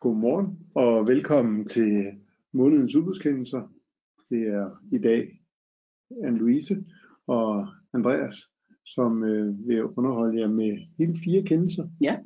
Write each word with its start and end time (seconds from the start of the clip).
Godmorgen 0.00 0.58
og 0.74 1.08
velkommen 1.08 1.68
til 1.68 2.06
månedens 2.52 2.94
udbudskendelser. 2.94 3.62
Det 4.30 4.42
er 4.48 4.68
i 4.92 4.98
dag 4.98 5.40
Anne-Louise 6.10 6.74
og 7.26 7.66
Andreas, 7.94 8.34
som 8.84 9.24
øh, 9.24 9.68
vil 9.68 9.84
underholde 9.84 10.40
jer 10.40 10.48
med 10.48 10.78
hele 10.98 11.14
fire 11.24 11.42
kendelser. 11.42 11.88
Ja. 12.00 12.16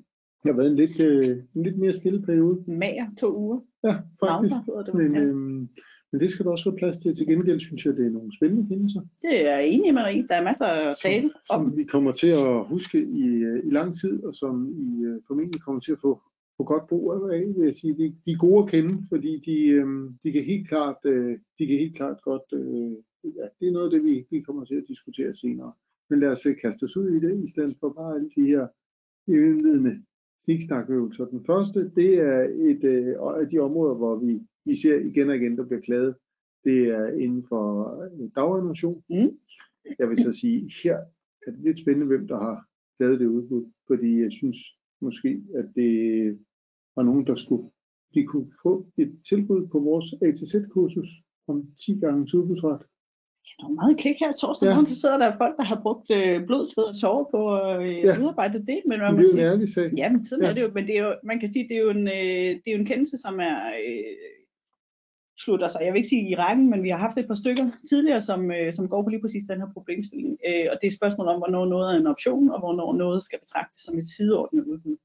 Det 0.43 0.51
har 0.51 0.57
været 0.57 0.71
en 0.71 0.77
lidt, 0.77 1.01
øh, 1.01 1.37
en 1.55 1.63
lidt 1.63 1.79
mere 1.79 1.93
stille 1.93 2.23
periode. 2.23 2.65
Mager 2.67 3.07
to 3.19 3.37
uger. 3.37 3.61
Ja, 3.85 3.97
faktisk. 4.25 4.55
Det. 4.87 4.95
Men, 4.95 5.15
ja. 5.15 5.21
øhm, 5.21 5.69
men 6.13 6.21
det 6.21 6.31
skal 6.31 6.45
der 6.45 6.51
også 6.51 6.71
være 6.71 6.79
plads 6.79 6.97
til. 6.97 7.15
Til 7.15 7.27
gengæld 7.27 7.61
synes 7.61 7.87
jeg, 7.87 7.97
det 7.97 8.07
er 8.07 8.11
nogle 8.11 8.37
spændende 8.37 8.69
kendelser, 8.69 9.01
Det 9.23 9.49
er 9.49 9.57
jeg 9.57 9.67
enig 9.67 9.91
i. 9.91 10.27
Der 10.29 10.35
er 10.35 10.45
masser 10.45 10.67
at 10.67 10.97
tale 11.03 11.31
om. 11.51 11.71
som 11.71 11.77
vi 11.77 11.85
kommer 11.85 12.13
til 12.13 12.27
at 12.27 12.69
huske 12.69 12.99
i, 12.99 13.27
øh, 13.27 13.59
i 13.65 13.71
lang 13.71 13.95
tid, 14.01 14.25
og 14.25 14.35
som 14.35 14.69
I 14.69 15.05
øh, 15.05 15.17
formentlig 15.27 15.61
kommer 15.61 15.81
til 15.81 15.93
at 15.93 15.99
få, 16.01 16.23
få 16.57 16.65
godt 16.65 16.89
brug 16.89 17.13
af, 17.13 17.55
vil 17.57 17.65
jeg 17.65 17.75
sige. 17.75 17.95
De, 17.99 18.17
de 18.27 18.31
er 18.33 18.39
gode 18.39 18.63
at 18.63 18.71
kende, 18.71 19.03
fordi 19.09 19.33
de, 19.47 19.57
øh, 19.69 19.87
de, 20.23 20.33
kan 20.33 20.45
helt 20.45 20.69
klart, 20.69 20.97
øh, 21.05 21.39
de 21.59 21.67
kan 21.67 21.79
helt 21.79 21.97
klart 21.97 22.23
godt, 22.23 22.49
øh, 22.53 22.93
ja, 23.39 23.47
det 23.59 23.69
er 23.69 23.73
noget 23.73 23.87
af 23.87 23.91
det, 23.91 24.05
vi, 24.05 24.27
vi 24.31 24.41
kommer 24.41 24.65
til 24.65 24.75
at 24.75 24.89
diskutere 24.89 25.35
senere. 25.35 25.73
Men 26.11 26.21
lad 26.21 26.29
os 26.29 26.47
øh, 26.47 26.57
kaste 26.63 26.85
os 26.85 26.97
ud 26.97 27.09
i 27.09 27.21
det, 27.21 27.45
i 27.45 27.51
stedet 27.51 27.77
for 27.81 27.89
bare 27.99 28.15
alle 28.15 28.31
de 28.37 28.47
her 28.47 28.67
indledende 29.29 30.03
sniksnakøvelser. 30.45 31.25
Den 31.25 31.45
første, 31.45 31.91
det 31.91 32.21
er 32.21 32.41
et 32.71 32.85
øh, 32.85 33.41
af 33.41 33.49
de 33.49 33.59
områder, 33.59 33.95
hvor 33.95 34.17
vi, 34.25 34.41
vi 34.65 34.75
ser 34.75 34.97
igen 35.01 35.29
og 35.29 35.37
igen, 35.37 35.57
der 35.59 35.67
bliver 35.67 35.81
klaget. 35.81 36.17
Det 36.65 36.89
er 36.89 37.07
inden 37.07 37.45
for 37.49 37.65
øh, 38.03 38.31
daginnovation. 38.37 39.03
Mm. 39.11 39.31
Jeg 39.99 40.09
vil 40.09 40.19
så 40.23 40.33
sige, 40.33 40.71
her 40.83 40.97
er 41.47 41.51
det 41.51 41.61
lidt 41.65 41.81
spændende, 41.81 42.07
hvem 42.07 42.29
der 42.29 42.37
har 42.37 42.67
lavet 43.01 43.21
det 43.21 43.27
udbud, 43.27 43.65
fordi 43.87 44.23
jeg 44.23 44.33
synes 44.33 44.57
måske, 45.01 45.43
at 45.59 45.67
det 45.75 45.93
var 46.97 47.03
nogen, 47.03 47.27
der 47.27 47.35
skulle, 47.35 47.69
de 48.15 48.27
kunne 48.27 48.49
få 48.63 48.87
et 48.99 49.13
tilbud 49.29 49.67
på 49.73 49.79
vores 49.79 50.07
ATZ-kursus 50.27 51.11
om 51.49 51.57
10 51.87 51.99
gange 52.01 52.21
udbudsret. 52.39 52.83
Der 53.61 53.65
er 53.67 53.73
meget 53.83 53.97
klik 53.99 54.17
her 54.21 54.33
torsdag 54.33 54.67
Ja. 54.69 54.75
morgen, 54.75 54.87
så 54.87 54.97
sidder 55.01 55.19
der 55.19 55.37
folk, 55.43 55.55
der 55.57 55.63
har 55.73 55.79
brugt 55.85 56.07
øh, 56.19 56.47
blod, 56.47 56.65
sved 56.73 56.85
og 56.93 56.97
tårer 57.03 57.25
på 57.35 57.41
at 57.61 57.83
øh, 57.83 57.97
Ja. 58.07 58.21
udarbejde 58.21 58.59
det. 58.71 58.81
Men 58.89 58.99
man 59.01 59.17
det 59.19 59.25
er 59.25 59.29
jo 59.29 59.35
en 59.35 59.39
ærlig 59.53 59.69
sag. 59.77 59.89
ja, 59.97 60.07
men 60.13 60.21
Ja. 60.43 60.49
er 60.49 60.55
det 60.55 60.63
jo. 60.63 60.71
Men 60.77 60.87
det 60.87 60.95
er 60.99 61.03
jo, 61.07 61.13
man 61.31 61.41
kan 61.41 61.53
sige, 61.53 61.69
det 61.69 61.77
er 61.77 61.83
jo 61.87 61.91
en, 61.91 62.07
øh, 62.19 62.49
det 62.63 62.67
er 62.69 62.75
jo 62.77 62.79
en 62.85 62.91
kendelse, 62.93 63.17
som 63.19 63.35
er 63.51 63.57
øh, 63.89 64.15
slutter 65.39 65.69
sig. 65.69 65.81
Jeg 65.85 65.93
vil 65.93 65.99
ikke 65.99 66.09
sige 66.09 66.29
i 66.31 66.35
rækken, 66.35 66.71
men 66.71 66.83
vi 66.83 66.89
har 66.89 66.97
haft 66.97 67.19
et 67.19 67.27
par 67.27 67.35
stykker 67.35 67.65
tidligere, 67.91 68.21
som, 68.21 68.51
øh, 68.51 68.73
som 68.73 68.89
går 68.89 69.03
på 69.03 69.09
lige 69.09 69.21
præcis 69.21 69.45
den 69.45 69.61
her 69.61 69.73
problemstilling. 69.73 70.39
Øh, 70.49 70.67
og 70.71 70.79
det 70.81 70.87
er 70.87 70.93
et 70.93 71.01
spørgsmål 71.01 71.29
om, 71.29 71.39
hvornår 71.39 71.67
noget 71.67 71.95
er 71.95 72.01
en 72.01 72.07
option, 72.07 72.51
og 72.51 72.59
hvornår 72.59 72.95
noget 72.95 73.23
skal 73.23 73.39
betragtes 73.41 73.81
som 73.81 73.99
et 73.99 74.07
sideordnet 74.07 74.65
udbud. 74.65 74.97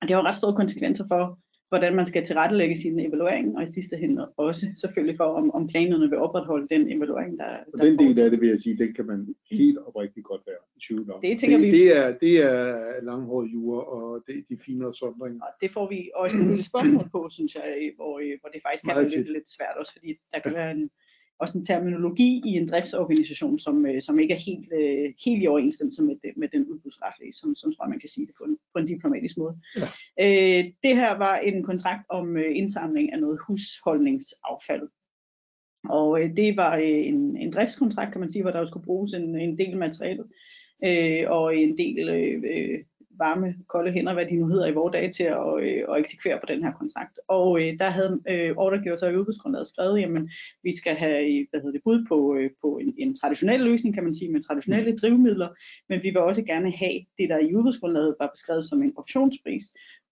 Og 0.00 0.08
det 0.08 0.10
har 0.10 0.22
jo 0.22 0.28
ret 0.28 0.36
store 0.36 0.56
konsekvenser 0.56 1.04
for, 1.08 1.38
hvordan 1.70 1.94
man 1.96 2.06
skal 2.06 2.24
tilrettelægge 2.26 2.76
sin 2.76 3.00
evaluering, 3.00 3.56
og 3.56 3.62
i 3.62 3.66
sidste 3.66 3.96
ende 3.96 4.28
også 4.36 4.66
selvfølgelig 4.76 5.16
for, 5.16 5.24
om, 5.24 5.50
om 5.50 5.66
planerne 5.66 6.08
vil 6.10 6.18
opretholde 6.18 6.66
den 6.74 6.92
evaluering, 6.96 7.38
der, 7.38 7.44
Og 7.72 7.78
der 7.78 7.84
den 7.84 7.98
del 7.98 8.20
af 8.20 8.30
det 8.30 8.40
vil 8.40 8.48
jeg 8.48 8.60
sige, 8.60 8.76
den 8.78 8.94
kan 8.94 9.06
man 9.06 9.34
helt 9.50 9.78
oprigtigt 9.86 10.26
godt 10.26 10.42
være 10.46 10.56
i 10.76 10.80
tvivl 10.86 11.10
om. 11.12 11.20
Det 11.20 11.38
tænker 11.40 11.58
det, 11.58 11.66
vi- 11.66 11.70
det, 11.78 11.96
er, 11.96 12.18
det 12.18 12.34
er 12.52 13.02
langhåret 13.02 13.48
jura, 13.54 13.80
og 13.96 14.22
det 14.26 14.34
de 14.48 14.56
finere 14.66 14.94
sondringer. 14.94 15.40
Og 15.44 15.50
det 15.60 15.70
får 15.72 15.88
vi 15.88 16.10
også 16.14 16.36
en 16.38 16.48
lille 16.48 16.64
spørgsmål 16.64 17.06
på, 17.12 17.28
synes 17.30 17.54
jeg, 17.54 17.92
hvor, 17.96 18.14
hvor 18.40 18.48
det 18.54 18.60
faktisk 18.66 18.84
kan 18.84 18.96
være 18.96 19.08
lidt, 19.16 19.32
lidt 19.32 19.48
svært 19.56 19.76
også, 19.80 19.92
fordi 19.92 20.08
der 20.32 20.38
kan 20.40 20.54
være 20.54 20.70
en, 20.70 20.90
også 21.40 21.58
en 21.58 21.64
terminologi 21.64 22.42
i 22.44 22.56
en 22.56 22.68
driftsorganisation, 22.68 23.58
som, 23.58 23.86
øh, 23.86 24.02
som 24.02 24.18
ikke 24.18 24.34
er 24.34 24.38
helt, 24.38 24.72
øh, 24.72 25.14
helt 25.24 25.42
i 25.42 25.46
overensstemmelse 25.46 26.02
med, 26.02 26.16
det, 26.22 26.32
med 26.36 26.48
den 26.48 26.66
udbudsretlige, 26.66 27.32
som, 27.32 27.54
som 27.54 27.72
tror 27.72 27.84
jeg, 27.84 27.90
man 27.90 28.00
kan 28.00 28.08
sige 28.08 28.26
det 28.26 28.34
på 28.38 28.44
en, 28.44 28.58
på 28.74 28.78
en 28.78 28.86
diplomatisk 28.86 29.36
måde. 29.36 29.56
Ja. 29.76 29.86
Øh, 30.24 30.64
det 30.82 30.96
her 30.96 31.18
var 31.18 31.36
en 31.36 31.62
kontrakt 31.62 32.06
om 32.08 32.36
øh, 32.36 32.56
indsamling 32.56 33.12
af 33.12 33.20
noget 33.20 33.38
husholdningsaffald. 33.46 34.88
Og 35.88 36.22
øh, 36.22 36.36
det 36.36 36.56
var 36.56 36.76
øh, 36.76 37.06
en, 37.06 37.36
en 37.36 37.52
driftskontrakt, 37.52 38.12
kan 38.12 38.20
man 38.20 38.30
sige, 38.30 38.42
hvor 38.42 38.50
der 38.50 38.58
jo 38.58 38.66
skulle 38.66 38.86
bruges 38.86 39.12
en, 39.12 39.38
en 39.38 39.58
del 39.58 39.76
materiale 39.76 40.24
øh, 40.84 41.30
og 41.30 41.56
en 41.56 41.78
del 41.78 42.08
øh, 42.08 42.42
øh, 42.52 42.78
varme, 43.24 43.54
kolde 43.66 43.92
hænder, 43.92 44.14
hvad 44.14 44.26
de 44.26 44.36
nu 44.36 44.46
hedder 44.46 44.66
i 44.66 44.72
vores 44.72 44.92
dage, 44.92 45.12
til 45.12 45.24
at, 45.24 45.52
øh, 45.62 45.82
at 45.90 46.00
eksekvere 46.00 46.38
på 46.40 46.46
den 46.46 46.64
her 46.64 46.72
kontrakt. 46.72 47.20
Og 47.28 47.60
øh, 47.60 47.78
der 47.78 47.90
havde 47.90 48.20
øh, 48.28 48.56
ordregiver 48.56 48.96
så 48.96 49.06
i 49.08 49.16
udbudsgrundlaget 49.16 49.68
skrevet, 49.68 50.00
jamen 50.00 50.30
vi 50.62 50.76
skal 50.76 50.94
have 50.94 51.46
hvad 51.50 51.60
hedder 51.60 51.72
det, 51.72 51.82
bud 51.84 52.06
på, 52.08 52.34
øh, 52.34 52.50
på 52.62 52.78
en, 52.78 52.94
en 52.98 53.14
traditionel 53.14 53.60
løsning, 53.60 53.94
kan 53.94 54.04
man 54.04 54.14
sige, 54.14 54.32
med 54.32 54.42
traditionelle 54.42 54.96
drivmidler, 54.96 55.48
men 55.88 56.02
vi 56.02 56.08
vil 56.08 56.18
også 56.18 56.44
gerne 56.44 56.70
have 56.72 56.98
det, 57.18 57.28
der 57.28 57.38
i 57.38 57.54
udbudsgrundlaget 57.54 58.16
var 58.20 58.30
beskrevet 58.34 58.64
som 58.64 58.82
en 58.82 58.92
optionspris 58.96 59.64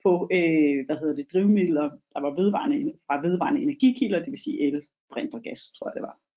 på 0.04 0.28
øh, 0.32 0.86
hvad 0.86 0.96
hedder 0.96 1.14
det, 1.14 1.32
drivmidler, 1.32 1.90
der 2.14 2.20
var 2.20 2.30
vedvarende, 2.40 2.92
fra 3.06 3.20
vedvarende 3.20 3.62
energikilder, 3.62 4.18
det 4.18 4.30
vil 4.30 4.38
sige 4.38 4.60
el, 4.60 4.82
brint 5.12 5.34
og 5.34 5.42
gas, 5.42 5.72
tror 5.78 5.88
jeg 5.88 5.94
det 5.94 6.02
var. 6.02 6.27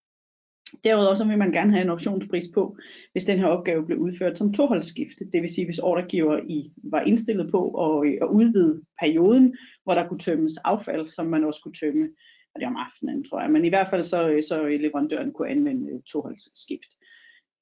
Derudover 0.84 1.16
så 1.16 1.28
vil 1.28 1.38
man 1.38 1.52
gerne 1.52 1.72
have 1.72 1.84
en 1.84 1.90
optionspris 1.90 2.46
på, 2.54 2.78
hvis 3.12 3.26
den 3.26 3.40
her 3.40 3.46
opgave 3.46 3.86
blev 3.86 3.98
udført 3.98 4.38
som 4.38 4.54
toholdsskifte. 4.54 5.26
Det 5.34 5.42
vil 5.42 5.50
sige, 5.50 5.66
hvis 5.66 5.80
ordregiver 5.80 6.40
i 6.48 6.72
var 6.84 7.02
indstillet 7.02 7.52
på 7.52 7.62
at, 7.70 8.18
at 8.22 8.28
udvide 8.28 8.82
perioden, 9.00 9.58
hvor 9.84 9.94
der 9.94 10.08
kunne 10.08 10.20
tømmes 10.20 10.58
affald, 10.58 11.08
som 11.08 11.26
man 11.26 11.44
også 11.44 11.60
kunne 11.64 11.74
tømme, 11.74 12.10
og 12.54 12.60
det 12.60 12.66
er 12.66 12.70
om 12.70 12.86
aftenen, 12.88 13.24
tror 13.24 13.42
jeg. 13.42 13.52
Men 13.52 13.66
i 13.66 13.70
hvert 13.70 13.90
fald 13.90 14.04
så, 14.04 14.46
så 14.50 14.68
leverandøren 14.68 15.32
kunne 15.32 15.50
anvende 15.50 16.02
toholdsskift. 16.12 16.92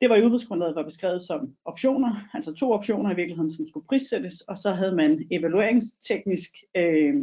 Det 0.01 0.09
var 0.09 0.15
i 0.15 0.23
udbudsgrundlaget 0.23 0.75
var 0.75 0.83
beskrevet 0.83 1.21
som 1.21 1.53
optioner, 1.65 2.29
altså 2.33 2.53
to 2.53 2.71
optioner 2.71 3.11
i 3.11 3.15
virkeligheden, 3.15 3.51
som 3.51 3.67
skulle 3.67 3.87
prissættes, 3.87 4.41
og 4.41 4.57
så 4.57 4.71
havde 4.71 4.95
man 4.95 5.27
evalueringsteknisk 5.31 6.49
øh, 6.77 7.15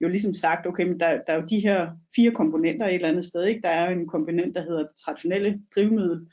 jo 0.00 0.08
ligesom 0.08 0.34
sagt, 0.34 0.66
okay, 0.66 0.84
men 0.86 1.00
der, 1.00 1.10
der 1.10 1.32
er 1.32 1.40
jo 1.40 1.46
de 1.46 1.60
her 1.60 1.90
fire 2.16 2.30
komponenter 2.30 2.86
et 2.86 2.94
eller 2.94 3.08
andet 3.08 3.24
sted. 3.24 3.44
Ikke? 3.44 3.60
Der 3.62 3.68
er 3.68 3.90
jo 3.90 3.98
en 4.00 4.06
komponent, 4.06 4.54
der 4.56 4.62
hedder 4.62 4.82
det 4.86 4.96
traditionelle 4.96 5.62
drivmiddel, 5.74 6.26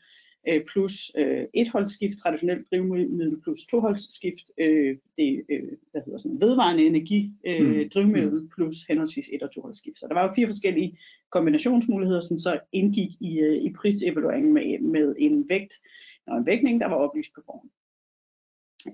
øh, 0.47 0.61
plus 0.66 1.11
øh, 1.17 1.45
etholdsskift, 1.53 2.17
traditionelt 2.17 2.72
drivmiddel 2.72 3.41
plus 3.41 3.59
toholdsskift, 3.72 4.51
øh, 4.57 4.97
det 5.17 5.44
øh, 5.49 5.63
hvad 5.91 6.01
hedder 6.05 6.17
sådan, 6.17 6.41
vedvarende 6.41 6.85
energi 6.85 7.31
øh, 7.45 7.83
Mm. 7.83 7.89
drivmiddel 7.89 8.49
plus 8.55 8.75
henholdsvis 8.89 9.29
et- 9.33 9.44
og 9.44 9.51
toholdsskift. 9.51 9.99
Så 9.99 10.07
der 10.07 10.13
var 10.13 10.23
jo 10.28 10.33
fire 10.35 10.47
forskellige 10.47 10.97
kombinationsmuligheder, 11.31 12.22
som 12.22 12.39
så 12.39 12.59
indgik 12.72 13.09
i, 13.19 13.39
øh, 13.39 13.55
i 13.55 13.73
prisevalueringen 13.73 14.53
med, 14.53 14.79
med 14.79 15.16
en 15.19 15.49
vægt 15.49 15.73
og 16.28 16.38
en 16.38 16.45
vægtning, 16.45 16.81
der 16.81 16.88
var 16.88 16.95
oplyst 16.95 17.31
på 17.35 17.41
forhånd. 17.45 17.69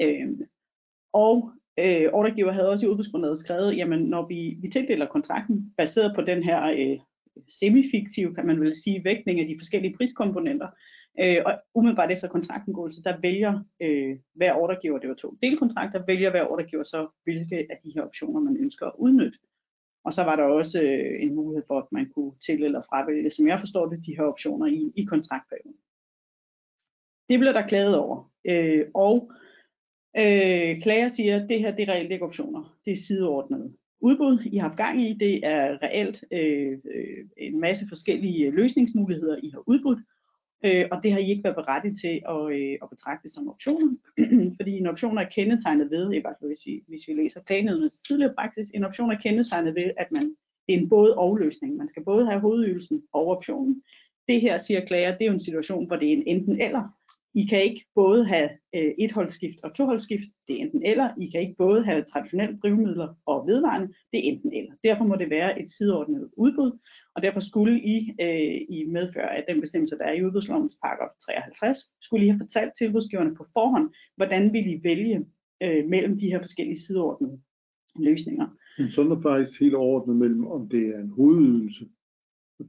Øh, 0.02 0.48
og 1.14 1.52
øh, 1.80 2.14
ordregiver 2.14 2.52
havde 2.52 2.70
også 2.70 2.86
i 2.86 2.90
udbudsgrundlaget 2.90 3.40
skrevet, 3.40 3.78
jamen 3.78 4.00
når 4.00 4.28
vi, 4.28 4.58
vi 4.62 4.68
tildeler 4.70 5.06
kontrakten 5.06 5.74
baseret 5.78 6.16
på 6.16 6.22
den 6.22 6.44
her 6.44 6.64
øh, 6.78 7.00
semifiktive, 7.60 8.36
kan 8.36 8.48
man 8.48 8.62
vel 8.62 8.76
sige, 8.84 9.04
vægtning 9.04 9.40
af 9.40 9.48
de 9.48 9.58
forskellige 9.60 9.96
priskomponenter, 9.98 10.68
øh, 11.20 11.38
og 11.46 11.54
umiddelbart 11.76 12.12
efter 12.12 12.28
kontraktindgåelse, 12.28 13.04
der 13.04 13.20
vælger 13.22 13.64
øh, 13.82 14.18
hver 14.34 14.54
ordregiver, 14.54 15.00
det 15.00 15.10
var 15.10 15.16
to 15.16 15.38
delkontrakter, 15.42 16.06
vælger 16.08 16.32
hver 16.32 16.46
ordregiver 16.52 16.84
så, 16.84 17.08
hvilke 17.24 17.58
af 17.58 17.78
de 17.84 17.92
her 17.96 18.02
optioner 18.02 18.40
man 18.40 18.58
ønsker 18.58 18.86
at 18.86 18.94
udnytte. 18.98 19.40
Og 20.06 20.14
så 20.14 20.24
var 20.24 20.36
der 20.36 20.44
også 20.44 20.82
øh, 20.82 21.24
en 21.24 21.36
mulighed 21.36 21.64
for, 21.68 21.78
at 21.80 21.92
man 21.92 22.10
kunne 22.16 22.32
til- 22.46 22.64
eller 22.64 22.82
fravælge, 22.82 23.30
som 23.30 23.48
jeg 23.48 23.60
forstår 23.60 23.86
det, 23.90 24.06
de 24.06 24.16
her 24.18 24.24
optioner 24.24 24.68
i, 24.68 24.92
i 24.96 25.04
kontraktperioden. 25.04 25.78
Det 27.30 27.40
blev 27.40 27.54
der 27.54 27.68
klaget 27.68 27.98
over. 27.98 28.32
Øh, 28.46 28.86
og 28.94 29.32
øh, 30.18 30.82
klager 30.82 31.08
siger, 31.08 31.44
at 31.44 31.50
det 31.50 31.60
her 31.60 31.76
det 31.76 31.90
er 31.90 31.94
reelt 31.94 32.12
ikke 32.12 32.26
optioner. 32.26 32.78
Det 32.86 32.92
er 32.92 32.98
sideordnet 32.98 33.74
udbud, 34.02 34.40
I 34.46 34.58
har 34.58 34.68
haft 34.68 34.78
gang 34.78 35.02
i. 35.02 35.14
Det 35.14 35.40
er 35.44 35.84
reelt 35.84 36.24
øh, 36.32 36.72
øh, 36.72 37.26
en 37.38 37.60
masse 37.60 37.86
forskellige 37.90 38.46
øh, 38.46 38.54
løsningsmuligheder, 38.54 39.38
I 39.44 39.50
har 39.50 39.64
udbudt. 39.68 40.00
Øh, 40.66 40.86
og 40.92 41.04
det 41.04 41.12
har 41.12 41.20
I 41.20 41.30
ikke 41.30 41.44
været 41.44 41.56
berettiget 41.56 41.98
til 42.02 42.22
at, 42.30 42.42
øh, 42.58 42.78
at 42.84 42.90
betragte 42.90 43.30
som 43.30 43.50
optioner, 43.50 43.96
fordi 44.58 44.78
en 44.78 44.88
option 44.88 45.18
er 45.18 45.24
kendetegnet 45.24 45.92
ved, 45.92 46.14
i 46.14 46.20
hvert 46.20 46.36
fald 46.40 46.50
hvis 46.50 46.66
vi, 46.66 46.84
hvis 46.88 47.08
vi 47.08 47.14
læser 47.14 47.42
klagenødens 47.42 48.00
tidligere 48.00 48.34
praksis, 48.38 48.70
en 48.70 48.84
option 48.84 49.12
er 49.12 49.20
kendetegnet 49.20 49.76
ved, 49.76 49.92
at 49.98 50.12
man, 50.12 50.24
det 50.68 50.76
er 50.76 50.80
en 50.80 50.90
både 50.90 51.18
og 51.18 51.38
løsning. 51.38 51.76
Man 51.76 51.88
skal 51.88 52.04
både 52.04 52.26
have 52.26 52.40
hovedydelsen 52.40 53.04
og 53.14 53.28
optionen. 53.28 53.84
Det 54.28 54.42
her, 54.42 54.58
siger 54.58 54.86
klager, 54.86 55.12
det 55.12 55.22
er 55.22 55.26
jo 55.26 55.34
en 55.34 55.40
situation, 55.40 55.88
hvor 55.88 55.96
det 55.96 56.08
er 56.08 56.14
en 56.14 56.24
enten 56.28 56.62
eller. 56.62 56.97
I 57.42 57.46
kan 57.50 57.64
ikke 57.64 57.86
både 57.96 58.26
have 58.26 58.50
øh, 58.76 58.92
etholdsskift 59.00 59.60
og 59.64 59.76
toholdsskift, 59.76 60.30
det 60.48 60.54
er 60.56 60.66
enten 60.66 60.82
eller. 60.86 61.10
I 61.22 61.30
kan 61.30 61.42
ikke 61.42 61.56
både 61.58 61.86
have 61.86 62.04
traditionelle 62.04 62.58
drivmidler 62.58 63.10
og 63.26 63.48
vedvarende, 63.48 63.88
det 63.88 64.18
er 64.20 64.32
enten 64.32 64.54
eller. 64.54 64.74
Derfor 64.84 65.04
må 65.04 65.16
det 65.16 65.30
være 65.30 65.62
et 65.62 65.72
sideordnet 65.72 66.30
udbud, 66.38 66.72
og 67.16 67.22
derfor 67.22 67.40
skulle 67.40 67.82
I 67.84 68.16
øh, 68.22 68.78
i 68.78 68.86
medfør 68.88 69.28
af 69.28 69.44
den 69.50 69.62
bestemmelse, 69.62 69.98
der 69.98 70.04
er 70.04 70.14
i 70.14 70.24
udbudslovens 70.26 70.78
paragraf 70.84 71.10
53, 71.26 71.78
skulle 72.02 72.26
I 72.26 72.30
have 72.30 72.40
fortalt 72.40 72.72
tilbudsgiverne 72.78 73.36
på 73.36 73.46
forhånd, 73.54 73.90
hvordan 74.16 74.54
vil 74.54 74.68
I 74.74 74.80
vælge 74.84 75.26
øh, 75.64 75.86
mellem 75.90 76.20
de 76.20 76.28
her 76.28 76.42
forskellige 76.42 76.80
sideordnede 76.80 77.40
løsninger. 78.00 78.48
Men 78.78 78.92
sådan 78.92 79.12
er 79.12 79.20
faktisk 79.20 79.60
helt 79.60 79.76
overordnet 79.76 80.16
mellem, 80.16 80.48
om 80.48 80.70
det 80.70 80.96
er 80.96 81.00
en 81.00 81.10
hovedydelse, 81.10 81.86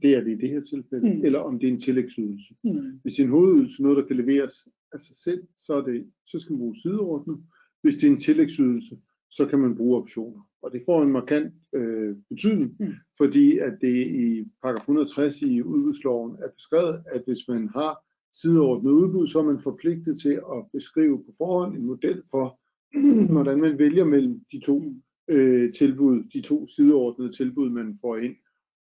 det 0.01 0.15
er 0.15 0.23
det 0.23 0.31
i 0.31 0.41
det 0.41 0.49
her 0.49 0.61
tilfælde, 0.61 1.09
Mm. 1.09 1.15
mm. 1.17 1.25
eller 1.25 1.39
om 1.39 1.59
det 1.59 1.67
er 1.67 1.71
en 1.71 1.79
tillægsydelse. 1.79 2.55
Hmm. 2.63 2.99
Hvis 3.01 3.13
det 3.13 3.19
er 3.19 3.23
en 3.27 3.31
hovedydelse, 3.31 3.83
noget 3.83 3.97
der 3.97 4.05
kan 4.05 4.15
leveres 4.15 4.67
af 4.93 4.99
sig 4.99 5.15
selv, 5.15 5.41
så, 5.57 5.73
er 5.73 5.81
det, 5.81 6.05
så 6.25 6.39
skal 6.39 6.51
man 6.53 6.59
bruge 6.59 6.75
sideordnet. 6.75 7.37
Hvis 7.81 7.95
det 7.95 8.03
er 8.07 8.11
en 8.11 8.17
tillægsydelse, 8.17 8.97
så 9.31 9.45
kan 9.45 9.59
man 9.59 9.75
bruge 9.75 9.97
optioner. 10.01 10.41
Og 10.61 10.71
det 10.71 10.81
får 10.85 11.03
en 11.03 11.11
markant 11.11 11.53
øh, 11.75 12.15
betydning, 12.29 12.75
Mm. 12.79 12.93
fordi 13.17 13.57
at 13.57 13.77
det 13.81 14.07
i 14.07 14.45
paragraf 14.63 14.81
160 14.81 15.41
i 15.41 15.61
udbudsloven 15.61 16.35
er 16.43 16.49
beskrevet, 16.55 17.03
at 17.11 17.21
hvis 17.27 17.47
man 17.47 17.69
har 17.69 18.05
sideordnet 18.41 18.91
udbud, 18.91 19.27
så 19.27 19.39
er 19.39 19.43
man 19.43 19.59
forpligtet 19.59 20.19
til 20.19 20.29
at 20.55 20.65
beskrive 20.73 21.17
på 21.23 21.31
forhånd 21.37 21.75
en 21.77 21.85
model 21.85 22.21
for, 22.31 22.59
hvordan 23.33 23.61
man 23.61 23.77
vælger 23.79 24.05
mellem 24.05 24.41
de 24.51 24.59
to 24.59 24.93
øh, 25.27 25.73
tilbud, 25.73 26.23
de 26.33 26.41
to 26.41 26.67
sideordnede 26.67 27.31
tilbud, 27.31 27.69
man 27.69 27.95
får 28.01 28.17
ind. 28.17 28.35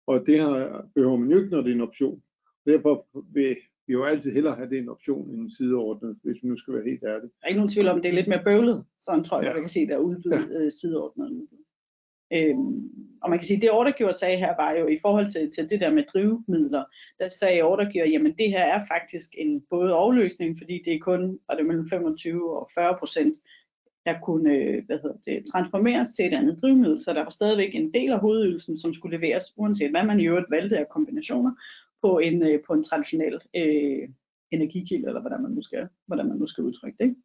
Og 0.07 0.25
det 0.25 0.39
har, 0.39 0.85
behøver 0.95 1.17
man 1.17 1.31
jo 1.31 1.37
ikke, 1.37 1.49
når 1.49 1.61
det 1.61 1.71
er 1.71 1.75
en 1.75 1.81
option. 1.81 2.21
Derfor 2.65 3.07
vil 3.33 3.55
vi 3.87 3.93
jo 3.93 4.03
altid 4.03 4.33
hellere 4.33 4.55
have 4.55 4.69
det 4.69 4.77
en 4.77 4.89
option 4.89 5.29
end 5.29 5.39
en 5.41 5.49
sideordnet, 5.49 6.17
hvis 6.23 6.43
vi 6.43 6.47
nu 6.47 6.57
skal 6.57 6.73
være 6.73 6.83
helt 6.83 7.03
ærlige. 7.03 7.31
Der 7.39 7.43
er 7.43 7.47
ikke 7.47 7.59
nogen 7.59 7.71
tvivl 7.73 7.87
om, 7.87 8.01
det 8.01 8.09
er 8.09 8.13
lidt 8.13 8.27
mere 8.27 8.43
bøvlet, 8.43 8.85
sådan 8.99 9.23
tror 9.23 9.37
jeg, 9.37 9.47
Ja. 9.47 9.53
man 9.53 9.61
kan 9.61 9.69
sige, 9.69 9.87
der 9.87 9.93
er 9.95 9.99
udbyde 9.99 10.61
ja. 10.63 10.69
sideordnet 10.69 11.29
udbud. 11.31 11.57
Øhm, 12.33 12.89
og 13.23 13.29
man 13.29 13.39
kan 13.39 13.47
sige, 13.47 13.61
det 13.61 13.71
ordregiver 13.71 14.11
sagde 14.11 14.37
her 14.37 14.53
var 14.55 14.71
jo 14.73 14.87
i 14.87 14.99
forhold 15.01 15.27
til, 15.31 15.51
til 15.51 15.69
det 15.69 15.81
der 15.81 15.91
med 15.93 16.03
drivmidler, 16.13 16.83
der 17.19 17.29
sagde 17.29 17.61
ordregiver, 17.61 18.05
jamen 18.05 18.33
det 18.37 18.49
her 18.49 18.63
er 18.75 18.81
faktisk 18.87 19.29
en 19.37 19.63
både 19.69 19.93
overløsning, 19.93 20.57
fordi 20.57 20.81
det 20.85 20.93
er 20.95 20.99
kun 20.99 21.39
og 21.47 21.57
det 21.57 21.63
er 21.63 21.67
mellem 21.67 21.89
25 21.89 22.57
og 22.59 22.69
40 22.75 22.95
procent, 22.99 23.35
der 24.07 24.15
kunne 24.23 24.51
øh, 24.53 24.85
hvad 24.85 24.97
hedder 25.03 25.17
det, 25.25 25.45
transformeres 25.51 26.09
til 26.11 26.25
et 26.25 26.33
andet 26.33 26.61
drivmiddel, 26.61 27.01
så 27.01 27.13
der 27.13 27.23
var 27.23 27.29
stadigvæk 27.29 27.75
en 27.75 27.93
del 27.93 28.11
af 28.11 28.19
hovedydelsen, 28.19 28.77
som 28.77 28.93
skulle 28.93 29.17
leveres, 29.17 29.45
uanset 29.57 29.91
hvad 29.91 30.05
man 30.05 30.19
i 30.19 30.27
øvrigt 30.27 30.51
valgte 30.51 30.77
af 30.77 30.89
kombinationer, 30.89 31.51
på 32.03 32.19
en, 32.19 32.43
øh, 32.43 32.59
på 32.67 32.73
en 32.73 32.83
traditionel 32.83 33.39
øh, 33.55 34.09
energikilde, 34.51 35.07
eller 35.07 35.21
hvordan 35.21 35.41
man 35.41 35.51
nu 35.51 35.61
skal, 35.61 35.87
hvordan 36.07 36.27
man 36.27 36.37
nu 36.37 36.47
skal 36.47 36.63
udtrykke 36.63 36.97
det. 36.99 37.05
Ikke? 37.05 37.21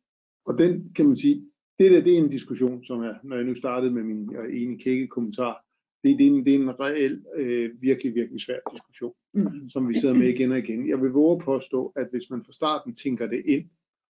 Og 0.46 0.58
den 0.58 0.92
kan 0.96 1.06
man 1.06 1.16
sige, 1.16 1.36
det 1.78 1.90
der 1.90 2.00
det 2.00 2.14
er 2.14 2.18
en 2.18 2.30
diskussion, 2.30 2.84
som 2.84 3.02
er, 3.02 3.14
når 3.24 3.36
jeg 3.36 3.44
nu 3.44 3.54
startede 3.54 3.92
med 3.92 4.02
min 4.02 4.32
jeg 4.32 4.40
er 4.40 4.48
enig 4.48 4.80
kække 4.84 5.06
kommentar, 5.06 5.64
det, 6.04 6.18
det, 6.18 6.26
er 6.26 6.30
en, 6.30 6.44
det 6.46 6.54
er 6.54 6.58
en 6.58 6.80
reel, 6.80 7.24
øh, 7.36 7.70
virkelig, 7.82 8.14
virkelig 8.14 8.40
svær 8.40 8.58
diskussion, 8.72 9.12
Mm. 9.34 9.68
som 9.68 9.88
vi 9.88 9.94
sidder 9.94 10.14
med 10.14 10.28
igen 10.28 10.52
og 10.52 10.58
igen. 10.58 10.88
Jeg 10.88 11.00
vil 11.02 11.10
våge 11.10 11.36
at 11.36 11.44
påstå, 11.44 11.92
at 11.96 12.08
hvis 12.10 12.30
man 12.30 12.42
fra 12.42 12.52
starten 12.52 12.94
tænker 12.94 13.26
det 13.26 13.42
ind, 13.46 13.64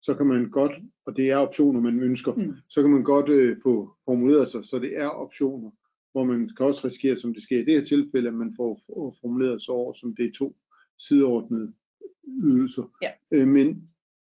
så 0.05 0.15
kan 0.15 0.27
man 0.27 0.51
godt, 0.51 0.73
og 1.06 1.17
det 1.17 1.31
er 1.31 1.37
optioner, 1.37 1.81
man 1.81 2.01
ønsker, 2.01 2.35
Mm. 2.35 2.55
så 2.69 2.83
kan 2.83 2.91
man 2.91 3.05
godt 3.05 3.29
øh, 3.29 3.56
få 3.62 3.95
formuleret 4.05 4.49
sig, 4.49 4.65
så 4.65 4.79
det 4.79 4.99
er 4.99 5.06
optioner, 5.09 5.71
hvor 6.12 6.25
man 6.25 6.51
kan 6.56 6.67
også 6.67 6.87
risikere, 6.87 7.17
som 7.17 7.35
det 7.35 7.43
sker 7.43 7.59
i 7.59 7.65
det 7.65 7.75
her 7.75 7.85
tilfælde, 7.85 8.29
at 8.29 8.35
man 8.35 8.53
får 8.56 8.81
formuleret 9.21 9.62
sig 9.62 9.75
over, 9.75 9.93
som 9.93 10.15
det 10.17 10.25
er 10.27 10.33
to 10.33 10.56
sideordnede 10.99 11.73
ydelser. 12.43 12.93
Ja. 13.03 13.11
Øh, 13.31 13.49
men, 13.49 13.89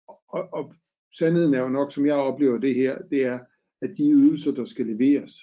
og, 0.08 0.54
og 0.54 0.74
sandheden 1.18 1.54
er 1.54 1.62
jo 1.62 1.70
nok, 1.70 1.92
som 1.92 2.06
jeg 2.06 2.16
oplever 2.16 2.58
det 2.58 2.76
her, 2.76 2.98
det 2.98 3.26
er, 3.26 3.40
at 3.82 3.98
de 3.98 4.12
ydelser, 4.12 4.52
der 4.52 4.66
skal 4.66 4.86
leveres, 4.86 5.34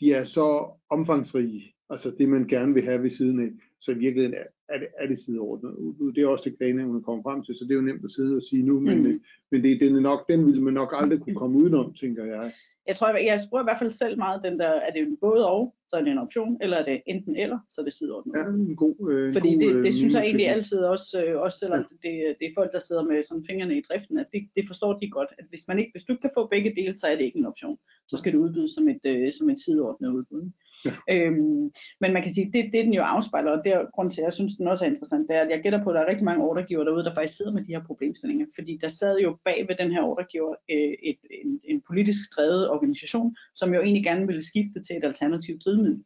de 0.00 0.12
er 0.12 0.24
så 0.24 0.70
omfangsrige, 0.90 1.74
altså 1.90 2.10
det 2.18 2.28
man 2.28 2.46
gerne 2.46 2.74
vil 2.74 2.82
have 2.82 3.02
ved 3.02 3.10
siden 3.10 3.40
af, 3.40 3.50
så 3.80 3.92
i 3.92 3.98
virkeligheden 3.98 4.34
er, 4.34 4.44
er 4.72 4.78
det, 4.78 4.88
er 4.98 5.06
det 5.06 5.18
sideordnet. 5.18 5.72
Det 6.14 6.22
er 6.22 6.26
også 6.26 6.44
det 6.48 6.58
klagenævnet 6.58 7.04
kommer 7.04 7.22
frem 7.22 7.42
til, 7.42 7.54
så 7.54 7.64
det 7.64 7.72
er 7.72 7.80
jo 7.80 7.88
nemt 7.90 8.04
at 8.04 8.10
sidde 8.10 8.36
og 8.36 8.42
sige 8.42 8.66
nu, 8.66 8.80
men, 8.80 8.98
Mm. 8.98 9.06
øh, 9.06 9.20
men 9.50 9.62
det, 9.64 9.80
den, 9.80 9.96
er 9.96 10.00
nok, 10.00 10.20
den 10.28 10.46
ville 10.46 10.62
man 10.62 10.74
nok 10.74 10.90
aldrig 11.00 11.20
kunne 11.20 11.36
komme 11.36 11.58
udenom, 11.58 11.94
tænker 11.94 12.24
jeg. 12.24 12.52
Jeg 12.86 12.96
tror, 12.96 13.08
jeg, 13.08 13.26
jeg 13.26 13.40
bruger 13.50 13.62
i 13.62 13.68
hvert 13.68 13.78
fald 13.78 13.90
selv 13.90 14.18
meget 14.18 14.40
den 14.44 14.58
der, 14.58 14.68
er 14.86 14.90
det 14.92 15.02
en 15.02 15.16
både 15.20 15.42
og, 15.50 15.74
så 15.88 15.96
er 15.96 16.02
det 16.02 16.10
en 16.12 16.18
option, 16.18 16.58
eller 16.62 16.76
er 16.76 16.84
det 16.84 17.02
enten 17.06 17.36
eller, 17.36 17.58
så 17.70 17.80
er 17.80 17.84
det 17.84 17.92
sideordnet. 17.92 18.32
Ja, 18.38 18.44
en 18.70 18.76
god, 18.76 18.96
øh, 19.10 19.26
en 19.26 19.32
Fordi 19.32 19.50
god, 19.54 19.60
det, 19.62 19.70
øh, 19.74 19.82
det 19.84 19.94
synes 19.94 20.14
jeg 20.14 20.22
egentlig 20.22 20.48
altid 20.48 20.78
også, 20.78 21.24
øh, 21.26 21.40
også 21.40 21.58
selvom 21.58 21.84
det, 22.04 22.14
det 22.38 22.46
er 22.46 22.54
folk, 22.56 22.72
der 22.72 22.78
sidder 22.78 23.04
med 23.04 23.22
sådan 23.22 23.44
fingrene 23.50 23.78
i 23.78 23.82
driften, 23.88 24.18
at 24.18 24.26
det, 24.32 24.40
det 24.56 24.64
forstår 24.66 24.92
de 24.98 25.10
godt, 25.10 25.28
at 25.38 25.44
hvis, 25.48 25.64
man 25.68 25.78
ikke, 25.78 25.90
hvis 25.94 26.04
du 26.04 26.12
ikke 26.12 26.20
kan 26.26 26.36
få 26.38 26.46
begge 26.46 26.74
dele, 26.78 26.98
så 26.98 27.06
er 27.06 27.16
det 27.16 27.24
ikke 27.24 27.38
en 27.38 27.46
option. 27.52 27.78
Så 28.08 28.16
skal 28.16 28.32
det 28.32 28.38
udbydes 28.38 28.70
som 28.76 28.88
et, 28.88 29.04
øh, 29.12 29.32
som 29.32 29.50
et 29.50 29.60
sideordnet 29.64 30.08
udbud. 30.08 30.50
Ja. 30.84 30.92
Øhm, 31.10 31.70
men 32.00 32.12
man 32.12 32.22
kan 32.22 32.34
sige, 32.34 32.50
det, 32.52 32.72
det 32.72 32.84
den 32.84 32.94
jo 32.94 33.02
afspejler, 33.02 33.50
og 33.50 33.64
det 33.64 33.72
er 33.72 33.90
grund 33.94 34.10
til, 34.10 34.20
at 34.20 34.24
jeg 34.24 34.32
synes, 34.32 34.56
den 34.56 34.68
også 34.68 34.84
er 34.84 34.88
interessant, 34.90 35.28
det 35.28 35.36
er, 35.36 35.40
at 35.40 35.50
jeg 35.50 35.60
gætter 35.62 35.84
på, 35.84 35.90
at 35.90 35.94
der 35.94 36.00
er 36.00 36.08
rigtig 36.08 36.24
mange 36.24 36.44
ordregiver 36.44 36.84
derude, 36.84 37.04
der 37.04 37.14
faktisk 37.14 37.36
sidder 37.36 37.52
med 37.52 37.64
de 37.64 37.72
her 37.72 37.84
problemstillinger. 37.86 38.46
Fordi 38.54 38.78
der 38.80 38.88
sad 38.88 39.18
jo 39.18 39.36
bag 39.44 39.68
ved 39.68 39.76
den 39.76 39.92
her 39.92 40.02
ordregiver 40.02 40.54
øh, 40.70 40.94
et, 41.02 41.18
en, 41.44 41.60
en 41.64 41.82
politisk 41.86 42.36
drevet 42.36 42.70
organisation, 42.70 43.36
som 43.54 43.74
jo 43.74 43.80
egentlig 43.80 44.04
gerne 44.04 44.26
ville 44.26 44.46
skifte 44.46 44.82
til 44.82 44.96
et 44.96 45.04
alternativt 45.04 45.64
drivmiddel, 45.64 46.04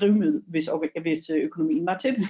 drivmiddel 0.00 0.42
hvis, 0.46 0.70
hvis 1.02 1.30
øh, 1.30 1.42
økonomien 1.42 1.86
var 1.86 1.98
til 1.98 2.16
det. 2.16 2.26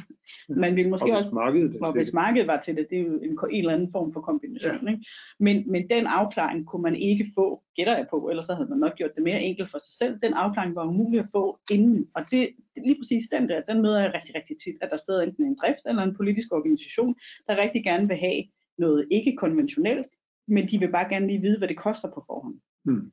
Man 0.49 0.77
ville 0.77 0.91
måske 0.91 1.13
og 1.13 1.17
også 1.17 1.29
hvis 1.29 1.35
markedet 1.35 1.77
er 1.77 1.87
og 1.87 1.93
hvis 1.93 2.07
det. 2.07 2.15
markedet 2.15 2.47
var 2.47 2.61
til 2.61 2.77
det, 2.77 2.87
det 2.91 2.99
er 2.99 3.03
jo 3.03 3.19
en, 3.19 3.39
en 3.51 3.59
eller 3.59 3.75
anden 3.75 3.91
form 3.93 4.13
for 4.13 4.21
kombination. 4.21 4.89
Ikke? 4.89 5.05
Men, 5.41 5.71
men 5.71 5.91
den 5.91 6.07
afklaring 6.07 6.67
kunne 6.67 6.83
man 6.83 6.97
ikke 6.97 7.27
få, 7.35 7.63
gætter 7.77 7.97
jeg 7.97 8.07
på, 8.11 8.29
ellers 8.29 8.47
så 8.47 8.55
havde 8.55 8.69
man 8.69 8.79
nok 8.79 8.97
gjort 8.97 9.15
det 9.15 9.25
mere 9.25 9.43
enkelt 9.43 9.71
for 9.71 9.79
sig 9.79 9.95
selv. 9.99 10.19
Den 10.23 10.35
afklaring 10.35 10.75
var 10.75 10.87
umulig 10.87 11.21
at 11.21 11.29
få 11.33 11.59
inden. 11.71 12.09
Og 12.15 12.23
det, 12.31 12.51
lige 12.77 12.97
præcis 13.01 13.29
den 13.29 13.49
der, 13.49 13.61
den 13.61 13.83
møder 13.83 14.01
jeg 14.01 14.13
rigtig, 14.15 14.35
rigtig 14.35 14.57
tit, 14.65 14.77
at 14.81 14.91
der 14.91 14.97
stadig 14.97 15.29
enten 15.29 15.45
en 15.45 15.57
drift 15.63 15.83
eller 15.87 16.03
en 16.03 16.15
politisk 16.15 16.53
organisation, 16.53 17.15
der 17.47 17.63
rigtig 17.63 17.85
gerne 17.85 18.09
vil 18.09 18.17
have 18.17 18.43
noget 18.79 19.09
ikke 19.11 19.37
konventionelt, 19.37 20.07
men 20.49 20.69
de 20.69 20.79
vil 20.79 20.93
bare 20.93 21.09
gerne 21.09 21.27
lige 21.27 21.41
vide, 21.41 21.59
hvad 21.59 21.69
det 21.69 21.77
koster 21.77 22.09
på 22.09 22.25
forhånd. 22.27 22.55
Mm. 22.85 23.13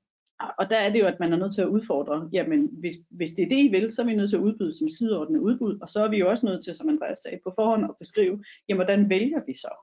Og 0.58 0.70
der 0.70 0.78
er 0.78 0.94
det 0.94 1.00
jo, 1.00 1.06
at 1.06 1.20
man 1.20 1.34
er 1.34 1.38
nødt 1.38 1.56
til 1.56 1.62
at 1.62 1.68
udfordre, 1.68 2.30
jamen 2.34 2.70
hvis, 2.72 2.96
hvis 3.10 3.32
det 3.32 3.44
er 3.44 3.50
det, 3.50 3.56
I 3.56 3.68
vil, 3.68 3.94
så 3.94 4.02
er 4.02 4.06
vi 4.06 4.16
nødt 4.16 4.30
til 4.30 4.38
at 4.38 4.42
udbyde 4.42 4.78
som 4.78 4.90
sideordnet 4.90 5.40
udbud, 5.40 5.80
og 5.82 5.90
så 5.90 6.04
er 6.04 6.10
vi 6.10 6.18
jo 6.18 6.30
også 6.30 6.46
nødt 6.46 6.64
til, 6.64 6.76
som 6.76 6.90
Andreas 6.90 7.18
sagde, 7.18 7.40
på 7.44 7.52
forhånd 7.56 7.84
at 7.84 7.96
beskrive, 8.00 8.44
jamen 8.70 8.78
hvordan 8.78 9.10
vælger 9.10 9.42
vi 9.48 9.54
så? 9.54 9.74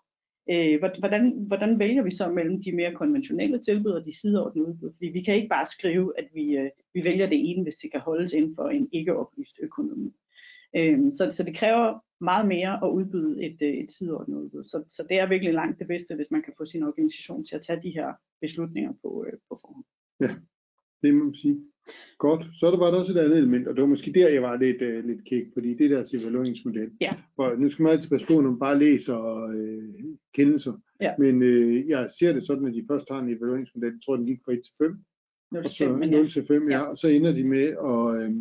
Øh, 0.51 0.79
hvordan, 0.99 1.33
hvordan 1.47 1.79
vælger 1.79 2.03
vi 2.03 2.11
så 2.11 2.31
mellem 2.31 2.63
de 2.63 2.73
mere 2.73 2.95
konventionelle 2.95 3.59
tilbud 3.59 3.91
og 3.91 4.05
de 4.05 4.21
sideordnede 4.21 4.69
udbud? 4.69 4.93
Fordi 4.97 5.07
vi 5.07 5.23
kan 5.23 5.35
ikke 5.35 5.49
bare 5.49 5.67
skrive, 5.67 6.19
at 6.19 6.29
vi, 6.35 6.57
øh, 6.57 6.71
vi 6.95 7.05
vælger 7.05 7.27
det 7.27 7.51
ene, 7.51 7.63
hvis 7.63 7.77
det 7.77 7.93
kan 7.93 8.01
holdes 8.01 8.33
inden 8.33 8.55
for 8.55 8.69
en 8.69 8.89
ikke 8.93 9.17
oplyst 9.17 9.57
økonomi. 9.63 10.13
Øh, 10.77 10.99
så, 11.13 11.31
så 11.31 11.43
det 11.43 11.57
kræver 11.57 12.05
meget 12.21 12.49
mere 12.49 12.85
at 12.85 12.91
udbyde 12.91 13.45
et, 13.45 13.63
øh, 13.63 13.75
et 13.75 13.93
sideordnet 13.93 14.37
udbud. 14.37 14.65
Så, 14.65 14.85
så 14.89 15.07
det 15.09 15.19
er 15.19 15.29
virkelig 15.29 15.55
langt 15.55 15.79
det 15.79 15.89
bedste, 15.89 16.15
hvis 16.15 16.31
man 16.31 16.43
kan 16.43 16.53
få 16.59 16.65
sin 16.65 16.83
organisation 16.83 17.45
til 17.45 17.57
at 17.57 17.63
tage 17.63 17.83
de 17.83 17.91
her 17.91 18.13
beslutninger 18.41 18.93
på, 19.03 19.25
øh, 19.27 19.33
på 19.49 19.59
forhånd. 19.61 19.85
Det 21.03 21.15
må 21.15 21.25
man 21.25 21.35
sige. 21.35 21.61
Godt, 22.19 22.47
så 22.59 22.71
der 22.71 22.77
var 22.77 22.91
der 22.91 22.99
også 22.99 23.13
et 23.13 23.19
andet 23.19 23.39
element, 23.39 23.69
og 23.69 23.75
det 23.75 23.83
var 23.83 23.89
måske 23.89 24.13
der, 24.13 24.29
jeg 24.29 24.43
var 24.43 24.57
lidt, 24.57 24.83
øh, 24.83 25.05
lidt 25.05 25.25
kæk, 25.25 25.47
fordi 25.53 25.75
det 25.75 25.91
der 25.91 26.15
evalueringsmodel. 26.15 26.91
Ja. 27.01 27.13
Og 27.37 27.59
nu 27.59 27.69
skal 27.69 27.83
man 27.83 27.93
altid 27.93 28.11
passe 28.11 28.27
på, 28.27 28.33
når 28.33 28.51
man 28.51 28.59
bare 28.59 28.79
læser 28.79 29.47
øh, 29.47 30.05
kendelser. 30.35 30.73
Ja. 31.01 31.13
Men 31.19 31.43
øh, 31.43 31.89
jeg 31.89 32.11
ser 32.19 32.33
det 32.33 32.43
sådan, 32.43 32.67
at 32.67 32.75
de 32.75 32.85
først 32.91 33.11
har 33.11 33.21
en 33.21 33.29
evalueringsmodel, 33.29 33.93
jeg 33.93 34.01
tror 34.05 34.17
den 34.17 34.27
gik 34.27 34.41
fra 34.45 34.53
1 34.53 34.63
til 34.65 34.75
5, 34.79 34.97
0 35.53 35.65
og 35.65 35.71
til 35.71 35.77
så 35.77 35.85
5, 35.85 35.99
men 35.99 36.11
0 36.11 36.23
ja. 36.23 36.29
til 36.29 36.45
5, 36.45 36.69
ja. 36.69 36.77
Ja. 36.77 36.83
og 36.83 36.99
så 36.99 37.09
ender 37.09 37.33
de 37.33 37.45
med 37.45 37.67
at, 37.91 38.03
øh, 38.21 38.35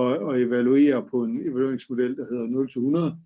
at, 0.00 0.34
at 0.34 0.42
evaluere 0.42 1.06
på 1.10 1.24
en 1.24 1.40
evalueringsmodel, 1.48 2.16
der 2.16 2.24
hedder 2.24 2.46
0 2.46 2.68
til 2.68 2.78
100. 2.78 3.16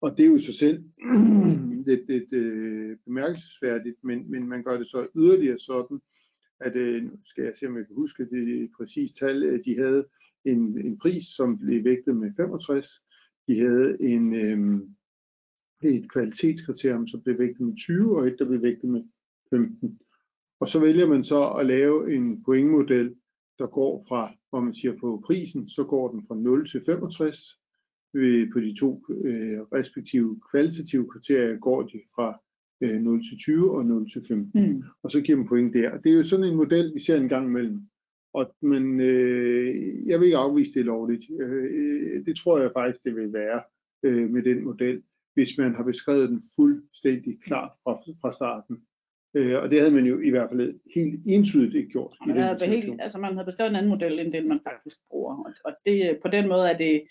Og 0.00 0.16
det 0.16 0.22
er 0.24 0.28
jo 0.28 0.36
i 0.36 0.40
sig 0.40 0.54
selv 0.54 0.84
lidt, 1.88 2.08
lidt 2.08 2.32
øh, 2.32 2.96
bemærkelsesværdigt, 3.04 3.96
men, 4.02 4.30
men 4.30 4.48
man 4.48 4.62
gør 4.62 4.78
det 4.78 4.86
så 4.86 5.06
yderligere 5.16 5.58
sådan, 5.58 6.00
at 6.60 6.76
øh, 6.76 7.02
nu 7.02 7.10
skal 7.24 7.44
jeg 7.44 7.52
se, 7.56 7.66
om 7.66 7.76
jeg 7.76 7.86
kan 7.86 7.96
huske 7.96 8.30
det 8.30 8.70
præcise 8.76 9.14
tal, 9.14 9.42
øh, 9.42 9.64
de 9.64 9.76
havde 9.76 10.06
en, 10.44 10.86
en 10.86 10.98
pris, 10.98 11.24
som 11.24 11.58
blev 11.58 11.84
vægtet 11.84 12.16
med 12.16 12.30
65. 12.36 12.88
De 13.48 13.58
havde 13.58 13.96
en, 14.00 14.34
øh, 14.34 14.80
et 15.84 16.10
kvalitetskriterium, 16.10 17.06
som 17.06 17.22
blev 17.22 17.38
vægtet 17.38 17.60
med 17.60 17.76
20, 17.76 18.16
og 18.16 18.26
et, 18.26 18.36
der 18.38 18.44
blev 18.48 18.62
vægtet 18.62 18.90
med 18.90 19.02
15. 19.50 19.98
Og 20.60 20.68
så 20.68 20.80
vælger 20.80 21.06
man 21.06 21.24
så 21.24 21.48
at 21.48 21.66
lave 21.66 22.14
en 22.14 22.44
pointmodel, 22.44 23.16
der 23.58 23.66
går 23.66 24.04
fra, 24.08 24.32
hvor 24.50 24.60
man 24.60 24.74
siger 24.74 24.94
på 25.00 25.22
prisen, 25.26 25.68
så 25.68 25.84
går 25.84 26.10
den 26.10 26.22
fra 26.28 26.34
0 26.34 26.68
til 26.68 26.80
65. 26.86 27.60
Øh, 28.14 28.52
på 28.52 28.60
de 28.60 28.74
to 28.80 29.04
øh, 29.10 29.60
respektive 29.60 30.40
kvalitative 30.50 31.10
kriterier 31.10 31.56
går 31.58 31.82
de 31.82 32.00
fra 32.14 32.40
øh, 32.80 33.00
0 33.00 33.20
til 33.22 33.38
20 33.38 33.76
og 33.76 33.86
0 33.86 34.10
til 34.10 34.22
15 34.28 34.66
Mm. 34.66 34.82
og 35.02 35.10
så 35.10 35.20
giver 35.20 35.38
man 35.38 35.48
point 35.48 35.74
der. 35.74 35.90
Og 35.90 36.04
det 36.04 36.12
er 36.12 36.16
jo 36.16 36.22
sådan 36.22 36.46
en 36.46 36.56
model, 36.56 36.94
vi 36.94 37.00
ser 37.00 37.16
en 37.16 37.28
gang 37.28 37.46
imellem. 37.46 37.80
Og, 38.34 38.54
men 38.62 39.00
øh, 39.00 40.06
jeg 40.06 40.20
vil 40.20 40.26
ikke 40.26 40.36
afvise 40.36 40.74
det 40.74 40.84
lovligt. 40.84 41.24
Øh, 41.40 42.26
det 42.26 42.36
tror 42.36 42.58
jeg 42.58 42.70
faktisk, 42.76 43.04
det 43.04 43.16
vil 43.16 43.32
være 43.32 43.62
øh, 44.02 44.30
med 44.30 44.42
den 44.42 44.64
model, 44.64 45.02
hvis 45.34 45.58
man 45.58 45.74
har 45.74 45.84
beskrevet 45.84 46.28
den 46.28 46.42
fuldstændig 46.56 47.38
klart 47.42 47.70
fra, 47.84 47.92
fra 47.94 48.32
starten. 48.32 48.76
Øh, 49.36 49.62
og 49.62 49.70
det 49.70 49.78
havde 49.80 49.94
man 49.94 50.06
jo 50.06 50.20
i 50.20 50.30
hvert 50.30 50.50
fald 50.50 50.74
helt 50.94 51.20
entydigt 51.26 51.74
ikke 51.74 51.88
gjort. 51.88 52.16
Og 52.20 52.26
i 52.26 52.28
man, 52.28 52.36
den 52.36 52.44
havde 52.44 52.66
helt, 52.66 53.00
altså 53.02 53.18
man 53.18 53.32
havde 53.32 53.46
beskrevet 53.46 53.70
en 53.70 53.76
anden 53.76 53.90
model, 53.90 54.18
end 54.18 54.32
den 54.32 54.48
man 54.48 54.60
faktisk 54.70 54.96
bruger. 55.10 55.36
Og, 55.36 55.52
og 55.64 55.72
det, 55.86 56.18
på 56.22 56.28
den 56.28 56.48
måde 56.48 56.70
er 56.70 56.76
det 56.76 57.02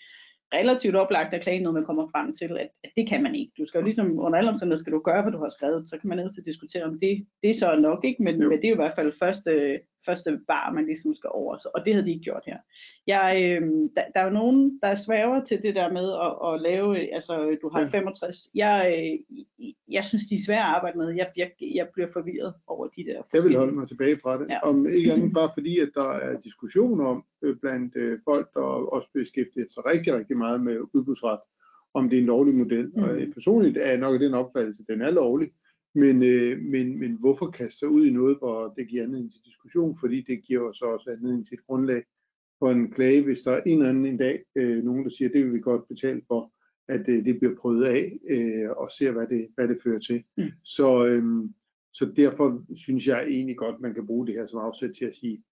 relativt 0.54 0.96
oplagt 0.96 1.34
at 1.34 1.42
klage 1.42 1.60
noget, 1.60 1.74
man 1.74 1.84
kommer 1.84 2.06
frem 2.06 2.34
til, 2.34 2.58
at, 2.58 2.68
at 2.84 2.90
det 2.96 3.08
kan 3.08 3.22
man 3.22 3.34
ikke. 3.34 3.52
Du 3.58 3.66
skal 3.66 3.78
jo 3.78 3.84
ligesom, 3.84 4.18
under 4.18 4.38
alle 4.38 4.50
omstændigheder 4.50 4.82
skal 4.82 4.92
du 4.92 4.98
gøre, 4.98 5.22
hvad 5.22 5.32
du 5.32 5.38
har 5.38 5.48
skrevet, 5.48 5.88
så 5.88 5.98
kan 5.98 6.08
man 6.08 6.18
altid 6.18 6.42
diskutere, 6.42 6.84
om 6.84 7.00
det, 7.00 7.26
det 7.42 7.54
så 7.54 7.66
er 7.70 7.78
nok, 7.78 8.04
ikke? 8.04 8.22
Men, 8.22 8.42
Jo. 8.42 8.48
men 8.48 8.58
det 8.58 8.64
er 8.64 8.68
jo 8.68 8.74
i 8.74 8.84
hvert 8.84 8.96
fald 8.96 9.12
første, 9.18 9.80
første 10.06 10.40
bar, 10.48 10.72
man 10.72 10.86
ligesom 10.86 11.14
skal 11.14 11.30
over, 11.32 11.56
så, 11.56 11.68
og 11.74 11.84
det 11.84 11.94
havde 11.94 12.06
de 12.06 12.12
ikke 12.12 12.24
gjort 12.24 12.42
her. 12.46 12.58
Jeg, 13.06 13.28
øh, 13.44 13.62
der, 13.96 14.02
der 14.14 14.20
er 14.20 14.24
jo 14.24 14.30
nogen, 14.30 14.80
der 14.82 14.94
sværger 14.94 15.44
til 15.44 15.62
det 15.62 15.74
der 15.74 15.92
med 15.92 16.08
at, 16.26 16.54
at 16.54 16.60
lave, 16.60 17.14
altså 17.14 17.56
du 17.62 17.68
har 17.68 17.80
Ja. 17.80 17.86
65, 17.86 18.36
jeg, 18.54 18.76
øh, 18.98 19.72
jeg 19.88 20.04
synes, 20.04 20.24
de 20.24 20.34
er 20.34 20.44
svære 20.46 20.58
at 20.68 20.74
arbejde 20.76 20.98
med, 20.98 21.08
jeg, 21.16 21.28
jeg, 21.36 21.50
jeg 21.74 21.88
bliver 21.94 22.08
forvirret 22.12 22.54
over 22.66 22.86
de 22.86 23.04
der 23.04 23.22
Jeg 23.32 23.44
vil 23.44 23.56
holde 23.56 23.72
mig 23.72 23.88
tilbage 23.88 24.18
fra 24.22 24.38
det. 24.38 24.46
Ja. 24.50 24.58
Om 24.68 24.86
ikke 24.86 25.12
andet 25.12 25.32
bare 25.34 25.50
fordi, 25.54 25.78
at 25.78 25.90
der 25.94 26.10
er 26.12 26.40
diskussion 26.40 27.00
om 27.00 27.24
øh, 27.42 27.56
blandt 27.56 27.96
øh, 27.96 28.18
folk, 28.24 28.54
der 28.54 28.60
også 28.96 29.08
beskæftiger 29.14 29.66
sig 29.68 29.86
rigtig, 29.86 30.14
rigtig 30.14 30.36
meget 30.36 30.60
med 30.60 30.76
udbudsret, 30.94 31.38
om 31.94 32.10
det 32.10 32.16
er 32.16 32.20
en 32.20 32.26
lovlig 32.26 32.54
model. 32.54 32.92
Mm. 32.96 33.02
Og 33.02 33.10
øh, 33.10 33.32
personligt 33.32 33.76
er 33.76 33.88
jeg 33.88 33.98
nok 33.98 34.14
af 34.14 34.20
den 34.20 34.34
opfattelse, 34.34 34.84
at 34.88 34.94
den 34.94 35.02
er 35.02 35.10
lovlig. 35.10 35.48
Men, 35.94 36.22
øh, 36.22 36.62
men, 36.62 36.98
men 36.98 37.12
hvorfor 37.20 37.50
kaste 37.50 37.78
sig 37.78 37.88
ud 37.88 38.06
i 38.06 38.10
noget, 38.10 38.38
hvor 38.38 38.74
det 38.76 38.88
giver 38.88 39.02
anledning 39.02 39.32
til 39.32 39.40
diskussion? 39.44 39.96
Fordi 40.00 40.20
det 40.20 40.42
giver 40.42 40.60
jo 40.60 40.72
så 40.72 40.84
også 40.84 41.10
anledning 41.10 41.46
til 41.46 41.54
et 41.54 41.66
grundlag 41.66 42.04
for 42.58 42.70
en 42.70 42.90
klage, 42.90 43.22
hvis 43.22 43.40
der 43.40 43.52
er 43.52 43.62
en 43.66 43.78
eller 43.78 43.88
anden 43.88 44.06
en 44.06 44.16
dag, 44.16 44.44
øh, 44.56 44.84
nogen 44.84 45.04
der 45.04 45.10
siger, 45.10 45.28
det 45.28 45.44
vil 45.44 45.54
vi 45.54 45.60
godt 45.60 45.88
betale 45.88 46.22
for, 46.28 46.52
at 46.88 47.08
øh, 47.08 47.24
det 47.24 47.38
bliver 47.38 47.54
prøvet 47.60 47.84
af 47.84 48.18
øh, 48.28 48.70
og 48.70 48.90
ser, 48.90 49.12
hvad 49.12 49.26
det, 49.26 49.48
hvad 49.54 49.68
det 49.68 49.78
fører 49.84 49.98
til. 49.98 50.24
Mm. 50.36 50.44
Så, 50.64 51.06
øh, 51.06 51.24
så 51.92 52.12
derfor 52.16 52.64
synes 52.74 53.06
jeg 53.06 53.26
egentlig 53.28 53.56
godt, 53.56 53.80
man 53.80 53.94
kan 53.94 54.06
bruge 54.06 54.26
det 54.26 54.34
her 54.34 54.46
som 54.46 54.58
afsæt 54.60 54.90
til 54.98 55.04
at 55.04 55.14
sige, 55.14 55.42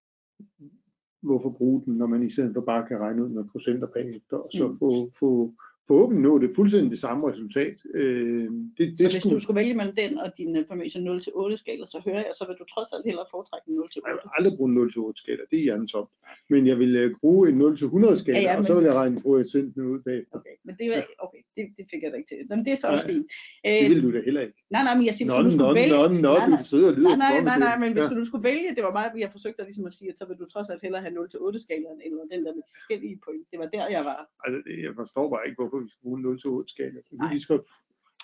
hvorfor 1.22 1.50
bruge 1.50 1.82
den, 1.84 1.94
når 1.94 2.06
man 2.06 2.22
i 2.22 2.30
stedet 2.30 2.54
for 2.54 2.60
bare 2.60 2.88
kan 2.88 2.98
regne 3.00 3.24
ud 3.24 3.28
med 3.28 3.44
procenter 3.52 3.86
bagefter, 3.86 4.36
og 4.36 4.50
så 4.52 4.66
Mm. 4.68 4.74
få, 4.78 5.10
få, 5.18 5.54
forhåbentlig 5.88 6.22
nå 6.28 6.38
det 6.38 6.50
fuldstændig 6.56 6.90
det 6.90 6.98
samme 6.98 7.30
resultat. 7.30 7.76
Øh, 7.94 8.48
det, 8.78 8.84
det 8.98 9.10
Så 9.10 9.16
hvis 9.16 9.32
du 9.32 9.38
skulle 9.38 9.58
vælge 9.60 9.74
mellem 9.74 9.94
den 10.02 10.18
og 10.18 10.28
din 10.38 10.56
øh, 10.56 10.64
famøse 10.70 10.98
0-8 10.98 11.56
skala, 11.56 11.86
så 11.86 11.98
hører 12.06 12.22
jeg, 12.26 12.32
så 12.38 12.44
vil 12.48 12.56
du 12.60 12.64
trods 12.74 12.90
alt 12.94 13.04
hellere 13.08 13.26
foretrække 13.30 13.64
en 13.70 13.78
0-8. 13.78 14.00
Jeg 14.06 14.12
vil 14.14 14.20
aldrig 14.38 14.52
bruge 14.58 14.68
en 14.72 14.78
0-8 14.78 15.12
skala, 15.22 15.42
det 15.50 15.56
er 15.58 15.62
hjernetom. 15.68 16.06
Men 16.52 16.66
jeg 16.70 16.78
vil 16.82 16.92
øh, 16.96 17.08
bruge 17.20 17.42
en 17.50 17.56
0-100 17.62 18.16
skala, 18.22 18.38
Ja, 18.38 18.42
ja, 18.52 18.58
og 18.58 18.64
så 18.64 18.72
men- 18.74 18.78
vil 18.80 18.86
jeg 18.90 18.96
regne 19.02 19.16
procenten 19.22 19.82
ud 19.92 19.98
bagefter. 20.08 20.36
Okay, 20.38 20.54
men 20.66 20.74
det, 20.78 20.86
var, 20.90 21.00
okay, 21.26 21.40
det, 21.56 21.64
det 21.78 21.84
fik 21.92 22.00
jeg 22.02 22.10
da 22.12 22.16
ikke 22.20 22.30
til. 22.34 22.40
Men 22.50 22.58
det 22.64 22.72
er 22.76 22.80
så 22.84 22.86
også 22.94 23.06
fint. 23.12 23.26
Det 23.64 23.84
Øh, 23.84 23.90
vil 23.90 24.02
du 24.06 24.08
da 24.16 24.20
heller 24.28 24.42
ikke. 24.46 24.56
nej, 24.74 24.82
nej, 24.88 24.94
men 24.98 25.04
jeg 25.08 25.14
siger, 25.14 25.26
hvis 25.28 25.38
Nå, 25.42 25.48
du 25.48 25.50
skulle 25.56 25.74
vælge... 25.80 25.94
nå, 25.96 26.02
nå, 26.08 26.34
Nej, 26.38 26.48
nej. 26.54 26.60
og 26.88 26.92
Nej, 27.02 27.16
nej, 27.24 27.40
nej, 27.50 27.58
nej, 27.68 27.76
men 27.82 27.90
hvis 27.96 28.08
Ja. 28.10 28.16
du 28.20 28.24
skulle 28.30 28.44
vælge, 28.50 28.68
det 28.76 28.82
var 28.88 28.92
meget, 28.98 29.10
jeg 29.24 29.30
forsøgte 29.36 29.58
at, 29.62 29.66
ligesom 29.68 29.86
at 29.90 29.94
sige, 29.98 30.08
at 30.12 30.16
så 30.20 30.24
vil 30.28 30.36
du 30.42 30.46
trods 30.54 30.68
alt 30.72 30.82
hellere 30.86 31.02
have 31.06 31.14
0-8 31.18 31.58
skalaen, 31.66 31.98
eller 32.06 32.22
den 32.34 32.40
der 32.46 32.52
med 32.58 32.62
de 32.68 32.72
forskellige 32.78 33.16
point. 33.26 33.44
Det 33.52 33.58
var 33.62 33.68
der, 33.76 33.84
jeg 33.96 34.02
var. 34.10 34.18
Altså, 34.44 34.58
jeg 34.86 34.92
forstår 35.00 35.26
bare 35.34 35.42
ikke, 35.46 35.58
hvorfor 35.60 35.71
vi 35.80 35.88
skal 35.88 36.02
bruge 36.02 36.18
en 36.20 36.26
0-8 36.62 36.64
skala. 36.66 37.02
Så 37.02 37.28
vi 37.32 37.38
skal 37.40 37.60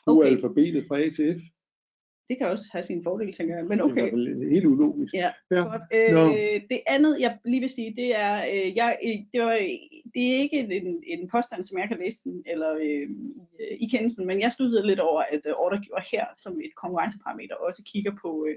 bruge 0.06 0.24
Okay. 0.24 0.36
alfabetet 0.36 0.84
fra 0.88 0.98
A 1.00 1.10
til 1.10 1.34
F. 1.38 1.40
Det 2.28 2.38
kan 2.38 2.46
også 2.48 2.64
have 2.72 2.82
sine 2.82 3.02
fordele, 3.04 3.32
tænker 3.32 3.56
jeg. 3.56 3.64
Men 3.66 3.78
Det 3.78 3.84
er 3.84 3.84
okay. 3.90 4.00
hvert 4.02 4.10
fald 4.12 4.50
helt 4.50 4.66
ulogisk. 4.66 5.14
Ja, 5.14 5.30
Ja. 5.50 5.56
godt. 5.70 5.82
Øh, 5.94 6.60
det 6.70 6.80
andet, 6.86 7.20
jeg 7.20 7.38
lige 7.44 7.60
vil 7.60 7.68
sige, 7.68 7.94
det 7.96 8.16
er, 8.18 8.34
øh, 8.52 8.76
jeg, 8.76 8.98
øh, 9.04 9.16
det, 9.32 9.40
var, 9.42 9.52
det 10.14 10.22
er 10.32 10.38
ikke 10.44 10.58
en, 10.58 11.02
en 11.06 11.28
påstand, 11.28 11.64
som 11.64 11.78
jeg 11.78 11.88
kan 11.88 11.98
læse 11.98 12.24
den, 12.24 12.42
eller 12.46 12.70
øh, 12.74 13.08
i, 13.60 13.84
i 13.84 13.88
kendelsen, 13.92 14.26
men 14.26 14.40
jeg 14.40 14.52
studerede 14.52 14.86
lidt 14.86 15.00
over, 15.00 15.22
at 15.22 15.40
øh, 15.46 15.52
ordregiver 15.56 16.00
her 16.12 16.24
som 16.36 16.52
et 16.64 16.74
konkurrenceparameter 16.76 17.54
også 17.54 17.82
kigger 17.92 18.12
på 18.22 18.46
øh, 18.48 18.56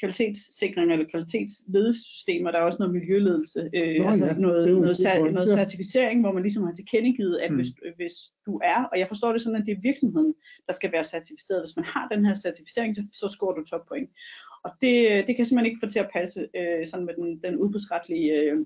kvalitetssikring 0.00 0.92
eller 0.92 1.06
kvalitetsledelsessystemer. 1.10 2.50
Der 2.50 2.58
er 2.58 2.62
også 2.62 2.78
noget 2.78 2.94
miljøledelse, 2.94 3.70
øh, 3.74 3.96
Nå 4.02 4.08
altså 4.08 4.26
ja, 4.26 4.32
noget, 4.32 4.68
noget, 4.80 4.96
cer- 4.96 5.30
noget 5.30 5.48
certificering, 5.48 6.20
hvor 6.20 6.32
man 6.32 6.42
ligesom 6.42 6.64
har 6.64 6.72
tilkendegivet, 6.72 7.38
at 7.38 7.50
Mm. 7.50 7.56
hvis, 7.56 7.68
hvis 7.96 8.12
du 8.46 8.60
er, 8.64 8.84
og 8.92 8.98
jeg 8.98 9.08
forstår 9.08 9.32
det 9.32 9.40
sådan, 9.42 9.60
at 9.60 9.66
det 9.66 9.72
er 9.76 9.80
virksomheden, 9.82 10.34
der 10.66 10.72
skal 10.72 10.92
være 10.92 11.04
certificeret. 11.04 11.62
Hvis 11.62 11.76
man 11.76 11.84
har 11.84 12.08
den 12.08 12.24
her 12.26 12.34
certificering, 12.34 12.96
så, 12.96 13.02
så 13.12 13.28
scorer 13.28 13.54
du 13.54 13.64
toppoint. 13.64 14.10
Og 14.64 14.70
det, 14.80 14.94
det 15.26 15.26
kan 15.26 15.38
jeg 15.38 15.46
simpelthen 15.46 15.70
ikke 15.70 15.82
få 15.84 15.90
til 15.90 15.98
at 15.98 16.10
passe 16.12 16.40
øh, 16.58 16.86
sådan 16.86 17.06
med 17.06 17.14
den, 17.14 17.40
den 17.44 17.56
udbudsretlige 17.56 18.32
øh, 18.32 18.56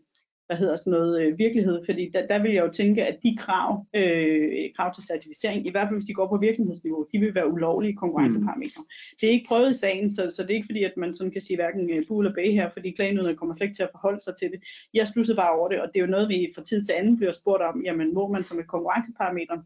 hvad 0.46 0.56
hedder 0.56 0.76
sådan 0.76 0.90
noget, 0.90 1.22
øh, 1.22 1.38
virkelighed, 1.38 1.84
fordi 1.84 2.10
der, 2.12 2.26
der 2.26 2.38
vil 2.42 2.52
jeg 2.52 2.64
jo 2.66 2.72
tænke, 2.72 3.04
at 3.04 3.18
de 3.22 3.36
krav, 3.38 3.86
øh, 3.94 4.70
krav 4.76 4.94
til 4.94 5.04
certificering, 5.04 5.66
i 5.66 5.70
hvert 5.70 5.88
fald 5.88 5.98
hvis 5.98 6.06
de 6.06 6.14
går 6.14 6.28
på 6.28 6.36
virksomhedsniveau, 6.36 7.06
de 7.12 7.18
vil 7.18 7.34
være 7.34 7.52
ulovlige 7.52 7.96
konkurrenceparametre. 7.96 8.82
Det 9.20 9.26
er 9.26 9.32
ikke 9.32 9.48
prøvet 9.48 9.70
i 9.70 9.78
sagen, 9.78 10.10
så, 10.10 10.30
så 10.36 10.42
det 10.42 10.50
er 10.50 10.54
ikke 10.54 10.70
fordi, 10.70 10.84
at 10.84 10.96
man 10.96 11.14
sådan 11.14 11.32
kan 11.32 11.42
sige 11.42 11.56
hverken 11.56 11.90
øh, 11.90 12.02
bu 12.08 12.20
eller 12.20 12.34
bæ 12.34 12.50
her, 12.50 12.70
fordi 12.70 12.90
klagenøderne 12.90 13.36
kommer 13.36 13.54
slet 13.54 13.66
ikke 13.66 13.76
til 13.76 13.82
at 13.82 13.94
forholde 13.94 14.20
sig 14.24 14.34
til 14.36 14.50
det. 14.50 14.60
Jeg 14.94 15.06
stussede 15.06 15.36
bare 15.36 15.56
over 15.58 15.68
det, 15.68 15.80
og 15.80 15.88
det 15.88 15.96
er 15.96 16.04
jo 16.06 16.14
noget, 16.14 16.28
vi 16.28 16.52
fra 16.54 16.62
tid 16.62 16.84
til 16.84 16.92
anden 16.92 17.16
bliver 17.16 17.32
spurgt 17.32 17.62
om, 17.62 17.82
jamen 17.84 18.14
må 18.14 18.28
man 18.28 18.42
som 18.42 18.58
et 18.58 18.66
konkurrenceparameter 18.66 19.56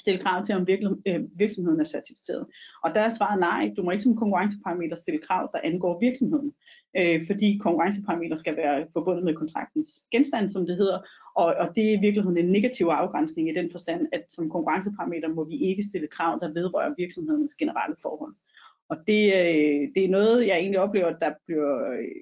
stille 0.00 0.20
krav 0.20 0.44
til, 0.44 0.54
om 0.54 0.66
øh, 1.06 1.20
virksomheden 1.36 1.80
er 1.80 1.84
certificeret. 1.84 2.46
Og 2.84 2.94
der 2.94 3.00
er 3.00 3.14
svaret 3.14 3.40
nej, 3.40 3.72
du 3.76 3.82
må 3.82 3.90
ikke 3.90 4.02
som 4.02 4.16
konkurrenceparameter 4.16 4.96
stille 4.96 5.20
krav, 5.20 5.50
der 5.52 5.60
angår 5.64 6.00
virksomheden, 6.00 6.52
øh, 6.96 7.26
fordi 7.26 7.58
konkurrenceparameter 7.62 8.36
skal 8.36 8.56
være 8.56 8.86
forbundet 8.92 9.24
med 9.24 9.34
kontraktens 9.34 9.88
genstand, 10.10 10.48
som 10.48 10.66
det 10.66 10.76
hedder, 10.76 10.98
og, 11.36 11.44
og 11.44 11.68
det 11.74 11.84
er 11.88 11.98
i 11.98 12.00
virkeligheden 12.00 12.38
en 12.38 12.52
negativ 12.52 12.86
afgrænsning 12.86 13.48
i 13.48 13.54
den 13.54 13.70
forstand, 13.70 14.08
at 14.12 14.24
som 14.28 14.50
konkurrenceparameter 14.50 15.28
må 15.28 15.44
vi 15.44 15.56
ikke 15.56 15.82
stille 15.82 16.08
krav, 16.08 16.38
der 16.42 16.52
vedrører 16.52 16.94
virksomhedens 16.98 17.54
generelle 17.54 17.96
forhold. 18.02 18.34
Og 18.92 18.98
det, 19.06 19.22
øh, 19.40 19.80
det 19.94 20.04
er 20.04 20.08
noget, 20.18 20.46
jeg 20.46 20.56
egentlig 20.58 20.80
oplever, 20.80 21.06
at 21.06 21.16
der 21.20 21.32
bliver, 21.46 21.72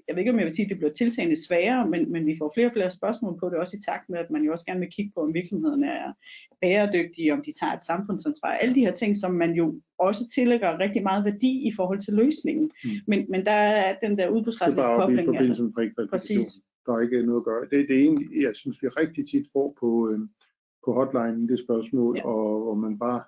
jeg 0.07 0.12
ved 0.15 0.19
ikke 0.19 0.31
om 0.33 0.39
jeg 0.39 0.45
vil 0.45 0.55
sige, 0.55 0.67
at 0.67 0.71
det 0.71 0.79
bliver 0.79 0.93
tiltagende 0.93 1.45
sværere, 1.47 1.89
men, 1.93 2.12
men 2.12 2.27
vi 2.27 2.35
får 2.39 2.50
flere 2.55 2.67
og 2.67 2.73
flere 2.73 2.91
spørgsmål 2.91 3.35
på 3.41 3.47
det, 3.49 3.59
også 3.59 3.77
i 3.77 3.81
takt 3.91 4.09
med, 4.11 4.19
at 4.19 4.31
man 4.31 4.43
jo 4.45 4.53
også 4.53 4.65
gerne 4.67 4.81
vil 4.81 4.91
kigge 4.97 5.12
på, 5.15 5.21
om 5.21 5.35
virksomheden 5.35 5.85
er 5.85 6.12
bæredygtige, 6.61 7.33
om 7.33 7.43
de 7.47 7.53
tager 7.61 7.73
et 7.73 7.85
samfundsansvar, 7.85 8.49
alle 8.49 8.75
de 8.75 8.81
her 8.81 8.93
ting, 8.93 9.17
som 9.17 9.33
man 9.35 9.53
jo 9.53 9.81
også 9.99 10.23
tillægger 10.35 10.79
rigtig 10.79 11.03
meget 11.03 11.25
værdi 11.25 11.53
i 11.69 11.73
forhold 11.79 12.00
til 12.00 12.15
løsningen. 12.15 12.71
Mm. 12.85 12.91
Men, 13.07 13.27
men 13.33 13.45
der 13.45 13.59
er 13.87 13.97
den 14.03 14.11
der 14.11 14.17
Det 14.17 14.25
er 14.25 14.29
udbudsretlige 14.29 14.77
bare 14.77 14.95
i 14.95 15.00
kobling. 15.00 15.25
forbindelse 15.27 15.62
med. 15.62 16.09
Præcis. 16.09 16.47
Der 16.87 16.93
er 16.97 17.00
ikke 17.00 17.27
noget 17.27 17.41
at 17.41 17.45
gøre. 17.45 17.62
Det, 17.71 17.89
det 17.89 17.97
er 17.97 18.03
egentlig, 18.09 18.43
jeg 18.43 18.57
synes, 18.57 18.83
vi 18.83 18.89
rigtig 18.89 19.23
tit 19.33 19.47
får 19.53 19.77
på, 19.81 20.11
øh, 20.11 20.19
på 20.85 20.93
hotline 20.99 21.49
det 21.49 21.59
spørgsmål, 21.59 22.17
Ja. 22.17 22.27
og 22.27 22.62
hvor 22.65 22.75
man 22.75 22.99
bare 22.99 23.21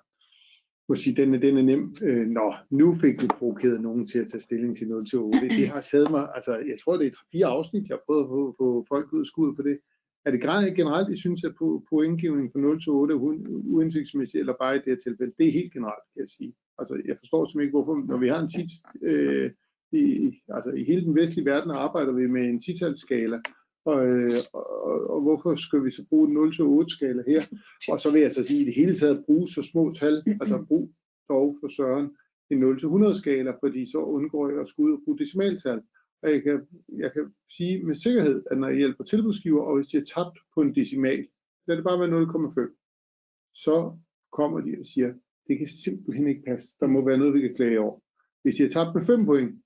må 0.89 0.95
sige, 0.95 1.15
den 1.15 1.33
er, 1.33 1.39
den 1.39 1.57
er 1.57 1.61
nem. 1.61 1.95
Øh, 2.03 2.27
nå, 2.27 2.53
nu 2.69 2.95
fik 2.95 3.21
vi 3.21 3.27
provokeret 3.27 3.81
nogen 3.81 4.07
til 4.07 4.19
at 4.19 4.27
tage 4.27 4.41
stilling 4.41 4.77
til 4.77 4.87
0 4.87 5.05
til 5.05 5.19
8. 5.19 5.49
Det 5.49 5.67
har 5.67 5.81
taget 5.81 6.11
mig, 6.11 6.27
altså 6.35 6.51
jeg 6.55 6.77
tror, 6.83 6.97
det 6.97 7.07
er 7.07 7.17
fire 7.31 7.45
afsnit, 7.45 7.87
jeg 7.87 7.95
har 7.95 8.03
prøvet 8.05 8.23
at 8.23 8.29
få, 8.29 8.55
få 8.59 8.85
folk 8.89 9.13
ud 9.13 9.25
skud 9.25 9.55
på 9.55 9.61
det. 9.61 9.79
Er 10.25 10.31
det 10.31 10.75
generelt, 10.75 11.11
I 11.11 11.15
synes, 11.15 11.43
at 11.43 11.55
på, 11.89 12.01
indgivningen 12.01 12.51
fra 12.51 12.59
0 12.59 12.81
til 12.81 12.91
8 12.91 13.15
er 13.15 13.19
u- 13.19 13.73
uindsigtsmæssigt, 13.75 14.39
eller 14.39 14.53
bare 14.61 14.75
i 14.75 14.79
det 14.79 14.87
her 14.87 14.95
tilfælde? 14.95 15.33
Det 15.37 15.47
er 15.47 15.51
helt 15.51 15.73
generelt, 15.73 16.03
kan 16.13 16.19
jeg 16.21 16.29
sige. 16.37 16.53
Altså, 16.79 17.01
jeg 17.05 17.15
forstår 17.17 17.45
simpelthen 17.45 17.67
ikke, 17.67 17.77
hvorfor, 17.77 17.95
når 18.07 18.17
vi 18.17 18.27
har 18.27 18.39
en 18.41 18.49
tit, 18.55 18.71
øh, 19.03 19.51
i, 19.91 20.31
altså, 20.49 20.71
i 20.71 20.83
hele 20.83 21.05
den 21.05 21.15
vestlige 21.15 21.45
verden 21.45 21.71
arbejder 21.71 22.11
vi 22.11 22.27
med 22.27 22.41
en 22.41 22.61
titalsskala, 22.61 23.39
og, 23.85 24.07
øh, 24.07 24.33
og, 24.53 25.09
og 25.13 25.21
hvorfor 25.21 25.55
skal 25.55 25.83
vi 25.85 25.91
så 25.91 26.03
bruge 26.09 26.29
en 26.29 26.37
0-8 26.83 26.87
skala 26.87 27.23
her? 27.27 27.43
Og 27.91 27.99
så 27.99 28.11
vil 28.11 28.21
jeg 28.21 28.31
så 28.31 28.43
sige, 28.43 28.61
i 28.61 28.65
det 28.65 28.75
hele 28.75 28.95
taget 28.95 29.25
bruge 29.25 29.47
så 29.47 29.61
små 29.71 29.93
tal, 29.93 30.23
altså 30.41 30.65
brug 30.67 30.91
dog 31.29 31.55
for 31.59 31.67
søren 31.67 32.07
en 32.51 32.63
0-100 32.63 33.17
skala, 33.21 33.51
fordi 33.63 33.91
så 33.91 33.97
undgår 33.97 34.49
jeg 34.49 34.61
at 34.61 34.67
skulle 34.67 34.91
ud 34.91 34.97
og 34.97 35.01
bruge 35.05 35.17
decimaltal. 35.17 35.81
Og 36.21 36.31
jeg 36.31 36.43
kan, 36.43 36.67
jeg 36.97 37.13
kan 37.13 37.33
sige 37.57 37.85
med 37.85 37.95
sikkerhed, 37.95 38.43
at 38.51 38.57
når 38.57 38.67
jeg 38.67 38.77
hjælper 38.77 39.03
tilbudsgiver, 39.03 39.63
og 39.63 39.75
hvis 39.75 39.87
de 39.87 39.97
er 39.97 40.05
tabt 40.15 40.37
på 40.53 40.61
en 40.61 40.75
decimal, 40.75 41.27
lad 41.67 41.75
det 41.77 41.83
bare 41.83 41.99
være 41.99 42.21
0,5, 42.23 43.51
så 43.53 43.97
kommer 44.31 44.61
de 44.61 44.75
og 44.79 44.85
siger, 44.85 45.13
det 45.47 45.57
kan 45.57 45.67
simpelthen 45.67 46.27
ikke 46.27 46.43
passe, 46.47 46.75
der 46.79 46.87
må 46.87 47.05
være 47.05 47.17
noget, 47.17 47.33
vi 47.33 47.41
kan 47.41 47.55
klage 47.55 47.79
over. 47.79 47.99
Hvis 48.43 48.55
de 48.55 48.63
er 48.63 48.69
tabt 48.69 48.95
med 48.95 49.03
5 49.05 49.25
point, 49.25 49.61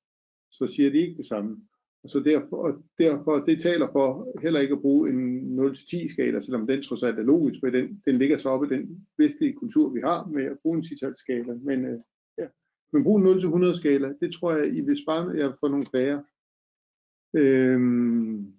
så 0.52 0.68
siger 0.68 0.90
de 0.90 0.98
ikke 0.98 1.18
det 1.18 1.26
samme. 1.26 1.68
Og 2.08 2.12
så 2.12 2.20
derfor, 2.20 2.58
og 2.58 2.84
derfor, 3.00 3.40
det 3.40 3.62
taler 3.62 3.88
for 3.92 4.40
heller 4.42 4.60
ikke 4.60 4.74
at 4.74 4.82
bruge 4.82 5.10
en 5.10 5.60
0-10 5.60 6.14
skala, 6.14 6.40
selvom 6.40 6.68
den 6.68 6.82
trods 6.82 7.04
alt 7.04 7.20
er 7.20 7.24
logisk, 7.24 7.60
for 7.60 7.70
den, 7.70 8.02
den 8.06 8.18
ligger 8.18 8.38
så 8.38 8.50
oppe 8.50 8.66
i 8.68 8.70
den 8.70 9.06
vestlige 9.18 9.54
kultur, 9.54 9.90
vi 9.90 10.00
har 10.00 10.26
med 10.26 10.44
at 10.46 10.60
bruge 10.60 10.78
en 10.78 10.84
10 10.84 10.96
skala. 11.16 11.54
Men, 11.54 11.86
øh, 11.86 12.00
ja. 12.38 12.48
Men 12.94 13.04
brug 13.04 13.18
en 13.18 13.28
0-100 13.28 13.78
skala, 13.78 14.14
det 14.22 14.34
tror 14.34 14.52
jeg, 14.52 14.76
I 14.78 14.82
vil 14.82 14.98
spare 14.98 15.30
jer 15.38 15.54
for 15.60 15.68
nogle 15.68 15.86
klager. 15.86 16.22
Øhm, 17.42 18.54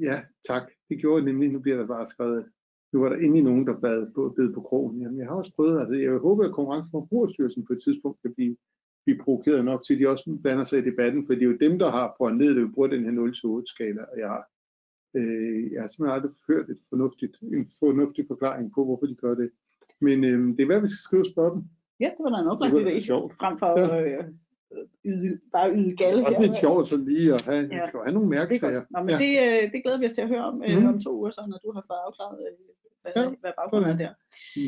ja, 0.00 0.22
tak. 0.48 0.62
Det 0.88 0.98
gjorde 0.98 1.16
jeg 1.16 1.32
nemlig. 1.32 1.48
Nu 1.52 1.58
bliver 1.58 1.76
der 1.76 1.86
bare 1.86 2.06
skrevet, 2.06 2.44
nu 2.92 3.00
var 3.00 3.08
der 3.08 3.16
endelig 3.16 3.44
nogen, 3.44 3.66
der 3.66 3.80
bad 3.80 4.12
på, 4.14 4.32
bed 4.36 4.54
på 4.54 4.60
krogen. 4.60 5.02
Jamen, 5.02 5.18
jeg 5.18 5.26
har 5.26 5.34
også 5.34 5.52
prøvet, 5.56 5.80
altså 5.80 5.94
jeg 5.94 6.18
håber, 6.18 6.44
at 6.44 6.54
Konkurrence- 6.54 6.88
og 6.88 6.90
Forbrugerstyrelsen 6.90 7.64
på 7.66 7.72
et 7.72 7.82
tidspunkt 7.82 8.22
kan 8.22 8.34
blive, 8.34 8.56
blive 9.04 9.18
provokeret 9.24 9.64
nok 9.64 9.84
til, 9.84 9.94
at 9.94 10.00
de 10.00 10.08
også 10.08 10.38
blander 10.42 10.64
sig 10.64 10.78
i 10.78 10.90
debatten, 10.90 11.24
for 11.26 11.32
det 11.34 11.42
er 11.42 11.46
jo 11.46 11.56
dem, 11.60 11.78
der 11.78 11.90
har 11.90 12.14
foranledet, 12.18 12.56
at 12.56 12.62
vi 12.62 12.72
bruger 12.74 12.88
den 12.88 13.04
her 13.04 13.12
0-8-skala, 13.12 14.02
og 14.12 14.18
jeg 14.18 14.28
har, 14.28 14.44
øh, 15.16 15.72
jeg 15.72 15.80
har 15.82 15.88
simpelthen 15.88 16.16
aldrig 16.16 16.32
hørt 16.50 16.66
et 16.70 16.78
fornuftigt, 16.88 17.34
en 17.42 17.66
fornuftig 17.78 18.24
forklaring 18.28 18.72
på, 18.74 18.84
hvorfor 18.84 19.06
de 19.06 19.14
gør 19.14 19.34
det. 19.34 19.50
Men 20.00 20.24
øh, 20.24 20.38
det 20.56 20.60
er 20.62 20.66
hvad 20.66 20.80
vi 20.80 20.88
skal 20.88 21.02
skrive 21.08 21.22
og 21.22 21.30
spørge 21.34 21.52
dem. 21.54 21.62
Ja, 22.00 22.08
det 22.16 22.20
var 22.24 22.30
da 22.34 22.38
en 22.42 22.48
oplagt 22.52 22.74
idé. 22.74 23.00
sjovt. 23.10 23.34
Frem 23.40 23.58
for 23.58 23.70
Ja. 23.80 24.18
øh, 24.18 24.24
yde, 25.04 25.38
bare 25.52 25.68
yde 25.78 25.96
galle 25.96 26.24
Det 26.24 26.34
er 26.36 26.40
lidt 26.42 26.56
sjovt 26.60 26.88
så 26.88 26.96
lige 26.96 27.34
at 27.34 27.42
have, 27.42 27.62
Ja. 27.72 27.86
skal 27.88 28.00
have 28.06 28.14
nogle 28.18 28.26
er 28.36 28.38
mærkesager. 28.38 28.82
Nå, 28.90 28.98
men 29.02 29.10
Ja. 29.10 29.18
det, 29.24 29.32
øh, 29.46 29.72
det 29.72 29.78
glæder 29.84 29.98
vi 30.00 30.06
os 30.06 30.12
til 30.12 30.22
at 30.26 30.28
høre 30.34 30.44
om 30.50 30.56
øh, 30.66 30.76
Mhm. 30.78 30.86
om 30.86 31.00
to 31.02 31.10
uger, 31.18 31.30
så 31.30 31.40
når 31.50 31.58
du 31.64 31.70
har 31.76 31.84
fået 31.88 32.00
afklaret, 32.06 32.38
øh, 32.46 32.52
hvad, 33.02 33.12
Ja, 33.16 33.28
hvad 33.42 33.52
baggrunden 33.58 33.90
er 33.90 33.96
der. 34.04 34.12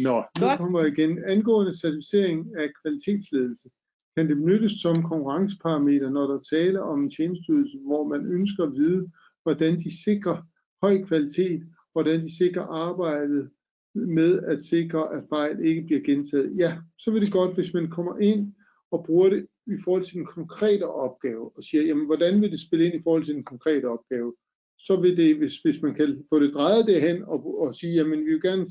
Nå, 0.09 0.17
nu 0.41 0.47
Godt. 0.47 0.61
kommer 0.61 0.79
jeg 0.81 0.89
igen. 0.99 1.13
Angående 1.25 1.73
certificering 1.83 2.39
af 2.61 2.67
kvalitetsledelse 2.83 3.67
kan 4.17 4.29
det 4.29 4.37
benyttes 4.37 4.73
som 4.73 5.03
konkurrenceparameter, 5.03 6.11
når 6.11 6.27
der 6.27 6.41
taler 6.41 6.81
om 6.81 7.03
en 7.03 7.11
tjenestydelse, 7.11 7.79
hvor 7.87 8.09
man 8.09 8.27
ønsker 8.27 8.65
at 8.65 8.73
vide, 8.77 9.11
hvordan 9.43 9.77
de 9.77 10.05
sikrer 10.05 10.37
høj 10.83 11.05
kvalitet, 11.05 11.63
hvordan 11.93 12.21
de 12.21 12.37
sikrer 12.37 12.63
arbejdet 12.63 13.51
med 13.95 14.43
at 14.43 14.63
sikre, 14.63 15.13
at 15.17 15.25
fejl 15.29 15.65
ikke 15.65 15.83
bliver 15.83 16.01
gentaget. 16.01 16.53
Ja, 16.57 16.79
så 16.99 17.11
vil 17.11 17.23
det 17.23 17.33
godt, 17.33 17.55
hvis 17.55 17.75
man 17.75 17.91
kommer 17.91 18.19
ind 18.19 18.53
og 18.91 19.05
bruger 19.07 19.29
det 19.29 19.47
i 19.67 19.77
forhold 19.85 20.05
til 20.05 20.15
den 20.15 20.27
konkrete 20.27 20.87
opgave, 20.89 21.57
og 21.57 21.63
siger, 21.65 21.83
jamen, 21.83 22.07
hvordan 22.07 22.41
vil 22.41 22.51
det 22.51 22.61
spille 22.61 22.85
ind 22.87 22.95
i 22.95 23.03
forhold 23.05 23.25
til 23.25 23.35
den 23.35 23.45
konkrete 23.45 23.85
opgave? 23.85 24.35
Så 24.79 25.01
vil 25.01 25.17
det, 25.17 25.37
hvis, 25.37 25.57
hvis 25.59 25.83
man 25.83 25.95
kan 25.95 26.25
få 26.31 26.41
det 26.41 26.55
drejet 26.55 26.87
derhen 26.87 27.23
og, 27.25 27.61
og 27.61 27.75
sige, 27.75 27.95
jamen, 27.95 28.21
vi 28.27 28.33
vil 28.33 28.43
gerne 28.43 28.67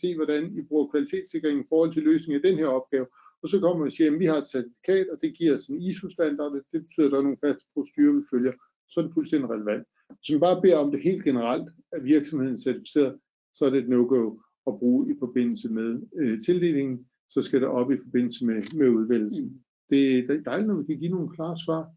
se, 0.00 0.16
hvordan 0.16 0.58
I 0.58 0.62
bruger 0.68 0.90
kvalitetssikring 0.90 1.60
i 1.60 1.68
forhold 1.68 1.92
til 1.92 2.02
løsningen 2.02 2.36
af 2.36 2.50
den 2.50 2.58
her 2.58 2.66
opgave, 2.66 3.06
og 3.42 3.48
så 3.48 3.60
kommer 3.60 3.78
man 3.78 3.86
og 3.86 3.92
siger, 3.92 4.12
at 4.12 4.18
vi 4.18 4.24
har 4.24 4.38
et 4.38 4.50
certifikat, 4.54 5.06
og 5.12 5.18
det 5.22 5.36
giver 5.38 5.54
os 5.54 5.66
en 5.66 5.82
ISO-standard, 5.82 6.52
det 6.52 6.82
betyder, 6.82 7.06
at 7.06 7.12
der 7.12 7.18
er 7.18 7.22
nogle 7.22 7.44
faste 7.44 7.64
procedurer, 7.74 8.16
vi 8.16 8.22
følger, 8.30 8.52
så 8.88 9.00
er 9.00 9.04
det 9.04 9.14
fuldstændig 9.14 9.50
relevant. 9.50 9.86
Hvis 10.08 10.30
man 10.30 10.40
bare 10.40 10.62
beder 10.62 10.76
om 10.76 10.90
det 10.90 11.00
helt 11.02 11.24
generelt, 11.24 11.68
at 11.92 12.04
virksomheden 12.04 12.54
er 12.54 12.58
certificeret, 12.58 13.18
så 13.54 13.66
er 13.66 13.70
det 13.70 13.78
et 13.78 13.88
no-go 13.88 14.38
at 14.66 14.78
bruge 14.78 15.12
i 15.12 15.14
forbindelse 15.18 15.68
med 15.68 16.02
øh, 16.16 16.40
tildelingen, 16.40 17.06
så 17.28 17.42
skal 17.42 17.60
det 17.60 17.68
op 17.68 17.92
i 17.92 17.96
forbindelse 18.04 18.44
med, 18.46 18.62
med 18.78 18.88
udvælgelsen. 18.88 19.44
Mm. 19.44 19.60
Det, 19.90 20.28
det 20.28 20.36
er 20.36 20.42
dejligt, 20.42 20.68
når 20.68 20.76
vi 20.80 20.84
kan 20.86 20.98
give 20.98 21.10
nogle 21.10 21.34
klare 21.36 21.58
svar. 21.58 21.90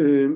Øh, 0.00 0.30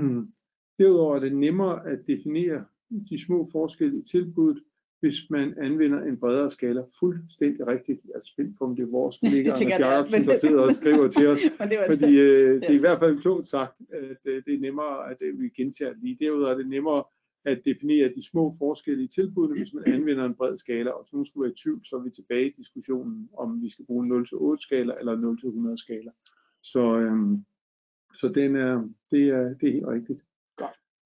derudover 0.78 1.16
er 1.16 1.20
det 1.20 1.36
nemmere 1.36 1.86
at 1.86 1.98
definere 2.06 2.64
de 3.10 3.24
små 3.24 3.46
forskelle 3.52 3.98
i 3.98 4.02
tilbuddet, 4.02 4.62
hvis 5.02 5.30
man 5.30 5.54
anvender 5.58 6.00
en 6.02 6.16
bredere 6.16 6.50
skala 6.50 6.82
fuldstændig 7.00 7.66
rigtigt. 7.66 8.00
Jeg 8.04 8.12
er 8.14 8.24
spændt 8.24 8.58
på, 8.58 8.64
om 8.64 8.76
det 8.76 8.82
er 8.82 8.90
vores 8.90 9.18
kollega 9.22 9.50
Anders 9.50 9.80
Jacobsen, 9.80 10.26
der 10.28 10.38
sidder 10.40 10.62
og 10.62 10.74
skriver 10.74 11.08
til 11.08 11.26
os. 11.26 11.40
det 11.70 11.78
fordi 11.86 12.18
øh, 12.18 12.60
det 12.60 12.70
er 12.70 12.80
i 12.80 12.84
hvert 12.86 12.98
fald 12.98 13.20
klogt 13.20 13.46
sagt, 13.46 13.80
at 13.92 14.18
øh, 14.24 14.42
det 14.46 14.54
er 14.54 14.60
nemmere, 14.60 15.10
at 15.10 15.16
øh, 15.20 15.40
vi 15.40 15.48
gentager 15.48 15.94
lige. 16.02 16.16
Derudover 16.20 16.52
er 16.52 16.56
det 16.56 16.68
nemmere 16.68 17.04
at 17.44 17.62
definere 17.64 18.08
de 18.16 18.28
små 18.30 18.54
forskelle 18.58 19.04
i 19.04 19.06
tilbudene, 19.06 19.58
hvis 19.58 19.74
man 19.74 19.84
anvender 19.86 20.24
en 20.24 20.34
bred 20.34 20.56
skala. 20.56 20.90
Og 20.90 21.02
hvis 21.02 21.12
nogen 21.12 21.26
skulle 21.26 21.44
være 21.44 21.52
i 21.52 21.62
tvivl, 21.62 21.84
så 21.84 21.96
er 21.96 22.02
vi 22.02 22.10
tilbage 22.10 22.46
i 22.46 22.52
diskussionen, 22.56 23.28
om 23.38 23.62
vi 23.62 23.70
skal 23.70 23.84
bruge 23.86 24.06
en 24.06 24.12
0-8 24.12 24.56
skala 24.58 24.94
eller 25.00 25.14
0-100 25.72 25.76
skala. 25.76 26.10
Så, 26.62 26.98
øhm, 27.00 27.44
så 28.14 28.28
den 28.28 28.56
er, 28.56 28.88
det, 29.10 29.22
er, 29.28 29.44
det 29.58 29.68
er 29.68 29.72
helt 29.72 29.88
rigtigt. 29.88 30.20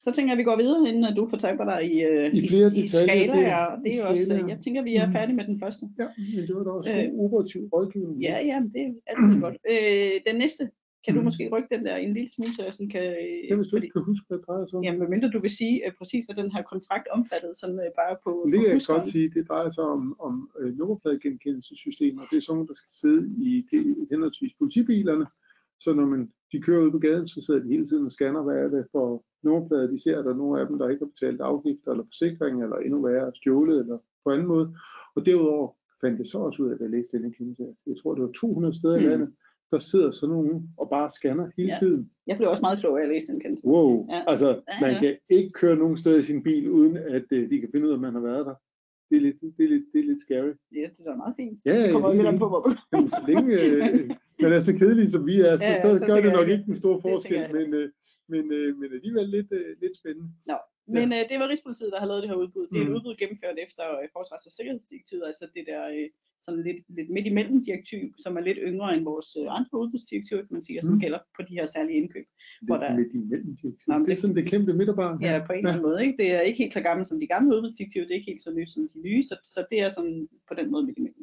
Så 0.00 0.12
tænker 0.12 0.31
jeg, 0.31 0.37
at 0.37 0.38
vi 0.38 0.49
går 0.50 0.57
videre, 0.57 0.88
inden 0.88 1.17
du 1.17 1.26
fortaber 1.26 1.65
dig 1.65 1.81
i, 1.93 2.03
øh, 2.03 2.35
I, 2.35 2.49
flere 2.49 2.76
i, 2.76 2.85
i 2.85 2.88
skala. 2.88 3.12
Det, 3.12 3.85
det 3.85 3.93
er 4.00 4.07
også, 4.07 4.45
jeg 4.49 4.59
tænker, 4.65 4.83
vi 4.83 4.95
er 4.97 5.07
mm. 5.07 5.12
færdige 5.12 5.37
med 5.37 5.45
den 5.45 5.61
første. 5.61 5.85
Ja, 5.99 6.07
men 6.35 6.47
det 6.49 6.55
var 6.57 6.65
da 6.65 6.71
også 6.71 6.93
øh, 6.93 7.25
operativ 7.25 7.61
rådgivning. 7.73 8.23
Ja, 8.23 8.37
ja, 8.50 8.57
det 8.73 8.81
er 8.83 8.91
altid 9.11 9.41
godt. 9.47 9.57
Øh, 9.73 10.12
den 10.29 10.37
næste, 10.37 10.62
kan 11.05 11.15
du 11.15 11.21
mm. 11.21 11.25
måske 11.25 11.49
rykke 11.53 11.69
den 11.75 11.85
der 11.87 11.97
en 11.97 12.15
lille 12.15 12.31
smule, 12.35 12.55
så 12.55 12.62
jeg 12.65 12.75
sådan 12.75 12.93
kan... 12.97 13.05
Ja, 13.49 13.55
hvis 13.57 13.69
du 13.71 13.76
ikke 13.76 13.95
kan 13.97 14.05
huske, 14.11 14.25
hvad 14.29 14.38
det 14.38 14.47
drejer 14.47 14.67
sig 14.67 14.76
om. 14.79 14.85
Jamen, 14.85 15.11
mindre 15.11 15.29
du 15.35 15.41
vil 15.41 15.55
sige 15.61 15.75
uh, 15.87 15.93
præcis, 15.99 16.25
hvad 16.25 16.37
den 16.43 16.50
her 16.55 16.62
kontrakt 16.73 17.07
omfattede, 17.17 17.55
sådan 17.61 17.79
uh, 17.85 17.91
bare 18.00 18.15
på 18.25 18.31
Det 18.53 18.61
kan 18.61 18.71
jeg 18.73 18.81
godt 18.95 19.07
sige, 19.15 19.26
det 19.37 19.49
drejer 19.50 19.71
sig 19.76 19.85
om, 19.97 20.03
om 20.26 20.35
uh, 20.61 20.71
nummerpladegenkendelsessystemer. 20.79 22.23
Det 22.31 22.37
er 22.37 22.45
sådan 22.49 22.67
der 22.71 22.79
skal 22.83 22.93
sidde 23.03 23.23
i 23.49 23.50
det, 23.71 23.83
henholdsvis 24.11 24.55
politibilerne, 24.61 25.26
så 25.85 25.88
når 25.99 26.07
man, 26.12 26.23
de 26.53 26.62
kører 26.62 26.85
ud 26.85 26.91
på 26.91 26.99
gaden, 26.99 27.26
så 27.26 27.41
sidder 27.41 27.61
de 27.62 27.69
hele 27.69 27.87
tiden 27.87 28.05
og 28.05 28.12
scanner, 28.12 28.43
hvad 28.43 28.57
er 28.57 28.69
det 28.69 28.87
for 28.93 29.25
nummerplader, 29.43 29.87
de 29.91 30.03
ser, 30.03 30.23
der 30.23 30.31
er 30.31 30.37
nogle 30.43 30.61
af 30.61 30.67
dem, 30.67 30.79
der 30.79 30.88
ikke 30.88 31.05
har 31.05 31.12
betalt 31.15 31.41
afgifter 31.41 31.91
eller 31.91 32.05
forsikring, 32.05 32.62
eller 32.62 32.76
endnu 32.76 33.03
værre 33.03 33.35
stjålet, 33.35 33.79
eller 33.81 33.99
på 34.25 34.31
anden 34.31 34.47
måde. 34.47 34.67
Og 35.17 35.26
derudover 35.26 35.69
fandt 36.00 36.19
jeg 36.19 36.26
så 36.26 36.38
også 36.38 36.62
ud 36.62 36.69
af, 36.69 36.75
at 36.75 36.81
jeg 36.81 36.91
læste 36.91 37.17
denne 37.17 37.33
kendelse. 37.33 37.62
Jeg 37.87 37.97
tror, 38.03 38.15
det 38.15 38.23
var 38.23 38.33
200 38.33 38.75
steder 38.75 38.97
mm. 38.97 39.05
i 39.05 39.07
landet, 39.09 39.31
der 39.73 39.79
sidder 39.79 40.11
sådan 40.11 40.35
nogen 40.35 40.71
og 40.76 40.91
bare 40.91 41.11
scanner 41.11 41.50
hele 41.57 41.69
ja. 41.69 41.79
tiden. 41.79 42.11
Jeg 42.26 42.37
blev 42.37 42.50
også 42.50 42.61
meget 42.62 42.79
klog 42.79 42.99
af 42.99 43.03
at 43.03 43.09
læse 43.09 43.33
den 43.33 43.41
kendelse. 43.41 43.67
Wow, 43.67 44.07
ja. 44.11 44.23
altså 44.26 44.49
ja, 44.49 44.81
man 44.81 44.93
ja. 44.93 45.00
kan 45.00 45.17
ikke 45.29 45.50
køre 45.50 45.76
nogen 45.76 45.97
steder 45.97 46.19
i 46.19 46.23
sin 46.23 46.43
bil, 46.43 46.71
uden 46.71 46.97
at 46.97 47.25
uh, 47.33 47.38
de 47.50 47.61
kan 47.61 47.69
finde 47.73 47.87
ud 47.87 47.93
af, 47.93 47.97
at 47.97 48.00
man 48.00 48.15
har 48.15 48.21
været 48.21 48.47
der. 48.47 48.55
Det 49.11 49.17
er 49.17 49.21
lidt, 49.21 49.41
det 49.41 49.65
er 49.65 49.69
lidt, 49.69 49.85
det 49.93 49.99
er 50.00 50.05
lidt 50.05 50.21
scary. 50.21 50.53
Ja, 50.73 50.87
det 50.97 51.07
er 51.07 51.17
meget 51.17 51.35
fint. 51.37 51.61
Ja, 51.65 51.83
det 51.83 51.93
kommer 51.93 52.12
lidt 52.12 52.38
på, 52.38 52.49
hvor 52.49 52.62
så 53.07 53.23
længe 53.29 53.61
øh, 53.65 54.11
man 54.43 54.52
er 54.52 54.61
så 54.61 54.73
kedelig, 54.73 55.09
som 55.09 55.26
vi 55.26 55.40
er, 55.40 55.57
så, 55.57 55.64
ja, 55.64 55.71
ja, 55.71 55.83
så, 55.83 55.99
så 55.99 56.07
gør 56.07 56.21
det 56.21 56.33
nok 56.33 56.49
ikke 56.49 56.64
den 56.64 56.75
store 56.75 57.00
forskel, 57.00 57.43
men, 57.57 57.75
øh, 57.75 57.88
men, 58.28 58.52
øh, 58.52 58.76
men 58.81 58.88
alligevel 58.93 59.28
lidt, 59.28 59.50
øh, 59.52 59.71
lidt 59.83 59.97
spændende. 59.97 60.28
Nå, 60.47 60.59
men 60.95 61.09
ja. 61.12 61.19
øh, 61.19 61.28
det 61.31 61.37
var 61.40 61.49
Rigspolitiet, 61.49 61.93
der 61.93 62.00
har 62.00 62.09
lavet 62.11 62.23
det 62.23 62.31
her 62.31 62.43
udbud. 62.45 62.66
Det 62.71 62.76
er 62.78 62.83
et 62.83 62.90
mm. 62.90 62.97
udbud 62.97 63.14
gennemført 63.21 63.59
efter 63.66 63.85
øh, 63.99 64.09
forsvars- 64.16 64.49
og 64.49 64.52
sikkerhedsdirektivet, 64.57 65.25
altså 65.30 65.45
det 65.56 65.65
der 65.71 65.82
øh, 65.97 66.08
sådan 66.47 66.63
lidt, 66.69 66.80
lidt 66.97 67.11
midt 67.17 67.26
imellem 67.32 67.56
direktiv, 67.69 68.02
som 68.25 68.37
er 68.39 68.43
lidt 68.49 68.61
yngre 68.69 68.89
end 68.95 69.04
vores 69.13 69.28
øh, 69.41 69.47
andre 69.58 69.75
udbudsdirektiver, 69.82 70.43
kan 70.47 70.54
man 70.56 70.65
sige, 70.67 70.82
som 70.89 70.95
mm. 70.95 71.02
gælder 71.04 71.21
på 71.37 71.41
de 71.49 71.54
her 71.58 71.67
særlige 71.75 71.99
indkøb. 72.00 72.26
Lidt 72.26 72.69
hvor 72.69 72.76
der, 72.82 72.97
midt 72.99 73.13
imellem 73.15 73.52
direktiv. 73.61 73.91
det 74.06 74.13
er 74.17 74.21
sådan 74.23 74.37
det 74.39 74.49
klemte 74.50 74.73
midterbarn. 74.80 75.17
Ja, 75.26 75.34
på 75.47 75.52
en 75.52 75.58
eller 75.58 75.71
anden 75.73 75.87
måde. 75.89 75.99
Ikke? 76.04 76.17
Det 76.21 76.28
er 76.37 76.41
ikke 76.49 76.58
helt 76.63 76.75
så 76.78 76.82
gammelt 76.89 77.08
som 77.08 77.21
de 77.23 77.32
gamle 77.34 77.50
udbudsdirektiver, 77.56 78.04
det 78.04 78.13
er 78.13 78.21
ikke 78.21 78.32
helt 78.32 78.45
så 78.47 78.50
nyt 78.58 78.71
som 78.75 78.82
de 78.93 78.99
nye, 79.06 79.23
så, 79.30 79.34
så 79.54 79.61
det 79.71 79.78
er 79.84 79.89
sådan 79.97 80.28
på 80.49 80.54
den 80.58 80.67
måde 80.73 80.82
midt 80.87 80.99
imellem. 80.99 81.16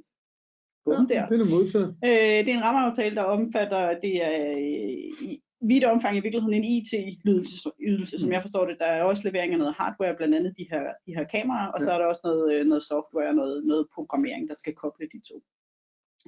Ja, 0.88 0.92
der. 0.92 1.28
det 1.28 1.42
er 1.42 1.46
modtaget. 1.46 1.96
Øh, 2.06 2.46
det 2.46 2.50
er 2.50 2.58
en 2.58 2.64
rammeaftale, 2.64 3.16
der 3.16 3.24
omfatter, 3.24 4.00
det 4.00 4.16
er 4.26 4.52
øh, 4.52 5.30
i, 5.30 5.42
vidt 5.62 5.84
omfang 5.84 6.18
i 6.18 6.20
virkeligheden 6.20 6.54
en 6.54 6.64
IT-ydelse, 6.64 8.20
som 8.20 8.28
mm. 8.28 8.34
jeg 8.34 8.42
forstår 8.42 8.66
det. 8.66 8.80
Der 8.80 8.86
er 8.86 9.04
også 9.04 9.28
levering 9.28 9.54
af 9.54 9.60
noget 9.60 9.76
hardware, 9.78 10.16
blandt 10.16 10.36
andet 10.36 10.58
de 10.58 10.68
her, 10.72 10.84
de 11.08 11.16
her 11.16 11.24
kameraer, 11.24 11.68
og 11.68 11.80
ja. 11.80 11.86
så 11.86 11.92
er 11.92 11.98
der 11.98 12.06
også 12.06 12.22
noget, 12.24 12.54
øh, 12.54 12.66
noget 12.66 12.84
software, 12.84 13.34
noget, 13.34 13.66
noget 13.66 13.88
programmering, 13.96 14.48
der 14.48 14.54
skal 14.54 14.74
koble 14.74 15.08
de 15.14 15.22
to. 15.30 15.44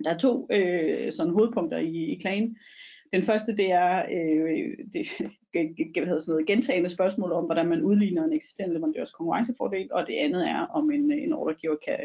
Der 0.03 0.09
er 0.09 0.17
to 0.17 0.47
øh, 0.51 1.11
sådan 1.11 1.33
hovedpunkter 1.33 1.77
i, 1.77 2.05
i 2.13 2.19
klagen. 2.21 2.57
Den 3.13 3.23
første, 3.23 3.57
det 3.57 3.71
er 3.71 4.05
øh, 4.17 4.77
det, 4.93 5.07
hvad 5.95 6.05
hedder 6.05 6.19
sådan 6.19 6.31
noget, 6.31 6.47
gentagende 6.47 6.89
spørgsmål 6.89 7.31
om, 7.31 7.45
hvordan 7.45 7.67
man 7.67 7.83
udligner 7.83 8.23
en 8.23 8.33
eksisterende 8.33 8.75
leverandørs 8.75 9.11
konkurrencefordel, 9.11 9.89
og 9.91 10.07
det 10.07 10.13
andet 10.13 10.47
er, 10.49 10.59
om 10.59 10.91
en, 10.91 11.11
en 11.11 11.33
ordregiver 11.33 11.75
kan, 11.85 11.99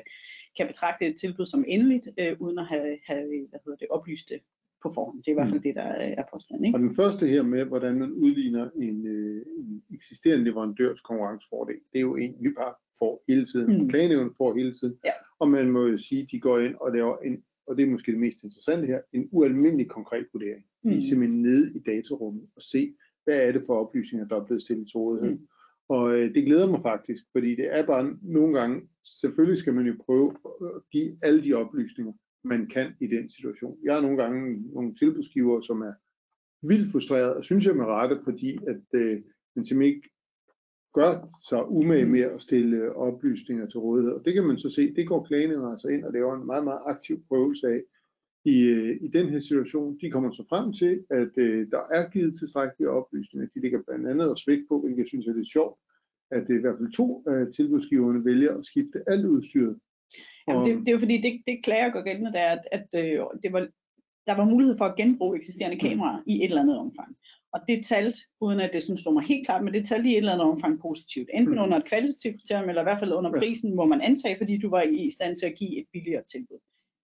kan 0.56 0.66
betragte 0.66 1.06
et 1.06 1.16
tilbud 1.20 1.46
som 1.46 1.64
endeligt, 1.68 2.08
øh, 2.18 2.36
uden 2.40 2.58
at 2.58 2.66
have, 2.66 2.98
have 3.06 3.46
hvad 3.50 3.60
hedder 3.64 3.76
det, 3.76 3.88
oplyste 3.90 4.40
på 4.82 4.90
forhånd. 4.94 5.18
Det 5.18 5.28
er 5.28 5.32
i 5.32 5.34
hvert 5.34 5.48
fald 5.48 5.60
mm. 5.60 5.62
det, 5.62 5.74
der 5.74 5.82
er 6.20 6.24
påstanden. 6.32 6.64
Ikke? 6.64 6.76
Og 6.76 6.80
den 6.80 6.94
første 6.94 7.26
her 7.26 7.42
med, 7.42 7.64
hvordan 7.64 7.98
man 7.98 8.12
udligner 8.12 8.70
en, 8.76 9.06
øh, 9.06 9.46
en 9.58 9.82
eksisterende 9.94 10.44
leverandørs 10.44 11.00
konkurrencefordel, 11.00 11.80
det 11.92 11.98
er 11.98 12.00
jo 12.00 12.16
en, 12.16 12.34
vi 12.40 12.50
bare 12.58 12.74
får 12.98 13.24
hele 13.28 13.44
tiden. 13.44 13.82
Mm. 13.82 13.88
Klagenævnen 13.88 14.34
får 14.36 14.56
hele 14.56 14.74
tiden. 14.74 14.94
Ja. 15.04 15.12
Og 15.38 15.48
man 15.50 15.70
må 15.70 15.86
jo 15.86 15.96
sige, 15.96 16.22
at 16.22 16.28
de 16.30 16.40
går 16.40 16.58
ind 16.58 16.74
og 16.74 16.92
laver 16.92 17.16
en, 17.16 17.42
og 17.66 17.76
det 17.76 17.82
er 17.82 17.90
måske 17.90 18.12
det 18.12 18.20
mest 18.20 18.44
interessante 18.44 18.86
her, 18.86 19.00
en 19.12 19.28
ualmindelig 19.32 19.88
konkret 19.88 20.26
vurdering. 20.32 20.64
Mm. 20.84 20.90
Vi 20.90 20.96
er 20.96 21.00
simpelthen 21.00 21.42
nede 21.42 21.72
i 21.76 21.78
datarummet 21.90 22.46
og 22.56 22.62
se, 22.62 22.94
hvad 23.24 23.38
er 23.46 23.52
det 23.52 23.62
for 23.66 23.74
oplysninger, 23.74 24.28
der 24.28 24.36
er 24.36 24.44
blevet 24.44 24.62
stillet 24.62 24.88
til 24.88 24.98
rådighed. 24.98 25.30
Mm. 25.30 25.46
Og 25.94 26.04
øh, 26.14 26.34
det 26.34 26.46
glæder 26.46 26.70
mig 26.70 26.82
faktisk, 26.82 27.24
fordi 27.32 27.50
det 27.54 27.74
er 27.76 27.86
bare 27.86 28.16
nogle 28.22 28.58
gange, 28.58 28.88
selvfølgelig 29.20 29.58
skal 29.58 29.74
man 29.74 29.86
jo 29.86 29.94
prøve 30.06 30.36
at 30.62 30.82
give 30.92 31.18
alle 31.22 31.42
de 31.44 31.54
oplysninger, 31.54 32.12
man 32.44 32.66
kan 32.66 32.92
i 33.00 33.06
den 33.06 33.28
situation. 33.28 33.78
Jeg 33.84 33.94
har 33.94 34.00
nogle 34.00 34.16
gange 34.22 34.62
nogle 34.74 34.94
tilbudsgiver, 34.94 35.60
som 35.60 35.82
er 35.82 35.94
vildt 36.68 36.92
frustreret, 36.92 37.34
og 37.34 37.44
synes 37.44 37.66
jeg 37.66 37.76
med 37.76 37.84
rette, 37.84 38.18
fordi 38.24 38.58
at 38.66 38.82
øh, 38.94 39.22
man 39.56 39.64
simpelthen 39.64 39.94
ikke 39.94 40.10
gør 40.94 41.12
sig 41.48 41.68
umage 41.68 42.06
med 42.06 42.20
at 42.20 42.42
stille 42.42 42.76
øh, 42.76 42.90
oplysninger 42.90 43.66
til 43.66 43.80
rådighed. 43.80 44.12
Og 44.12 44.24
det 44.24 44.34
kan 44.34 44.46
man 44.46 44.58
så 44.58 44.70
se, 44.70 44.94
det 44.94 45.08
går 45.08 45.24
klagene 45.24 45.70
altså 45.70 45.88
ind 45.88 46.04
og 46.04 46.12
laver 46.12 46.34
en 46.34 46.46
meget, 46.46 46.64
meget 46.64 46.80
aktiv 46.86 47.24
prøvelse 47.28 47.66
af. 47.68 47.80
I, 48.44 48.66
øh, 48.68 48.96
I 49.00 49.08
den 49.08 49.28
her 49.28 49.38
situation, 49.38 49.98
de 50.00 50.10
kommer 50.10 50.30
så 50.30 50.44
frem 50.48 50.72
til, 50.72 51.04
at 51.10 51.32
øh, 51.36 51.70
der 51.70 51.82
er 51.90 52.10
givet 52.10 52.38
tilstrækkelige 52.38 52.90
oplysninger. 52.90 53.48
De 53.54 53.60
ligger 53.60 53.82
blandt 53.86 54.08
andet 54.08 54.30
og 54.30 54.38
svægt 54.38 54.64
på, 54.68 54.80
hvilket 54.80 54.98
jeg 54.98 55.08
synes 55.08 55.26
er 55.26 55.34
lidt 55.34 55.52
sjovt, 55.52 55.78
at 56.30 56.46
det 56.48 56.54
i 56.54 56.60
hvert 56.60 56.78
fald 56.78 56.92
to 56.92 57.24
af 57.26 57.52
tilbudsgiverne 57.52 58.24
vælger 58.24 58.58
at 58.58 58.66
skifte 58.66 58.98
alt 59.06 59.26
udstyret 59.26 59.76
Jamen, 60.48 60.66
det, 60.66 60.78
det 60.78 60.88
er 60.88 60.92
jo 60.92 60.98
fordi, 60.98 61.16
det, 61.16 61.42
det 61.46 61.64
klager 61.64 61.90
går 61.90 62.02
gældende, 62.02 62.32
der, 62.32 62.46
at, 62.46 62.68
at 62.72 62.86
øh, 62.94 63.20
det 63.42 63.52
var, 63.52 63.68
der 64.26 64.34
var 64.34 64.44
mulighed 64.44 64.76
for 64.76 64.84
at 64.84 64.96
genbruge 64.96 65.36
eksisterende 65.36 65.76
mm. 65.76 65.80
kameraer 65.80 66.22
i 66.26 66.36
et 66.36 66.44
eller 66.44 66.62
andet 66.62 66.78
omfang. 66.78 67.16
Og 67.52 67.60
det 67.68 67.84
talt, 67.84 68.16
uden 68.40 68.60
at 68.60 68.70
det 68.72 68.82
sådan 68.82 68.96
stod 68.96 69.12
mig 69.12 69.22
helt 69.22 69.46
klart, 69.46 69.64
men 69.64 69.74
det 69.74 69.86
talte 69.86 70.08
i 70.08 70.12
et 70.12 70.16
eller 70.16 70.32
andet 70.32 70.46
omfang 70.46 70.80
positivt. 70.80 71.28
Enten 71.34 71.54
mm. 71.54 71.62
under 71.62 71.76
et 71.76 71.84
kvalitativt 71.84 72.36
kriterium, 72.40 72.68
eller 72.68 72.82
i 72.82 72.88
hvert 72.88 72.98
fald 72.98 73.12
under 73.12 73.30
prisen, 73.38 73.76
må 73.76 73.84
man 73.84 74.00
antage, 74.00 74.38
fordi 74.38 74.58
du 74.58 74.70
var 74.70 74.82
i 74.82 75.10
stand 75.10 75.36
til 75.36 75.46
at 75.46 75.54
give 75.58 75.80
et 75.80 75.86
billigere 75.92 76.22
tilbud. 76.32 76.58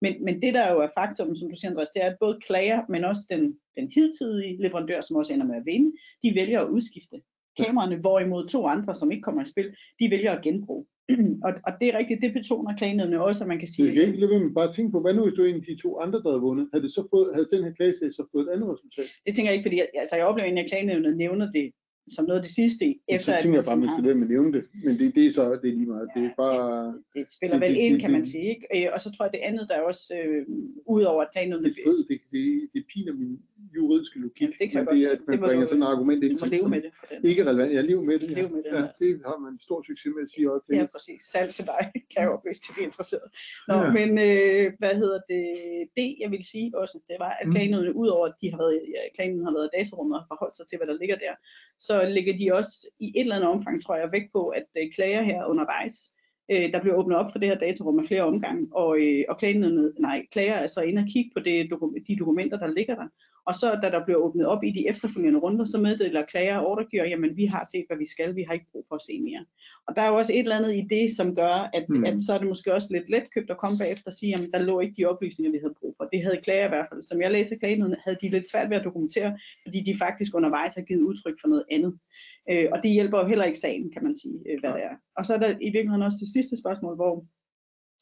Men, 0.03 0.25
men 0.25 0.43
det 0.43 0.55
der 0.55 0.73
jo 0.73 0.79
er 0.81 0.89
faktum, 0.99 1.37
som 1.37 1.51
du 1.51 1.57
siger 1.57 1.71
Andreas, 1.71 1.95
det 1.95 2.03
er, 2.05 2.11
at 2.11 2.17
både 2.21 2.39
klager, 2.47 2.81
men 2.89 3.05
også 3.05 3.23
den, 3.31 3.43
den 3.77 3.87
hidtidige 3.95 4.63
leverandør, 4.63 5.01
som 5.01 5.17
også 5.17 5.33
ender 5.33 5.47
med 5.47 5.57
at 5.57 5.67
vinde, 5.67 5.93
de 6.23 6.35
vælger 6.35 6.61
at 6.61 6.69
udskifte 6.69 7.17
kameraerne, 7.57 7.97
hvorimod 7.97 8.49
to 8.49 8.67
andre, 8.67 8.95
som 8.95 9.11
ikke 9.11 9.23
kommer 9.23 9.43
i 9.43 9.45
spil, 9.45 9.69
de 10.01 10.11
vælger 10.11 10.33
at 10.33 10.43
genbruge. 10.43 10.87
og, 11.47 11.53
og 11.67 11.73
det 11.81 11.89
er 11.89 11.99
rigtigt, 11.99 12.23
det 12.23 12.33
betoner 12.33 12.77
klagenødene 12.77 13.25
også, 13.25 13.45
at 13.45 13.49
man 13.49 13.59
kan 13.59 13.69
sige... 13.69 13.87
Det 13.87 13.95
kan 13.95 14.07
ikke 14.07 14.21
lade 14.21 14.41
med 14.41 14.55
bare 14.55 14.73
tænke 14.73 14.93
på, 14.93 15.01
hvad 15.01 15.15
nu 15.15 15.23
hvis 15.23 15.35
du 15.37 15.45
en 15.45 15.55
af 15.55 15.67
de 15.71 15.83
to 15.83 16.01
andre, 16.01 16.23
der 16.23 16.31
havde 16.31 16.47
vundet, 16.49 16.69
havde, 16.73 16.85
det 16.85 16.93
så 16.93 17.09
fået, 17.11 17.35
havde 17.35 17.49
den 17.53 17.65
her 17.65 17.73
klagesag 17.73 18.13
så 18.13 18.25
fået 18.33 18.45
et 18.47 18.53
andet 18.55 18.69
resultat? 18.75 19.09
Det 19.27 19.35
tænker 19.35 19.51
jeg 19.51 19.57
ikke, 19.57 19.69
fordi 19.69 19.81
altså, 20.03 20.17
jeg 20.17 20.27
oplever, 20.27 20.61
at 20.63 20.71
klagenødene 20.71 21.17
nævner 21.17 21.51
det 21.51 21.67
som 22.11 22.25
noget 22.25 22.39
af 22.41 22.45
det 22.45 22.55
sidste, 22.55 22.85
efter 23.09 23.33
så 23.33 23.43
tænker 23.43 23.59
jeg 23.59 23.65
bare, 23.65 23.73
at 23.73 23.79
man 23.79 23.91
skal 23.95 24.05
være 24.05 24.15
med 24.15 24.29
nævne 24.29 24.53
det, 24.53 24.65
men 24.85 24.99
det, 24.99 25.15
det 25.15 25.27
er 25.27 25.33
så 25.33 25.59
det 25.63 25.69
er 25.73 25.77
lige 25.81 25.87
meget. 25.87 26.09
Ja, 26.17 26.21
det 26.21 26.31
er 26.31 26.35
bare... 26.37 26.87
Det, 26.87 27.03
det 27.15 27.33
spiller 27.37 27.57
det, 27.59 27.67
vel 27.67 27.75
det, 27.75 27.81
ind, 27.81 27.95
det, 27.95 28.01
kan 28.03 28.13
man 28.13 28.27
sige. 28.27 28.49
Ikke? 28.55 28.87
Øh, 28.87 28.91
og 28.95 29.01
så 29.01 29.13
tror 29.13 29.25
jeg, 29.25 29.33
det 29.33 29.39
andet, 29.39 29.69
der 29.69 29.75
er 29.75 29.81
også, 29.81 30.15
øh, 30.19 30.47
ud 30.87 31.03
over 31.03 31.23
at 31.23 31.29
planerne... 31.33 31.65
Det, 31.65 31.77
det, 31.77 32.07
det, 32.09 32.21
det, 32.33 32.69
det 32.75 32.83
piner 32.93 33.13
min 33.13 33.41
juridiske 33.77 34.19
logik, 34.19 34.43
ja, 34.43 34.47
det 34.59 34.71
kan 34.71 34.85
men 34.85 34.95
det 34.95 35.05
er, 35.07 35.11
at 35.11 35.23
man 35.29 35.39
bringer 35.41 35.67
sådan 35.67 35.83
et 35.83 35.87
argument 35.87 36.25
ind, 36.25 36.37
som, 36.37 36.49
leve 36.49 36.69
med 36.69 36.83
det, 36.83 36.93
ikke 37.25 37.43
relevant. 37.51 37.73
Jeg 37.73 37.85
lever 37.85 38.03
med 38.03 38.19
det. 38.19 38.31
Ja. 38.31 38.49
med 38.49 38.63
det, 38.67 38.73
ja, 38.79 38.83
det 39.01 39.11
har 39.27 39.39
man 39.45 39.59
stor 39.59 39.83
succes 39.89 40.13
med 40.17 40.23
at 40.23 40.31
sige 40.31 40.53
også. 40.53 40.67
Ja, 40.71 40.87
præcis. 40.95 41.21
Salg 41.33 41.51
til 41.57 41.65
dig, 41.73 41.83
kan 42.13 42.19
jeg 42.25 42.31
oplyse 42.37 42.61
til 42.63 42.73
de 42.77 42.83
interesserede. 42.89 43.29
Nå, 43.69 43.77
ja. 43.77 43.93
men 43.99 44.11
øh, 44.29 44.73
hvad 44.79 44.95
hedder 45.03 45.21
det? 45.33 45.45
Det, 45.99 46.09
jeg 46.23 46.31
vil 46.35 46.45
sige 46.53 46.67
også, 46.83 46.97
det 47.11 47.17
var, 47.25 47.33
at 47.41 47.47
klagenødene, 47.53 47.93
mm. 47.93 48.03
udover 48.03 48.27
at 48.27 48.35
de 48.41 48.51
har 48.53 48.59
været, 48.63 48.75
ja, 48.95 49.01
klagenødene 49.15 49.49
har 49.51 49.57
været 49.59 49.71
datarummet 49.77 50.15
og 50.21 50.25
forholdt 50.31 50.57
sig 50.57 50.67
til, 50.67 50.77
hvad 50.79 50.89
der 50.91 50.97
ligger 51.03 51.17
der, 51.27 51.35
så 51.89 51.92
ligger 52.01 52.39
de 52.39 52.55
også 52.55 52.89
i 53.01 53.13
et 53.17 53.21
eller 53.21 53.37
andet 53.37 53.51
omfang, 53.51 53.83
tror 53.83 53.97
jeg, 53.97 54.13
væk 54.13 54.27
på, 54.33 54.49
at 54.49 54.67
øh, 54.79 54.93
klager 54.95 55.23
her 55.23 55.47
undervejs, 55.47 55.97
øh, 56.51 56.73
der 56.73 56.81
bliver 56.81 56.97
åbnet 56.97 57.17
op 57.17 57.33
for 57.33 57.39
det 57.39 57.49
her 57.49 57.59
datarum 57.59 57.99
af 57.99 58.05
flere 58.05 58.23
omgange, 58.23 58.69
og, 58.73 59.01
øh, 59.01 59.25
og 59.29 59.39
klagerne, 59.39 59.93
nej, 59.99 60.27
klager 60.33 60.55
er 60.55 60.67
så 60.67 60.81
inde 60.81 61.03
og 61.03 61.09
kigge 61.13 61.31
på 61.37 61.41
det, 61.41 61.71
de 62.09 62.17
dokumenter, 62.19 62.59
der 62.59 62.67
ligger 62.67 62.95
der, 62.95 63.09
og 63.47 63.55
så 63.55 63.79
da 63.83 63.91
der 63.91 64.05
bliver 64.05 64.19
åbnet 64.19 64.47
op 64.47 64.65
i 64.65 64.71
de 64.71 64.89
efterfølgende 64.89 65.39
runder, 65.39 65.65
så 65.65 65.79
meddeler 65.79 66.25
klager 66.25 66.57
og 66.59 66.67
ordregiver, 66.67 67.05
jamen 67.05 67.37
vi 67.37 67.47
har 67.47 67.69
set, 67.73 67.85
hvad 67.89 67.97
vi 67.97 68.07
skal, 68.07 68.37
vi 68.37 68.43
har 68.43 68.55
ikke 68.55 68.71
brug 68.73 68.85
for 68.89 68.97
at 68.97 69.03
se 69.03 69.21
mere. 69.21 69.45
Og 69.87 69.97
der 69.97 70.03
er 70.03 70.09
jo 70.09 70.17
også 70.17 70.33
et 70.33 70.39
eller 70.39 70.57
andet 70.57 70.75
i 70.75 70.87
det, 70.95 71.17
som 71.17 71.35
gør, 71.35 71.71
at, 71.79 71.87
mm. 71.89 72.05
at 72.05 72.23
så 72.23 72.35
er 72.35 72.39
det 72.39 72.49
måske 72.49 72.75
også 72.75 72.89
lidt 72.91 73.11
let 73.11 73.27
købt 73.35 73.51
at 73.51 73.59
komme 73.59 73.79
bagefter 73.79 74.07
og 74.07 74.13
sige, 74.13 74.31
jamen 74.31 74.53
der 74.53 74.59
lå 74.59 74.81
ikke 74.81 74.95
de 74.99 75.05
oplysninger, 75.05 75.53
vi 75.53 75.59
havde 75.63 75.75
brug 75.81 75.95
for. 75.97 76.05
Det 76.05 76.23
havde 76.23 76.41
klager 76.47 76.67
i 76.67 76.69
hvert 76.69 76.87
fald. 76.91 77.03
Som 77.03 77.23
jeg 77.23 77.31
læser 77.31 77.57
klagen, 77.57 77.97
havde 78.05 78.19
de 78.23 78.29
lidt 78.29 78.51
svært 78.51 78.71
ved 78.71 78.77
at 78.77 78.85
dokumentere, 78.85 79.39
fordi 79.65 79.79
de 79.89 79.99
faktisk 79.99 80.35
undervejs 80.35 80.75
har 80.75 80.83
givet 80.83 81.03
udtryk 81.03 81.37
for 81.41 81.49
noget 81.49 81.65
andet. 81.71 81.99
Øh, 82.51 82.69
og 82.73 82.79
det 82.83 82.91
hjælper 82.91 83.19
jo 83.19 83.27
heller 83.27 83.45
ikke 83.45 83.65
sagen, 83.67 83.93
kan 83.93 84.05
man 84.05 84.17
sige, 84.23 84.39
øh, 84.49 84.61
hvad 84.61 84.71
ja. 84.71 84.77
det 84.77 84.85
er. 84.85 84.95
Og 85.17 85.27
så 85.27 85.35
er 85.35 85.39
der 85.39 85.51
i 85.61 85.71
virkeligheden 85.77 86.03
også 86.09 86.19
det 86.21 86.33
sidste 86.33 86.55
spørgsmål, 86.63 86.95
hvor 86.97 87.25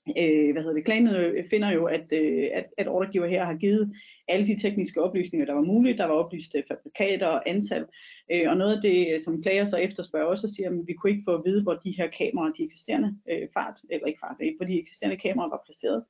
øh, 0.09 0.53
hvad 0.53 0.63
hedder 0.63 0.75
det, 0.75 0.85
klagene 0.85 1.19
øh, 1.19 1.49
finder 1.51 1.71
jo, 1.71 1.85
at, 1.85 2.13
øh, 2.13 2.49
at, 2.53 2.67
at 2.79 2.89
ordregiver 2.89 3.27
her 3.27 3.45
har 3.45 3.55
givet 3.55 3.93
alle 4.29 4.47
de 4.47 4.59
tekniske 4.61 5.03
oplysninger, 5.03 5.47
der 5.47 5.55
var 5.55 5.63
mulige. 5.63 5.99
Der 5.99 6.05
var 6.05 6.15
oplyst 6.15 6.55
øh, 6.57 6.63
fabrikater 6.69 7.27
og 7.27 7.49
antal. 7.49 7.87
Øh, 8.33 8.51
og 8.51 8.57
noget 8.57 8.77
af 8.77 8.83
det, 8.83 9.15
øh, 9.15 9.21
som 9.21 9.43
klager 9.43 9.65
så 9.65 9.77
efterspørger 9.77 10.27
også, 10.27 10.49
siger, 10.49 10.71
at 10.71 10.77
vi 10.87 10.93
kunne 10.93 11.11
ikke 11.11 11.25
få 11.27 11.35
at 11.35 11.43
vide, 11.45 11.63
hvor 11.63 11.75
de 11.75 11.95
her 11.97 12.09
kameraer, 12.19 12.53
de 12.53 12.65
eksisterende 12.65 13.17
øh, 13.31 13.49
fart, 13.55 13.77
eller 13.91 14.07
ikke 14.07 14.21
fart, 14.21 14.37
hvor 14.57 14.67
de 14.67 14.81
eksisterende 14.81 15.17
kameraer 15.17 15.51
var 15.51 15.63
placeret. 15.67 16.05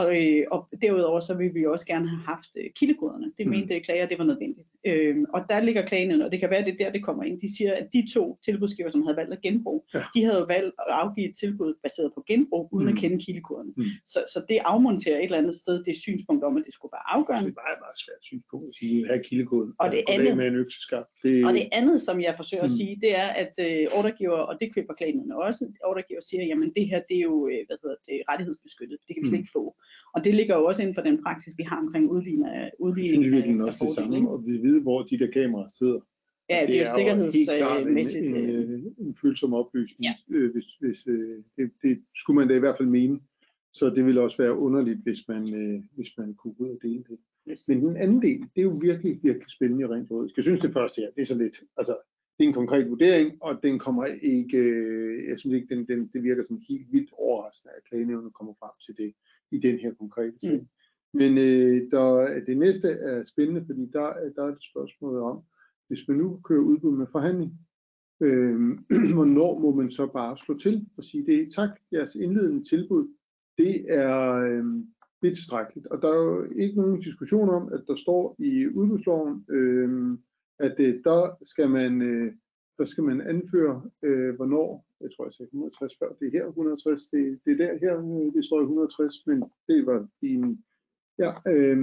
Og, 0.00 0.06
øh, 0.22 0.44
og 0.50 0.68
derudover 0.82 1.20
så 1.20 1.34
vil 1.34 1.54
vi 1.54 1.66
også 1.66 1.86
gerne 1.86 2.08
have 2.08 2.22
haft 2.32 2.50
øh, 2.60 2.70
kildekoderne. 2.78 3.32
Det 3.38 3.46
mm. 3.46 3.50
mente 3.50 3.80
klager, 3.80 4.06
det 4.06 4.18
var 4.18 4.24
nødvendigt. 4.24 4.68
Øh, 4.86 5.16
og 5.34 5.40
der 5.48 5.60
ligger 5.60 5.86
klagen, 5.86 6.22
og 6.22 6.32
det 6.32 6.40
kan 6.40 6.50
være, 6.50 6.64
det 6.64 6.72
er 6.72 6.84
der, 6.84 6.92
det 6.92 7.04
kommer 7.04 7.22
ind. 7.24 7.40
De 7.40 7.56
siger, 7.56 7.72
at 7.74 7.86
de 7.92 8.02
to 8.14 8.38
tilbudsgiver, 8.44 8.90
som 8.90 9.02
havde 9.02 9.16
valgt 9.16 9.32
at 9.32 9.40
genbruge, 9.40 9.82
ja. 9.94 10.02
de 10.14 10.24
havde 10.24 10.44
valgt 10.48 10.74
at 10.86 10.92
afgive 11.02 11.28
et 11.28 11.36
tilbud 11.42 11.74
baseret 11.82 12.10
på 12.14 12.24
genbrug, 12.26 12.68
uden 12.72 12.88
mm. 12.88 12.92
at 12.92 12.98
kende 13.00 13.24
kildekoderne. 13.24 13.72
Mm. 13.76 13.84
Så, 14.06 14.18
så 14.32 14.38
det 14.48 14.58
afmonterer 14.72 15.18
et 15.18 15.24
eller 15.24 15.38
andet 15.38 15.54
sted 15.54 15.84
det 15.84 15.96
synspunkt 15.96 16.44
om, 16.44 16.56
at 16.56 16.62
det 16.66 16.74
skulle 16.74 16.92
være 16.96 17.06
afgørende. 17.16 17.50
Det 17.50 17.56
er 17.56 17.62
meget, 17.66 17.80
meget 17.84 17.98
svært 18.04 18.22
synspunkt 18.30 18.66
at 18.70 18.74
sige, 18.80 18.96
at 19.02 19.08
have 19.08 19.22
kildekoden 19.28 19.72
og 19.78 19.92
det, 19.92 20.02
andet, 20.08 20.36
med 20.36 20.46
en 20.46 20.56
Det... 21.22 21.46
og 21.46 21.52
det 21.58 21.68
andet, 21.72 22.02
som 22.02 22.16
jeg 22.26 22.34
forsøger 22.36 22.64
mm. 22.64 22.70
at 22.70 22.76
sige, 22.78 22.92
det 23.04 23.12
er, 23.24 23.28
at 23.42 23.54
øh, 23.68 23.86
ordregiver, 23.98 24.40
og 24.50 24.54
det 24.60 24.74
køber 24.74 24.94
klagen 24.94 25.32
også, 25.32 25.62
ordregiver 25.90 26.20
siger, 26.20 26.44
jamen 26.44 26.68
det 26.76 26.84
her, 26.90 27.00
det 27.08 27.16
er 27.16 27.26
jo 27.30 27.36
øh, 27.52 27.60
hvad 27.66 27.76
hedder 27.82 27.98
det, 28.08 28.16
rettighedsbeskyttet. 28.30 28.98
Det 29.06 29.12
kan 29.14 29.22
vi 29.22 29.28
slet 29.28 29.40
mm. 29.40 29.44
ikke 29.44 29.56
få. 29.58 29.64
Og 30.14 30.24
det 30.24 30.34
ligger 30.34 30.56
jo 30.56 30.64
også 30.64 30.82
inden 30.82 30.94
for 30.94 31.02
den 31.02 31.22
praksis, 31.22 31.54
vi 31.58 31.62
har 31.62 31.78
omkring 31.78 32.10
udligning 32.10 32.46
af 32.46 32.70
udligning. 32.80 33.34
Jeg 33.34 33.44
synes 33.44 33.60
også 33.60 33.84
det 33.84 33.94
samme, 33.94 34.30
og 34.30 34.44
vi 34.46 34.52
ved, 34.68 34.82
hvor 34.82 35.02
de 35.02 35.18
der 35.18 35.30
kameraer 35.30 35.68
sidder. 35.78 36.00
Ja, 36.48 36.60
det, 36.60 36.68
det 36.68 36.80
er 36.80 36.90
jo 36.90 36.96
sikkerhedsmæssigt. 36.96 38.26
En, 38.26 38.36
en, 38.36 38.48
en, 38.48 38.94
en 38.98 39.16
følsom 39.22 39.54
oplysning, 39.54 40.04
ja. 40.04 40.14
øh, 40.30 40.52
hvis, 40.52 40.66
hvis 40.80 41.06
øh, 41.06 41.36
det, 41.56 41.70
det 41.82 42.02
skulle 42.14 42.36
man 42.38 42.48
da 42.48 42.54
i 42.54 42.58
hvert 42.58 42.76
fald 42.76 42.88
mene. 42.88 43.20
Så 43.72 43.90
det 43.90 44.04
ville 44.06 44.20
også 44.20 44.36
være 44.36 44.58
underligt, 44.58 44.98
hvis 45.02 45.28
man, 45.28 45.42
øh, 45.54 45.82
hvis 45.96 46.10
man 46.18 46.34
kunne 46.34 46.54
gå 46.54 46.64
ud 46.64 46.70
og 46.70 46.78
dele 46.82 47.04
det. 47.08 47.18
Yes. 47.50 47.68
Men 47.68 47.80
den 47.80 47.96
anden 47.96 48.22
del, 48.22 48.40
det 48.40 48.60
er 48.60 48.62
jo 48.62 48.78
virkelig, 48.82 49.20
virkelig 49.22 49.50
spændende 49.50 49.88
rent 49.88 50.10
råd. 50.10 50.32
Jeg 50.36 50.44
synes 50.44 50.60
det 50.60 50.72
første 50.72 51.00
her, 51.00 51.10
det 51.16 51.22
er 51.22 51.26
så 51.26 51.34
lidt, 51.34 51.62
altså 51.76 51.94
det 52.38 52.44
er 52.44 52.48
en 52.48 52.54
konkret 52.54 52.90
vurdering, 52.90 53.42
og 53.42 53.62
den 53.62 53.78
kommer 53.78 54.04
ikke, 54.22 54.58
øh, 54.58 55.28
jeg 55.28 55.38
synes 55.38 55.54
ikke, 55.54 55.74
den, 55.74 55.88
den, 55.88 56.10
det 56.12 56.22
virker 56.22 56.42
som 56.42 56.62
helt 56.68 56.92
vildt 56.92 57.10
overraskende, 57.12 57.72
at 57.76 57.84
klagenævnet 57.88 58.34
kommer 58.34 58.54
frem 58.60 58.74
til 58.86 58.94
det 59.04 59.12
i 59.52 59.58
den 59.58 59.78
her 59.78 59.94
konkrete 59.94 60.36
sag. 60.40 60.60
Mm. 60.60 60.66
Men 61.14 61.38
øh, 61.38 61.90
der, 61.90 62.40
det 62.46 62.56
næste 62.58 62.88
er 62.88 63.24
spændende, 63.24 63.64
fordi 63.66 63.86
der, 63.92 64.08
der 64.36 64.42
er 64.44 64.50
det 64.50 64.64
spørgsmålet 64.72 65.22
om, 65.22 65.42
hvis 65.88 66.08
man 66.08 66.16
nu 66.16 66.40
kører 66.44 66.60
udbud 66.60 66.96
med 66.96 67.06
forhandling, 67.12 67.52
øh, 68.22 68.58
hvornår 69.16 69.58
må 69.58 69.74
man 69.74 69.90
så 69.90 70.06
bare 70.06 70.36
slå 70.36 70.58
til 70.58 70.86
og 70.96 71.04
sige, 71.04 71.26
det 71.26 71.42
er 71.42 71.50
tak, 71.50 71.70
jeres 71.92 72.14
indledende 72.14 72.62
tilbud, 72.70 73.08
det 73.58 73.84
er, 73.88 74.32
øh, 74.32 74.64
det 75.22 75.30
er 75.30 75.34
tilstrækkeligt. 75.34 75.86
Og 75.86 76.02
der 76.02 76.08
er 76.08 76.22
jo 76.24 76.50
ikke 76.56 76.80
nogen 76.80 77.00
diskussion 77.00 77.48
om, 77.48 77.72
at 77.72 77.84
der 77.88 77.94
står 77.94 78.36
i 78.38 78.66
udbudsloven, 78.66 79.44
øh, 79.50 80.18
at 80.58 80.74
øh, 80.78 80.94
der 81.04 81.44
skal 81.44 81.70
man 81.70 82.02
øh, 82.02 82.32
der 82.78 82.84
skal 82.84 83.04
man 83.04 83.20
anføre, 83.20 83.90
øh, 84.02 84.36
hvornår, 84.36 84.85
jeg 85.00 85.10
tror 85.12 85.24
jeg 85.24 85.34
sagde 85.34 85.48
160 85.48 85.98
før, 85.98 86.08
det 86.18 86.26
er 86.26 86.38
her 86.38 86.46
160, 86.46 87.06
det, 87.12 87.40
det 87.44 87.52
er 87.52 87.56
der 87.56 87.78
her, 87.84 87.94
øh, 87.98 88.32
det 88.34 88.44
står 88.44 88.60
i 88.60 88.62
160, 88.62 89.26
men 89.26 89.38
det 89.68 89.86
var 89.86 90.08
i 90.22 90.28
en, 90.40 90.64
ja, 91.18 91.30
øh, 91.52 91.78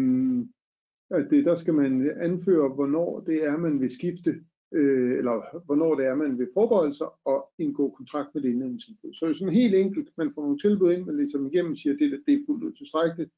at 1.17 1.27
det, 1.31 1.45
der 1.45 1.55
skal 1.55 1.73
man 1.73 1.93
anføre, 2.27 2.73
hvornår 2.73 3.19
det 3.19 3.43
er, 3.43 3.57
man 3.57 3.81
vil 3.81 3.91
skifte, 3.91 4.31
øh, 4.73 5.11
eller 5.19 5.35
hvornår 5.65 5.95
det 5.95 6.05
er, 6.05 6.15
man 6.15 6.39
vil 6.39 6.47
forberede 6.53 6.93
sig 6.93 7.09
og 7.25 7.39
indgå 7.57 7.89
kontrakt 7.89 8.29
med 8.33 8.41
det 8.41 8.49
indledende 8.49 8.85
tilbud. 8.85 9.13
Så 9.13 9.25
det 9.25 9.31
er 9.31 9.35
sådan 9.37 9.61
helt 9.61 9.75
enkelt, 9.75 10.09
man 10.17 10.31
får 10.31 10.41
nogle 10.41 10.59
tilbud 10.59 10.91
ind, 10.91 11.05
man 11.05 11.17
ligesom 11.17 11.47
igennem 11.47 11.75
siger, 11.75 11.97
det, 11.97 12.23
det 12.25 12.33
er 12.33 12.45
fuldt 12.47 12.63
ud 12.63 12.73
tilstrækkeligt, 12.73 13.31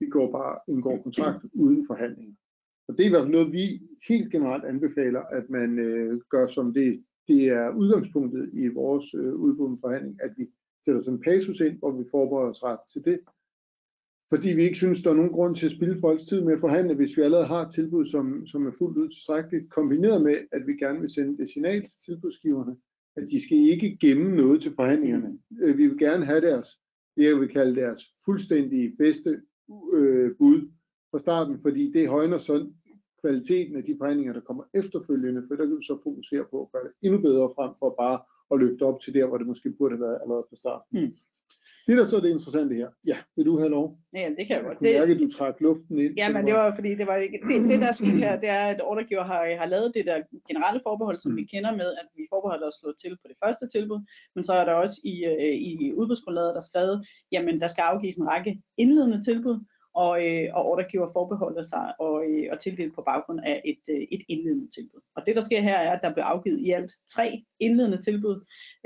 vi 0.00 0.06
går 0.06 0.32
bare 0.32 0.58
indgår 0.68 1.02
kontrakt 1.02 1.44
uden 1.54 1.86
forhandlinger. 1.86 2.34
Og 2.88 2.94
det 2.94 3.02
er 3.02 3.06
i 3.06 3.10
hvert 3.10 3.22
fald 3.22 3.32
noget, 3.32 3.52
vi 3.52 3.64
helt 4.08 4.32
generelt 4.32 4.64
anbefaler, 4.64 5.20
at 5.20 5.50
man 5.50 5.78
øh, 5.78 6.20
gør 6.30 6.46
som 6.46 6.74
det, 6.74 7.04
det 7.28 7.44
er 7.48 7.74
udgangspunktet 7.74 8.50
i 8.52 8.68
vores 8.68 9.14
øh, 9.14 9.34
udbudende 9.34 9.80
forhandling, 9.80 10.18
at 10.22 10.32
vi 10.36 10.46
sætter 10.84 11.00
sådan 11.00 11.18
en 11.18 11.22
pasus 11.22 11.60
ind, 11.60 11.78
hvor 11.78 11.90
vi 11.98 12.04
forbereder 12.10 12.50
os 12.50 12.64
ret 12.64 12.80
til 12.92 13.04
det. 13.04 13.18
Fordi 14.30 14.48
vi 14.54 14.62
ikke 14.62 14.76
synes, 14.76 15.02
der 15.02 15.10
er 15.10 15.14
nogen 15.14 15.32
grund 15.32 15.54
til 15.54 15.66
at 15.66 15.72
spille 15.72 16.00
folks 16.00 16.24
tid 16.24 16.40
med 16.44 16.52
at 16.52 16.60
forhandle, 16.60 16.94
hvis 16.94 17.16
vi 17.16 17.22
allerede 17.22 17.46
har 17.46 17.66
et 17.66 17.74
tilbud, 17.74 18.04
som, 18.04 18.46
som 18.46 18.66
er 18.66 18.72
fuldt 18.78 18.98
ud 18.98 19.08
tilstrækkeligt, 19.08 19.70
kombineret 19.70 20.22
med, 20.22 20.36
at 20.52 20.66
vi 20.66 20.72
gerne 20.72 21.00
vil 21.00 21.10
sende 21.10 21.38
det 21.38 21.50
signal 21.50 21.82
til 21.82 21.98
tilbudsgiverne, 22.06 22.76
at 23.16 23.24
de 23.30 23.42
skal 23.42 23.58
ikke 23.58 23.98
gemme 24.00 24.36
noget 24.36 24.62
til 24.62 24.72
forhandlingerne. 24.74 25.38
Øh, 25.62 25.78
vi 25.78 25.86
vil 25.86 25.98
gerne 25.98 26.24
have 26.24 26.40
deres, 26.40 26.68
det 27.16 27.24
jeg 27.24 27.36
vil 27.40 27.48
kalde 27.48 27.80
deres 27.80 28.02
fuldstændig 28.24 28.94
bedste 28.98 29.40
øh, 29.94 30.30
bud 30.38 30.70
fra 31.10 31.18
starten, 31.18 31.58
fordi 31.62 31.92
det 31.92 32.08
højner 32.08 32.38
sådan 32.38 32.74
kvaliteten 33.22 33.76
af 33.76 33.84
de 33.84 33.96
forhandlinger, 33.98 34.32
der 34.32 34.40
kommer 34.40 34.64
efterfølgende, 34.74 35.42
for 35.42 35.54
der 35.56 35.66
kan 35.66 35.76
vi 35.78 35.84
så 35.84 36.00
fokusere 36.06 36.44
på 36.50 36.56
at 36.62 36.72
gøre 36.72 36.84
det 36.84 36.92
endnu 37.02 37.18
bedre 37.28 37.48
frem 37.56 37.72
for 37.78 37.94
bare 38.02 38.18
at 38.52 38.60
løfte 38.62 38.82
op 38.82 39.00
til 39.00 39.14
der, 39.14 39.26
hvor 39.28 39.38
det 39.38 39.46
måske 39.46 39.70
burde 39.78 39.94
have 39.94 40.04
været 40.06 40.18
allerede 40.22 40.46
fra 40.50 40.56
starten. 40.56 41.00
Mm. 41.00 41.12
Det 41.86 41.96
der 41.96 42.04
så 42.04 42.16
er 42.16 42.20
det 42.20 42.30
interessante 42.30 42.74
her. 42.74 42.88
Ja, 43.06 43.16
vil 43.36 43.46
du 43.46 43.58
have 43.58 43.70
lov? 43.70 43.98
Ja, 44.14 44.28
det 44.38 44.46
kan 44.46 44.56
jeg 44.56 44.64
godt. 44.64 44.78
Kunne 44.78 44.92
mærke, 44.92 45.12
at 45.12 45.20
du 45.20 45.30
trak 45.30 45.60
luften 45.60 45.98
ind. 45.98 46.14
Ja, 46.16 46.32
men 46.32 46.46
det 46.46 46.54
var 46.54 46.74
fordi, 46.74 46.90
det 46.94 47.06
var 47.06 47.16
ikke, 47.16 47.38
det, 47.48 47.70
det 47.70 47.80
der 47.80 47.92
sker 47.92 48.06
her, 48.24 48.40
det 48.40 48.48
er, 48.48 48.66
at 48.74 48.80
ordregiver 48.84 49.24
har, 49.24 49.56
har 49.60 49.66
lavet 49.66 49.92
det 49.94 50.06
der 50.06 50.22
generelle 50.48 50.80
forbehold, 50.86 51.18
som 51.18 51.30
mm. 51.32 51.36
vi 51.36 51.44
kender 51.44 51.72
med, 51.76 51.90
at 52.00 52.08
vi 52.16 52.22
forbeholder 52.32 52.66
os 52.66 52.74
slå 52.80 52.92
til 53.02 53.10
på 53.22 53.26
det 53.30 53.36
første 53.44 53.68
tilbud, 53.74 54.00
men 54.34 54.44
så 54.44 54.52
er 54.52 54.64
der 54.64 54.72
også 54.72 54.96
i, 55.04 55.14
øh, 55.24 55.54
i 55.70 55.92
udbudsgrundlaget, 55.94 56.54
der 56.54 56.60
er 56.64 56.68
skrevet, 56.70 57.06
jamen 57.32 57.60
der 57.60 57.68
skal 57.68 57.82
afgives 57.82 58.16
en 58.16 58.28
række 58.28 58.62
indledende 58.76 59.20
tilbud, 59.28 59.56
og, 60.04 60.14
øh, 60.26 60.48
og 60.56 60.62
ordregiver 60.70 61.08
forbeholder 61.12 61.62
sig 61.62 61.86
og, 62.00 62.16
øh, 62.28 62.46
og 62.52 62.58
tildelt 62.58 62.94
på 62.94 63.02
baggrund 63.10 63.40
af 63.44 63.62
et, 63.64 63.82
øh, 63.94 64.02
et 64.14 64.22
indledende 64.28 64.68
tilbud. 64.76 65.00
Og 65.16 65.26
det 65.26 65.36
der 65.36 65.42
sker 65.42 65.60
her 65.60 65.76
er, 65.76 65.90
at 65.96 66.02
der 66.02 66.12
bliver 66.12 66.26
afgivet 66.26 66.60
i 66.60 66.70
alt 66.70 66.92
tre 67.14 67.44
indledende 67.60 68.02
tilbud, 68.02 68.36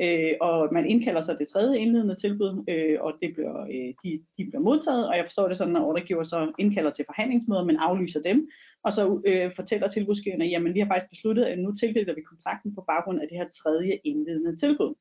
øh, 0.02 0.32
og 0.40 0.68
man 0.72 0.86
indkalder 0.86 1.20
sig 1.20 1.38
det 1.38 1.48
tredje 1.48 1.78
indledende 1.78 2.16
tilbud, 2.24 2.64
øh, 2.68 2.96
og 3.00 3.12
det 3.22 3.30
bliver, 3.34 3.56
øh, 3.74 3.90
de, 4.02 4.10
de 4.38 4.42
bliver 4.50 4.60
modtaget, 4.68 5.08
og 5.08 5.16
jeg 5.16 5.24
forstår 5.24 5.48
det 5.48 5.56
sådan, 5.56 5.76
at 5.76 5.82
ordregiver 5.82 6.22
så 6.22 6.52
indkalder 6.58 6.90
til 6.90 7.04
forhandlingsmøder, 7.08 7.64
men 7.64 7.76
aflyser 7.76 8.22
dem, 8.22 8.48
og 8.84 8.92
så 8.92 9.22
øh, 9.26 9.54
fortæller 9.56 9.88
tilbudsgiverne, 9.88 10.44
jamen 10.44 10.74
vi 10.74 10.80
har 10.80 10.86
faktisk 10.86 11.10
besluttet, 11.10 11.44
at 11.44 11.58
nu 11.58 11.74
tildeler 11.74 12.14
vi 12.14 12.22
kontrakten 12.22 12.74
på 12.74 12.84
baggrund 12.86 13.20
af 13.20 13.26
det 13.28 13.38
her 13.38 13.48
tredje 13.62 13.98
indledende 14.04 14.56
tilbud. 14.56 14.94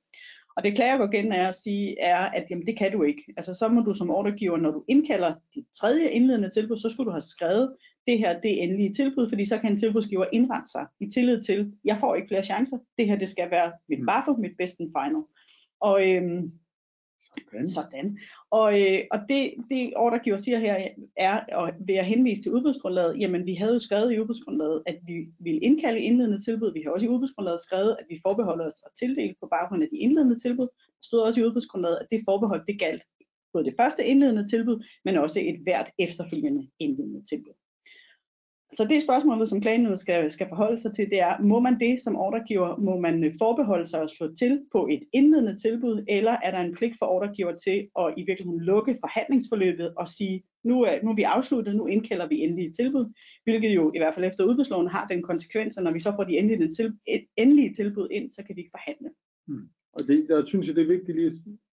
Og 0.61 0.65
det 0.65 0.75
klager 0.75 0.97
går 0.97 1.13
igen 1.13 1.31
er 1.31 1.47
at 1.47 1.55
sige, 1.55 1.99
er, 1.99 2.17
at 2.17 2.45
jamen, 2.49 2.67
det 2.67 2.77
kan 2.77 2.91
du 2.91 3.03
ikke. 3.03 3.23
Altså 3.37 3.53
så 3.53 3.67
må 3.67 3.81
du 3.81 3.93
som 3.93 4.09
ordregiver, 4.09 4.57
når 4.57 4.71
du 4.71 4.83
indkalder 4.87 5.33
dit 5.55 5.65
tredje 5.79 6.09
indledende 6.09 6.49
tilbud, 6.49 6.77
så 6.77 6.89
skulle 6.89 7.07
du 7.07 7.11
have 7.11 7.21
skrevet, 7.21 7.75
det 8.07 8.19
her 8.19 8.39
det 8.39 8.63
endelige 8.63 8.93
tilbud, 8.93 9.29
fordi 9.29 9.45
så 9.45 9.57
kan 9.57 9.71
en 9.71 9.77
tilbudsgiver 9.77 10.25
indrette 10.33 10.71
sig 10.71 10.85
i 10.99 11.09
tillid 11.09 11.41
til, 11.41 11.73
jeg 11.85 11.97
får 11.99 12.15
ikke 12.15 12.27
flere 12.27 12.43
chancer, 12.43 12.77
det 12.97 13.07
her 13.07 13.15
det 13.15 13.29
skal 13.29 13.51
være 13.51 13.71
mit 13.89 13.99
mm. 13.99 14.05
bare 14.05 14.23
for 14.25 14.33
mit 14.33 14.51
best 14.57 14.79
and 14.79 14.91
final. 14.97 15.23
Og, 15.81 16.09
øhm, 16.09 16.51
sådan. 17.21 17.67
Sådan. 17.67 18.19
Og, 18.49 18.81
øh, 18.81 18.99
og 19.11 19.19
det, 19.29 19.53
det 19.69 19.93
ordregiver 19.95 20.37
siger 20.37 20.59
her 20.59 20.87
er, 21.17 21.39
og 21.55 21.71
ved 21.87 21.95
at 21.95 22.05
henvise 22.05 22.41
til 22.41 22.51
udbudsgrundlaget, 22.51 23.19
jamen 23.19 23.45
vi 23.45 23.53
havde 23.53 23.73
jo 23.73 23.79
skrevet 23.79 24.13
i 24.13 24.19
udbudsgrundlaget, 24.19 24.83
at 24.85 24.99
vi 25.07 25.27
ville 25.39 25.59
indkalde 25.59 25.99
indledende 25.99 26.43
tilbud. 26.43 26.73
Vi 26.73 26.81
har 26.81 26.91
også 26.91 27.05
i 27.05 27.09
udbudsgrundlaget 27.09 27.61
skrevet, 27.61 27.97
at 27.99 28.05
vi 28.09 28.19
forbeholder 28.25 28.65
os 28.67 28.83
at 28.85 28.91
tildele 28.99 29.35
på 29.41 29.47
baggrund 29.51 29.83
af 29.83 29.89
de 29.91 29.97
indledende 29.97 30.39
tilbud. 30.39 30.67
Der 30.77 31.03
stod 31.03 31.19
også 31.19 31.41
i 31.41 31.43
udbudsgrundlaget, 31.43 31.97
at 32.01 32.07
det 32.11 32.21
forbehold 32.25 32.65
det 32.67 32.79
galt 32.79 33.03
både 33.53 33.65
det 33.65 33.73
første 33.77 34.05
indledende 34.05 34.47
tilbud, 34.47 34.85
men 35.05 35.17
også 35.17 35.39
et 35.39 35.59
hvert 35.63 35.89
efterfølgende 35.99 36.69
indledende 36.79 37.23
tilbud. 37.29 37.53
Så 38.73 38.85
det 38.89 39.01
spørgsmålet, 39.01 39.49
som 39.49 39.61
klagenødet 39.61 39.99
skal, 39.99 40.31
skal 40.31 40.47
forholde 40.49 40.79
sig 40.79 40.93
til, 40.95 41.09
det 41.09 41.19
er, 41.19 41.41
må 41.41 41.59
man 41.59 41.79
det 41.79 42.01
som 42.03 42.15
ordregiver, 42.15 42.77
må 42.77 42.99
man 42.99 43.23
øh, 43.23 43.33
forbeholde 43.39 43.87
sig 43.87 44.01
at 44.01 44.09
slå 44.09 44.35
til 44.35 44.61
på 44.71 44.87
et 44.91 45.03
indledende 45.13 45.57
tilbud, 45.57 46.05
eller 46.07 46.31
er 46.31 46.51
der 46.51 46.59
en 46.59 46.75
pligt 46.75 46.95
for 46.99 47.05
ordregiver 47.05 47.55
til 47.57 47.87
at 47.99 48.13
i 48.17 48.23
virkeligheden 48.27 48.61
lukke 48.61 48.97
forhandlingsforløbet 48.99 49.93
og 49.97 50.07
sige, 50.07 50.43
nu 50.63 50.81
er, 50.81 51.03
nu 51.03 51.11
er 51.11 51.15
vi 51.15 51.21
afsluttet, 51.23 51.75
nu 51.75 51.87
indkalder 51.87 52.27
vi 52.27 52.39
endelige 52.39 52.71
tilbud, 52.71 53.05
hvilket 53.43 53.75
jo 53.75 53.91
i 53.95 53.97
hvert 53.97 54.15
fald 54.15 54.25
efter 54.25 54.43
udbudsloven 54.43 54.87
har 54.87 55.07
den 55.07 55.21
konsekvens, 55.21 55.77
at 55.77 55.83
når 55.83 55.91
vi 55.91 55.99
så 55.99 56.13
får 56.15 56.23
de 56.23 56.37
endelige, 56.37 56.71
til, 56.71 56.93
endelige 57.37 57.73
tilbud 57.73 58.07
ind, 58.11 58.29
så 58.29 58.43
kan 58.43 58.55
vi 58.55 58.61
ikke 58.61 58.73
forhandle. 58.73 59.09
Mm. 59.47 59.69
Og 59.93 60.07
det, 60.07 60.25
der 60.29 60.45
synes 60.45 60.67
jeg, 60.67 60.75
det 60.75 60.83
er 60.83 60.87
vigtigt 60.97 61.17
lige 61.17 61.27
at 61.27 61.33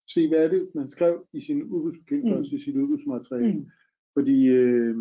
se, 0.08 0.28
hvad 0.28 0.44
er 0.44 0.48
det, 0.48 0.68
man 0.74 0.88
skrev 0.88 1.26
i 1.32 1.40
sin 1.40 1.62
udbudsbekendtgørelse, 1.62 2.54
mm. 2.54 2.58
i 2.58 2.60
sit 2.60 2.76
udbudsmateriale. 2.76 3.52
Mm. 3.52 3.66
Fordi 4.16 4.48
øh, 4.48 4.96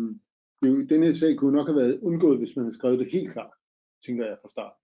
det, 0.62 0.90
denne 0.90 1.14
sag 1.14 1.36
kunne 1.36 1.56
nok 1.56 1.66
have 1.66 1.76
været 1.76 2.00
undgået, 2.00 2.38
hvis 2.38 2.56
man 2.56 2.64
havde 2.64 2.76
skrevet 2.76 2.98
det 2.98 3.12
helt 3.12 3.32
klart, 3.32 3.54
tænker 4.06 4.26
jeg 4.26 4.36
fra 4.42 4.48
starten. 4.48 4.82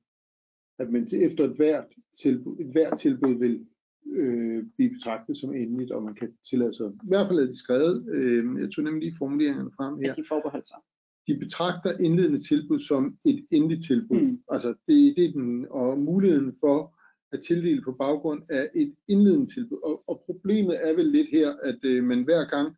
At 0.79 0.91
man 0.91 1.09
efter 1.13 1.45
et 1.45 1.57
hvert 1.57 1.87
tilbud, 2.23 2.57
et 2.61 2.73
hvert 2.73 2.99
tilbud 2.99 3.35
vil 3.39 3.67
øh, 4.07 4.65
blive 4.77 4.91
betragtet 4.91 5.39
som 5.39 5.55
endeligt, 5.55 5.93
og 5.93 6.03
man 6.03 6.15
kan 6.15 6.33
tillade 6.51 6.75
sig, 6.75 6.87
i 6.87 7.09
hvert 7.09 7.27
fald 7.27 7.39
er 7.39 7.45
det 7.45 7.57
skrevet, 7.57 8.07
øh, 8.09 8.61
jeg 8.61 8.71
tog 8.71 8.85
nemlig 8.85 9.03
lige 9.03 9.19
formuleringerne 9.19 9.71
frem 9.77 9.99
her. 9.99 10.11
At 10.11 10.17
de 10.17 10.25
forbeholdt 10.29 10.69
sig. 10.69 10.79
De 11.27 11.39
betragter 11.39 11.99
indledende 11.99 12.39
tilbud 12.39 12.79
som 12.79 13.17
et 13.25 13.47
endeligt 13.51 13.85
tilbud. 13.87 14.21
Mm. 14.21 14.39
Altså 14.49 14.69
det, 14.69 15.17
det 15.17 15.25
er 15.25 15.33
den, 15.33 15.67
og 15.71 15.99
muligheden 15.99 16.53
for 16.61 16.99
at 17.33 17.41
tildele 17.41 17.83
på 17.83 17.93
baggrund 17.93 18.43
af 18.51 18.71
et 18.75 18.95
indledende 19.09 19.55
tilbud. 19.55 19.79
Og, 19.85 20.05
og 20.07 20.23
problemet 20.27 20.89
er 20.89 20.95
vel 20.95 21.07
lidt 21.07 21.31
her, 21.31 21.51
at 21.63 21.79
øh, 21.85 22.05
man 22.05 22.25
hver 22.25 22.45
gang 22.45 22.77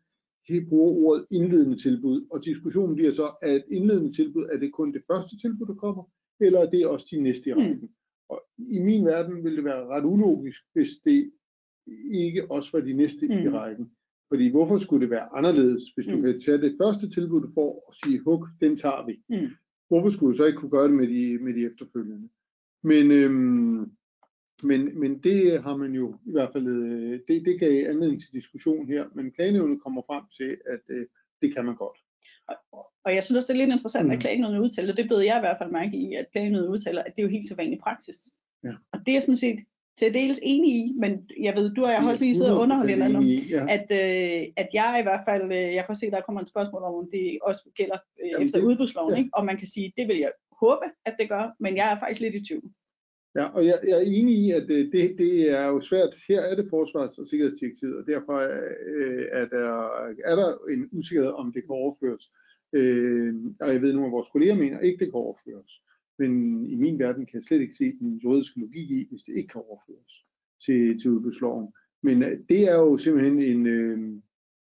bruger 0.69 0.91
ordet 1.05 1.25
indledende 1.31 1.75
tilbud, 1.75 2.27
og 2.31 2.45
diskussionen 2.45 2.95
bliver 2.95 3.11
så, 3.11 3.27
at 3.41 3.63
indledende 3.71 4.11
tilbud, 4.11 4.45
er 4.51 4.57
det 4.57 4.73
kun 4.73 4.93
det 4.93 5.01
første 5.11 5.37
tilbud, 5.37 5.65
der 5.67 5.75
kommer, 5.75 6.03
eller 6.39 6.59
er 6.59 6.69
det 6.69 6.87
også 6.87 7.07
de 7.11 7.21
næste 7.21 7.49
i 7.49 7.53
mm. 7.53 7.59
rækken? 7.59 7.79
Mm. 7.81 7.89
Og 8.29 8.41
i 8.57 8.79
min 8.79 9.05
verden 9.05 9.43
vil 9.43 9.55
det 9.55 9.63
være 9.63 9.87
ret 9.87 10.05
ulogisk, 10.05 10.61
hvis 10.73 10.89
det 11.05 11.31
ikke 12.11 12.51
også 12.51 12.77
var 12.77 12.85
de 12.85 12.93
næste 12.93 13.27
mm. 13.27 13.33
i 13.33 13.49
rækken. 13.49 13.91
Fordi 14.29 14.51
hvorfor 14.51 14.77
skulle 14.77 15.01
det 15.01 15.09
være 15.09 15.35
anderledes, 15.35 15.83
hvis 15.95 16.05
du 16.05 16.15
mm. 16.15 16.21
kan 16.21 16.39
tage 16.39 16.57
det 16.57 16.75
første 16.81 17.09
tilbud, 17.09 17.41
du 17.41 17.47
får, 17.53 17.83
og 17.87 17.93
sige, 17.93 18.19
hug, 18.19 18.47
den 18.61 18.77
tager 18.77 19.05
vi. 19.05 19.13
Mm. 19.29 19.49
Hvorfor 19.87 20.09
skulle 20.09 20.31
du 20.31 20.37
så 20.37 20.45
ikke 20.45 20.57
kunne 20.57 20.71
gøre 20.71 20.87
det 20.87 20.93
med 20.93 21.07
de, 21.07 21.43
med 21.43 21.53
de 21.53 21.65
efterfølgende? 21.65 22.29
Men, 22.83 23.11
øhm, 23.11 23.91
men, 24.63 24.99
men 24.99 25.19
det 25.19 25.63
har 25.63 25.75
man 25.75 25.91
jo 25.93 26.15
i 26.25 26.31
hvert 26.31 26.49
fald, 26.53 26.67
øh, 26.67 27.19
det, 27.27 27.45
det 27.45 27.59
gav 27.59 27.89
anledning 27.89 28.21
til 28.21 28.33
diskussion 28.33 28.87
her, 28.87 29.05
men 29.15 29.31
klagenævnet 29.31 29.81
kommer 29.83 30.01
frem 30.07 30.23
til, 30.37 30.57
at 30.65 30.81
øh, 30.89 31.05
det 31.41 31.55
kan 31.55 31.65
man 31.65 31.75
godt. 31.75 31.97
Og 33.05 33.15
jeg 33.15 33.23
synes 33.23 33.37
også, 33.37 33.53
det 33.53 33.59
er 33.59 33.65
lidt 33.65 33.73
interessant, 33.73 34.11
at 34.11 34.17
mm. 34.17 34.21
klagenævnet 34.21 34.59
udtaler, 34.59 34.95
det 34.95 35.07
beder 35.07 35.21
jeg 35.21 35.37
i 35.37 35.39
hvert 35.39 35.57
fald 35.57 35.71
mærke 35.71 35.97
i, 35.97 36.13
at 36.13 36.25
klagenævnet 36.31 36.67
udtaler, 36.67 37.03
at 37.03 37.15
det 37.15 37.21
er 37.21 37.23
jo 37.23 37.29
helt 37.29 37.47
til 37.47 37.57
vanlig 37.57 37.79
praksis. 37.79 38.15
Ja. 38.63 38.73
Og 38.91 38.99
det 39.05 39.15
er 39.15 39.19
sådan 39.19 39.37
set 39.37 39.59
til 39.97 40.13
dels 40.13 40.39
enig 40.43 40.71
i, 40.71 40.93
men 40.99 41.29
jeg 41.41 41.53
ved, 41.55 41.73
du 41.73 41.85
og 41.85 41.91
jeg 41.91 42.01
har 42.01 42.09
også 42.09 42.21
lige 42.21 42.35
siddet 42.35 42.53
og 42.53 42.59
underholdt 42.59 42.91
hinanden 42.91 43.15
om, 43.15 43.23
ja. 43.23 43.65
at, 43.69 43.87
øh, 43.91 44.47
at 44.57 44.69
jeg 44.73 44.97
i 44.99 45.03
hvert 45.03 45.23
fald, 45.29 45.51
øh, 45.51 45.73
jeg 45.77 45.85
kan 45.85 45.95
se, 45.95 46.11
der 46.11 46.21
kommer 46.21 46.41
et 46.41 46.49
spørgsmål 46.49 46.83
om, 46.83 46.93
om 46.93 47.09
det 47.11 47.37
også 47.41 47.69
gælder 47.75 47.97
øh, 48.23 48.29
Jamen 48.29 48.45
efter 48.45 48.59
det, 48.59 48.65
udbudsloven, 48.65 49.13
ja. 49.13 49.17
ikke? 49.17 49.29
og 49.33 49.45
man 49.45 49.57
kan 49.57 49.67
sige, 49.67 49.93
det 49.97 50.07
vil 50.07 50.17
jeg 50.17 50.31
håbe, 50.61 50.85
at 51.05 51.15
det 51.19 51.29
gør, 51.29 51.55
men 51.59 51.77
jeg 51.77 51.91
er 51.91 51.99
faktisk 51.99 52.21
lidt 52.21 52.35
i 52.35 52.45
tvivl. 52.45 52.71
Ja, 53.35 53.45
og 53.45 53.65
jeg, 53.65 53.79
jeg 53.83 53.97
er 53.97 54.05
enig 54.19 54.35
i, 54.37 54.51
at 54.51 54.63
øh, 54.63 54.91
det, 54.91 55.15
det 55.17 55.51
er 55.51 55.67
jo 55.67 55.81
svært. 55.81 56.15
Her 56.27 56.41
er 56.41 56.55
det 56.55 56.69
forsvars- 56.69 57.17
og 57.17 57.27
sikkerhedsdirektivet, 57.27 57.97
og 57.97 58.07
derfor 58.07 58.33
øh, 58.33 59.25
er, 59.31 59.45
der, 59.45 59.67
er 60.25 60.35
der 60.35 60.71
en 60.73 60.89
usikkerhed, 60.91 61.31
om 61.31 61.53
det 61.53 61.63
kan 61.63 61.75
overføres. 61.75 62.31
Øh, 62.73 63.35
og 63.61 63.73
jeg 63.73 63.81
ved 63.81 63.89
at 63.89 63.95
nogle 63.95 64.07
af 64.07 64.11
vores 64.11 64.29
kolleger 64.31 64.55
mener 64.55 64.79
ikke, 64.79 64.99
det 64.99 65.07
kan 65.07 65.19
overføres. 65.19 65.81
Men 66.19 66.31
i 66.65 66.75
min 66.75 66.99
verden 66.99 67.25
kan 67.25 67.35
jeg 67.35 67.43
slet 67.43 67.61
ikke 67.61 67.75
se 67.75 67.97
den 67.99 68.17
juridiske 68.17 68.59
logik 68.59 68.91
i, 68.91 69.07
hvis 69.09 69.23
det 69.23 69.35
ikke 69.35 69.47
kan 69.47 69.61
overføres 69.61 70.25
til, 70.65 70.99
til 70.99 71.11
udbudsloven. 71.11 71.67
Men 72.03 72.23
øh, 72.23 72.31
det 72.49 72.69
er 72.71 72.75
jo 72.75 72.97
simpelthen 72.97 73.39
en... 73.39 73.67
Øh, 73.67 73.99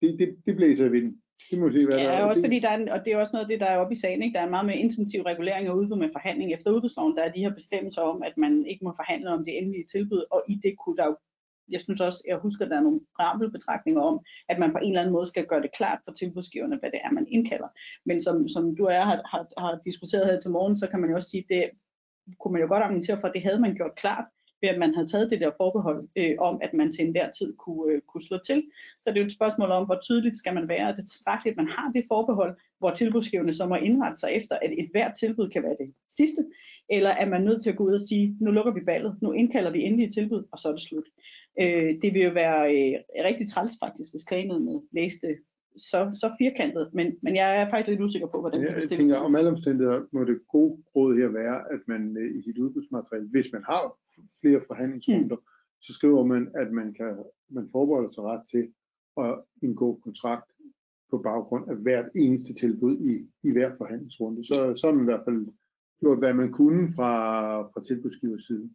det, 0.03 0.19
det, 0.19 0.37
det 0.47 0.57
blæser 0.57 0.87
i 0.87 0.91
vinden. 0.91 1.23
Det 1.51 1.59
må 1.59 1.71
se, 1.71 1.87
hvad 1.87 1.97
ja, 1.97 2.05
der 2.05 2.11
er. 2.11 2.25
Også 2.25 2.43
fordi 2.43 2.59
der 2.59 2.69
er, 2.69 2.77
en, 2.77 2.89
og 2.89 3.05
det 3.05 3.13
er 3.13 3.17
også 3.17 3.31
noget 3.33 3.45
af 3.45 3.49
det, 3.49 3.61
der 3.61 3.67
er 3.67 3.79
oppe 3.79 3.93
i 3.93 3.97
sagen. 3.97 4.23
Ikke? 4.23 4.39
Der 4.39 4.45
er 4.45 4.51
meget 4.51 4.67
mere 4.67 4.77
intensiv 4.77 5.23
regulering 5.23 5.67
af 5.67 5.73
udbud 5.73 5.97
med 5.97 6.09
forhandling. 6.13 6.53
Efter 6.53 6.71
udbudsloven, 6.71 7.17
der 7.17 7.23
er 7.23 7.33
de 7.33 7.41
her 7.41 7.55
bestemmelser 7.55 8.03
om, 8.03 8.23
at 8.23 8.37
man 8.37 8.67
ikke 8.67 8.85
må 8.85 8.93
forhandle 8.97 9.31
om 9.31 9.45
det 9.45 9.59
endelige 9.59 9.87
tilbud, 9.93 10.25
og 10.31 10.45
i 10.49 10.55
det 10.63 10.75
kunne 10.79 10.97
der 10.97 11.07
jo 11.07 11.17
jeg 11.71 11.81
synes 11.81 12.01
også, 12.01 12.25
jeg 12.29 12.37
husker, 12.37 12.65
at 12.65 12.71
der 12.71 12.77
er 12.77 12.81
nogle 12.81 13.01
rampelbetragtninger 13.21 14.03
om, 14.03 14.21
at 14.49 14.59
man 14.59 14.73
på 14.73 14.79
en 14.79 14.89
eller 14.89 15.01
anden 15.01 15.13
måde 15.13 15.27
skal 15.27 15.47
gøre 15.47 15.63
det 15.63 15.73
klart 15.73 15.99
for 16.05 16.13
tilbudsgiverne, 16.13 16.79
hvad 16.79 16.91
det 16.91 17.01
er, 17.05 17.11
man 17.11 17.27
indkalder. 17.29 17.69
Men 18.05 18.21
som, 18.21 18.49
som 18.49 18.77
du 18.77 18.87
og 18.87 18.93
jeg 18.93 19.05
har, 19.05 19.23
har, 19.33 19.61
har 19.61 19.81
diskuteret 19.85 20.27
her 20.27 20.41
til 20.41 20.51
morgen, 20.51 20.77
så 20.77 20.87
kan 20.87 21.01
man 21.01 21.11
jo 21.11 21.17
også 21.17 21.31
sige, 21.31 21.45
det 21.49 21.71
kunne 22.41 22.53
man 22.53 22.63
jo 22.63 22.69
godt 22.69 22.83
argumentere 22.83 23.21
for, 23.21 23.29
at 23.29 23.35
det 23.35 23.43
havde 23.43 23.61
man 23.61 23.75
gjort 23.75 23.95
klart 23.97 24.25
ved 24.63 24.69
at 24.69 24.79
man 24.79 24.95
havde 24.95 25.07
taget 25.07 25.31
det 25.31 25.41
der 25.41 25.51
forbehold 25.57 26.09
øh, 26.17 26.35
om, 26.39 26.59
at 26.63 26.73
man 26.75 26.93
til 26.93 27.05
enhver 27.05 27.31
tid 27.31 27.57
kunne, 27.57 27.93
øh, 27.93 28.01
kunne 28.01 28.23
slå 28.23 28.39
til. 28.47 28.63
Så 29.03 29.11
det 29.11 29.17
er 29.17 29.21
jo 29.21 29.27
et 29.27 29.33
spørgsmål 29.33 29.71
om, 29.71 29.87
hvor 29.87 29.99
tydeligt 30.03 30.37
skal 30.37 30.55
man 30.55 30.69
være. 30.69 30.93
Det 30.93 30.99
er 30.99 31.07
tilstrækkeligt, 31.07 31.53
at 31.59 31.65
man 31.65 31.73
har 31.77 31.93
det 31.95 32.05
forbehold, 32.09 32.57
hvor 32.79 32.91
tilbudsgiverne 32.91 33.55
så 33.55 33.67
må 33.67 33.75
indrette 33.75 34.21
sig 34.21 34.31
efter, 34.33 34.57
at 34.63 34.73
et 34.79 34.89
hvert 34.93 35.15
tilbud 35.21 35.49
kan 35.49 35.63
være 35.63 35.77
det 35.81 35.95
sidste, 36.09 36.47
eller 36.91 37.11
er 37.11 37.29
man 37.29 37.43
nødt 37.43 37.63
til 37.63 37.71
at 37.71 37.77
gå 37.77 37.85
ud 37.85 37.95
og 37.95 38.01
sige, 38.01 38.37
nu 38.41 38.51
lukker 38.51 38.73
vi 38.73 38.81
ballet, 38.81 39.17
nu 39.23 39.33
indkalder 39.33 39.71
vi 39.71 39.83
endelige 39.83 40.11
tilbud, 40.11 40.45
og 40.53 40.59
så 40.59 40.69
er 40.69 40.73
det 40.73 40.83
slut. 40.83 41.09
Øh, 41.61 41.95
det 42.03 42.15
vil 42.15 42.23
jo 42.23 42.31
være 42.31 42.61
øh, 42.75 43.25
rigtig 43.25 43.49
træls 43.49 43.75
faktisk, 43.83 44.13
hvis 44.13 44.25
klagenødene 44.25 44.83
læste 44.93 45.37
så, 45.79 46.11
så 46.15 46.35
firkantet, 46.39 46.91
men, 46.93 47.07
men 47.23 47.37
jeg 47.37 47.61
er 47.61 47.71
faktisk 47.71 47.89
lidt 47.89 48.01
usikker 48.01 48.29
på, 48.29 48.41
hvordan 48.41 48.61
ja, 48.61 48.67
det 48.67 48.75
Jeg 48.75 48.99
tænker, 48.99 49.17
om 49.17 49.37
alle 49.37 49.51
omstændigheder 49.51 50.01
må 50.13 50.25
det 50.25 50.41
gode 50.49 50.83
råd 50.97 51.17
her 51.17 51.29
være, 51.29 51.73
at 51.73 51.81
man 51.87 52.17
øh, 52.17 52.39
i 52.39 52.43
sit 52.43 52.59
udbudsmateriale, 52.59 53.29
hvis 53.29 53.49
man 53.53 53.63
har 53.63 53.99
flere 54.41 54.61
forhandlingsrunder, 54.67 55.37
mm. 55.37 55.43
så 55.81 55.93
skriver 55.93 56.25
man, 56.25 56.51
at 56.55 56.73
man 56.73 56.95
kan 56.95 57.25
man 57.51 57.69
forbereder 57.73 58.11
sig 58.11 58.25
ret 58.25 58.45
til 58.53 58.73
at 59.17 59.41
indgå 59.63 60.01
kontrakt 60.05 60.51
på 61.11 61.19
baggrund 61.19 61.71
af 61.71 61.77
hvert 61.77 62.09
eneste 62.17 62.55
tilbud 62.55 62.97
i, 63.01 63.49
i 63.49 63.53
hver 63.53 63.77
forhandlingsrunde. 63.77 64.45
Så, 64.45 64.75
så 64.77 64.87
har 64.87 64.95
man 64.95 65.05
i 65.05 65.11
hvert 65.13 65.25
fald 65.25 65.47
gjort, 66.01 66.19
hvad 66.19 66.35
man 66.35 66.53
kunne 66.53 66.89
fra, 66.97 67.13
fra 67.63 67.83
tilbudsgivers 67.83 68.43
side. 68.47 68.71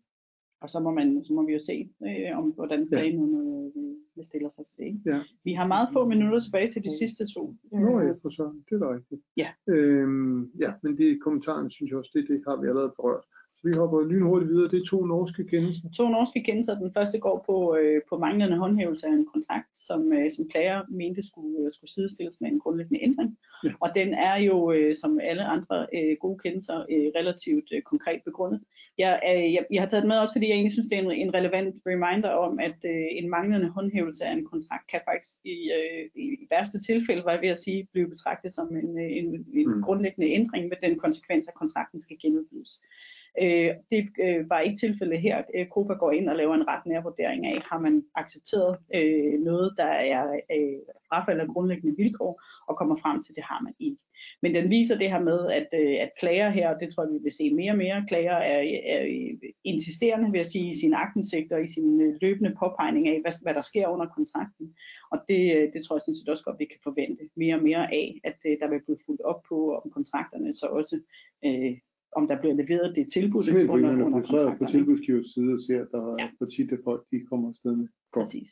Og 0.62 0.70
så 0.70 0.80
må, 0.80 0.92
man, 0.92 1.26
så 1.26 1.34
må 1.34 1.46
vi 1.46 1.54
jo 1.54 1.60
se, 1.66 1.90
øh, 2.08 2.38
om 2.38 2.50
hvordan 2.50 2.88
klagenødene 2.88 3.72
ja. 3.76 3.93
Øh, 4.18 4.24
stiller 4.24 4.50
sig 4.50 4.66
til 4.66 4.78
det. 4.84 5.02
Ja. 5.12 5.20
Vi 5.44 5.54
har 5.54 5.68
meget 5.68 5.90
få 5.94 6.06
minutter 6.06 6.40
tilbage 6.40 6.72
til 6.72 6.84
de 6.84 6.98
sidste 7.02 7.24
to. 7.36 7.44
Nå 7.72 8.00
ja, 8.00 8.12
for 8.22 8.30
så. 8.30 8.46
Det 8.70 8.76
er 8.76 8.80
da 8.86 8.90
rigtigt. 8.98 9.22
Ja. 9.38 9.50
Øhm, 9.74 10.52
ja, 10.64 10.72
men 10.84 10.98
de 10.98 11.20
kommentarerne 11.26 11.72
synes 11.72 11.90
jeg 11.92 11.98
også, 11.98 12.12
det, 12.14 12.24
det 12.28 12.44
har 12.48 12.62
vi 12.62 12.68
allerede 12.68 12.94
berørt. 13.00 13.26
Vi 13.66 13.72
hopper 13.72 14.08
lynhurtigt 14.12 14.52
videre. 14.52 14.72
Det 14.72 14.80
er 14.82 14.86
to 14.86 15.06
norske 15.06 15.44
kendelser. 15.48 15.90
To 15.98 16.10
norske 16.10 16.44
kendelser. 16.44 16.80
Den 16.80 16.94
første 16.94 17.20
går 17.20 17.44
på, 17.46 17.76
øh, 17.76 18.02
på 18.10 18.18
manglende 18.18 18.58
håndhævelse 18.58 19.08
af 19.08 19.12
en 19.12 19.28
kontrakt, 19.34 19.78
som, 19.88 20.14
øh, 20.14 20.32
som 20.32 20.50
klager 20.50 20.82
mente 20.90 21.28
skulle, 21.28 21.66
øh, 21.66 21.72
skulle 21.72 21.92
sidestilles 21.92 22.42
med 22.42 22.50
en 22.50 22.60
grundlæggende 22.60 23.04
ændring. 23.04 23.38
Ja. 23.64 23.70
Og 23.80 23.90
den 23.96 24.14
er 24.14 24.36
jo, 24.36 24.72
øh, 24.72 24.96
som 24.96 25.20
alle 25.20 25.44
andre 25.44 25.88
øh, 25.98 26.18
gode 26.22 26.40
kendelser, 26.40 26.78
øh, 26.94 27.08
relativt 27.20 27.68
øh, 27.76 27.82
konkret 27.82 28.22
begrundet. 28.26 28.62
Jeg, 28.98 29.22
øh, 29.30 29.54
jeg, 29.54 29.66
jeg 29.72 29.82
har 29.82 29.90
taget 29.90 30.08
med 30.08 30.18
også, 30.18 30.34
fordi 30.34 30.48
jeg 30.48 30.54
egentlig 30.56 30.72
synes, 30.74 30.90
det 30.90 30.98
er 30.98 31.02
en, 31.02 31.12
en 31.12 31.34
relevant 31.34 31.76
reminder 31.88 32.30
om, 32.30 32.60
at 32.60 32.80
øh, 32.86 33.08
en 33.12 33.30
manglende 33.30 33.70
håndhævelse 33.70 34.26
af 34.26 34.34
en 34.34 34.46
kontrakt 34.46 34.88
kan 34.92 35.02
faktisk 35.10 35.36
i, 35.46 35.58
øh, 35.78 36.24
i 36.24 36.48
værste 36.50 36.80
tilfælde, 36.82 37.26
var 37.26 37.32
jeg 37.32 37.42
ved 37.42 37.50
at 37.50 37.62
sige, 37.66 37.88
blive 37.92 38.10
betragtet 38.10 38.52
som 38.54 38.68
en, 38.76 39.00
en, 39.00 39.28
en 39.54 39.68
mm. 39.76 39.82
grundlæggende 39.82 40.30
ændring 40.32 40.68
med 40.68 40.78
den 40.82 41.00
konsekvens, 41.00 41.48
at 41.48 41.54
kontrakten 41.54 42.00
skal 42.02 42.18
genudbydes. 42.22 42.82
Øh, 43.42 43.72
det 43.92 44.10
øh, 44.20 44.50
var 44.50 44.60
ikke 44.60 44.78
tilfældet 44.78 45.22
her. 45.22 45.44
Øh, 45.56 45.68
Copa 45.68 45.94
går 45.94 46.12
ind 46.12 46.30
og 46.30 46.36
laver 46.36 46.56
en 46.56 46.68
ret 46.68 46.86
nær 46.86 47.02
vurdering 47.02 47.46
af, 47.46 47.62
har 47.62 47.80
man 47.80 48.04
accepteret 48.16 48.78
øh, 48.96 49.40
noget, 49.40 49.74
der 49.78 49.92
er 50.16 50.24
øh, 50.34 50.80
frafald 51.10 51.40
af 51.40 51.48
grundlæggende 51.48 51.98
vilkår, 51.98 52.42
og 52.68 52.78
kommer 52.78 52.96
frem 52.96 53.24
til, 53.24 53.32
at 53.32 53.36
det 53.36 53.44
har 53.44 53.62
man 53.64 53.74
ikke. 53.80 54.04
Men 54.42 54.56
den 54.56 54.70
viser 54.70 54.98
det 54.98 55.12
her 55.12 55.20
med, 55.20 55.40
at, 55.60 55.68
øh, 55.82 55.96
at 56.00 56.12
klager 56.20 56.50
her, 56.50 56.74
og 56.74 56.80
det 56.80 56.94
tror 56.94 57.04
jeg, 57.04 57.14
vi 57.14 57.20
vil 57.24 57.32
se 57.32 57.54
mere 57.54 57.72
og 57.72 57.78
mere, 57.78 58.06
klager 58.08 58.38
er, 58.52 58.62
er 58.96 59.02
insisterende, 59.64 60.32
vil 60.32 60.38
jeg 60.38 60.46
sige, 60.46 60.70
i 60.70 60.80
sin 60.82 60.94
agtensigt 60.94 61.52
og 61.52 61.64
i 61.64 61.68
sin 61.68 62.02
øh, 62.02 62.16
løbende 62.22 62.56
påpegning 62.60 63.08
af, 63.08 63.22
hvad, 63.22 63.34
hvad 63.42 63.54
der 63.54 63.62
sker 63.62 63.88
under 63.88 64.06
kontrakten. 64.06 64.76
Og 65.12 65.18
det, 65.28 65.56
øh, 65.56 65.74
det 65.74 65.80
tror 65.86 65.96
jeg 65.96 66.02
sådan 66.02 66.16
set 66.16 66.30
også 66.30 66.44
godt, 66.44 66.60
vi 66.60 66.66
kan 66.66 66.80
forvente 66.84 67.24
mere 67.36 67.56
og 67.56 67.64
mere 67.64 67.94
af, 67.94 68.20
at 68.24 68.40
øh, 68.46 68.58
der 68.62 68.68
vil 68.70 68.86
blive 68.86 69.04
fuldt 69.06 69.22
op 69.22 69.42
på, 69.50 69.76
om 69.76 69.92
kontrakterne 69.92 70.54
så 70.54 70.66
også 70.66 70.96
øh, 71.46 71.78
om 72.16 72.28
der 72.28 72.40
bliver 72.42 72.56
leveret 72.62 72.96
det 72.96 73.06
tilbud. 73.14 73.44
Simpelthen 73.44 73.76
under, 73.76 74.06
under, 74.06 74.34
under 74.34 74.58
på 74.60 74.66
tilbudsgivers 74.66 75.28
side 75.34 75.54
og 75.54 75.62
ser, 75.68 75.82
at 75.82 75.90
der 75.92 76.16
ja. 76.20 76.26
er 76.26 76.30
for 76.38 76.46
tit, 76.46 76.72
at 76.72 76.80
folk 76.84 77.02
de 77.12 77.18
kommer 77.30 77.50
afsted 77.50 77.76
med. 77.76 77.88
Godt. 78.12 78.26
Præcis. 78.26 78.50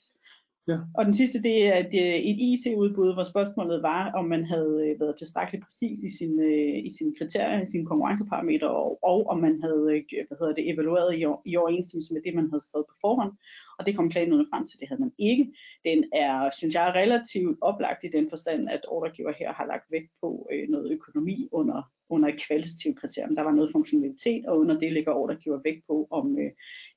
Ja. 0.68 0.78
Og 0.98 1.06
den 1.06 1.14
sidste, 1.14 1.44
det 1.44 1.68
er 1.68 1.78
et, 1.78 1.94
øh, 2.06 2.16
et 2.30 2.38
IT-udbud, 2.50 3.14
hvor 3.14 3.24
spørgsmålet 3.24 3.84
var, 3.84 4.12
om 4.12 4.26
man 4.26 4.46
havde 4.46 4.76
øh, 4.88 5.00
været 5.00 5.16
tilstrækkeligt 5.18 5.64
præcis 5.64 6.04
i 6.04 6.18
sine, 6.18 6.48
i 6.88 6.90
sine 6.98 7.14
kriterier, 7.18 7.62
i 7.62 7.66
sine 7.66 7.86
konkurrenceparametre, 7.86 8.70
og, 8.70 9.00
og 9.04 9.28
om 9.28 9.38
man 9.40 9.62
havde 9.62 10.04
hvad 10.28 10.38
hedder 10.40 10.54
det, 10.54 10.70
evalueret 10.70 11.16
i, 11.16 11.22
i 11.52 11.58
overensstemmelse 11.58 12.14
med 12.14 12.22
det, 12.22 12.36
man 12.36 12.50
havde 12.50 12.64
skrevet 12.68 12.86
på 12.90 12.96
forhånd. 13.02 13.34
Og 13.80 13.86
det 13.86 13.96
kom 13.96 14.10
klagenødende 14.10 14.50
frem 14.54 14.68
til, 14.68 14.80
det 14.80 14.88
havde 14.88 15.02
man 15.02 15.14
ikke. 15.18 15.54
Den 15.86 16.04
er, 16.14 16.50
synes 16.58 16.76
jeg, 16.76 16.94
relativt 16.96 17.58
oplagt 17.62 18.04
i 18.04 18.14
den 18.18 18.30
forstand, 18.30 18.70
at 18.70 18.82
ordregiver 18.88 19.34
her 19.40 19.54
har 19.54 19.66
lagt 19.66 19.92
vægt 19.92 20.12
på 20.22 20.48
øh, 20.54 20.70
noget 20.70 20.92
økonomi 20.92 21.50
under, 21.52 21.82
under 22.12 22.30
et 22.30 22.42
kvalitativt 22.48 23.00
kriterium. 23.00 23.36
Der 23.36 23.42
var 23.42 23.52
noget 23.52 23.72
funktionalitet, 23.72 24.46
og 24.46 24.60
under 24.60 24.80
det 24.80 24.94
ligger 24.94 25.28
der 25.28 25.36
gjorde 25.36 25.62
vægt 25.64 25.84
på, 25.88 26.08
om 26.12 26.38
øh, 26.40 26.52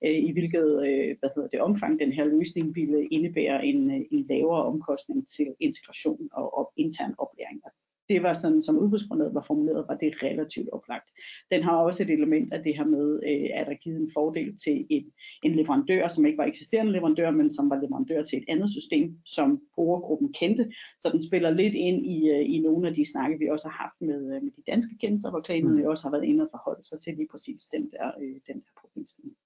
øh, 0.04 0.18
i 0.28 0.32
hvilket 0.32 0.68
øh, 0.86 1.16
hvad 1.20 1.30
hedder 1.34 1.48
det, 1.48 1.60
omfang 1.60 1.98
den 1.98 2.12
her 2.12 2.24
løsning 2.24 2.74
ville 2.74 3.06
indebære 3.06 3.66
en, 3.66 3.90
øh, 3.90 4.00
en 4.10 4.26
lavere 4.28 4.64
omkostning 4.64 5.28
til 5.28 5.54
integration 5.60 6.28
og, 6.32 6.58
og 6.58 6.72
intern 6.76 7.14
oplæring. 7.18 7.60
Og 7.64 7.70
det 8.08 8.22
var 8.22 8.32
sådan, 8.32 8.62
som 8.62 8.78
udbudsgrundlaget 8.78 9.34
var 9.34 9.44
formuleret, 9.46 9.88
var 9.88 9.96
det 9.96 10.22
relativt 10.22 10.68
oplagt. 10.72 11.08
Den 11.50 11.62
har 11.62 11.76
også 11.76 12.02
et 12.02 12.10
element 12.10 12.52
af 12.52 12.62
det 12.62 12.76
her 12.76 12.84
med, 12.84 13.20
øh, 13.30 13.50
at 13.58 13.66
der 13.66 13.74
givet 13.74 14.00
en 14.00 14.10
fordel 14.14 14.56
til 14.64 14.86
et, 14.90 15.06
en 15.42 15.54
leverandør, 15.54 16.08
som 16.08 16.26
ikke 16.26 16.38
var 16.38 16.44
eksisterende 16.44 16.92
leverandør, 16.92 17.30
men 17.30 17.52
som 17.52 17.70
var 17.70 17.80
leverandør 17.80 18.22
til 18.22 18.38
et 18.38 18.44
andet 18.48 18.70
system, 18.70 19.18
som 19.24 19.62
brugergruppen 19.74 20.32
kendte. 20.32 20.72
Så 21.00 21.08
den 21.12 21.22
spiller 21.22 21.50
lidt 21.50 21.74
ind 21.74 22.06
i, 22.06 22.30
øh, 22.30 22.54
i 22.54 22.58
nogle 22.58 22.88
af 22.88 22.94
de 22.94 23.10
snakke, 23.12 23.38
vi 23.38 23.48
også 23.48 23.68
har 23.68 23.78
haft 23.84 24.00
med, 24.00 24.20
øh, 24.34 24.42
med 24.42 24.52
de 24.56 24.62
danske 24.66 24.98
kendelser, 25.00 25.30
hvor 25.30 25.40
klagen 25.40 25.68
mm. 25.68 25.86
også 25.86 26.04
har 26.04 26.10
været 26.10 26.24
inde 26.24 26.44
og 26.44 26.48
forholde 26.50 26.82
sig 26.82 27.00
til 27.00 27.14
lige 27.16 27.28
præcis 27.30 27.60
den 27.74 27.90
der, 27.90 28.06
øh, 28.22 28.36
den 28.48 28.56
der 28.62 28.72
problemstilling. 28.80 29.36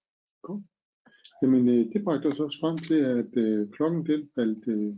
Cool. 0.43 0.63
Jamen, 1.43 1.69
øh, 1.69 1.93
det 1.93 2.05
bragte 2.05 2.27
os 2.27 2.41
også 2.41 2.59
frem 2.61 2.79
til, 2.79 3.01
at 3.21 3.33
øh, 3.45 3.71
klokken 3.71 4.07
den 4.07 4.29
faldt 4.35 4.69
øh, 4.69 4.93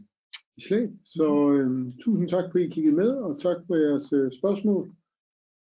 slag. 0.59 0.91
Så 1.05 1.51
øh, 1.53 1.93
tusind 2.05 2.29
tak, 2.29 2.45
fordi 2.51 2.65
I 2.65 2.71
kiggede 2.71 2.97
med, 2.97 3.11
og 3.11 3.41
tak 3.41 3.57
for 3.67 3.75
jeres 3.75 4.13
øh, 4.13 4.33
spørgsmål. 4.33 4.95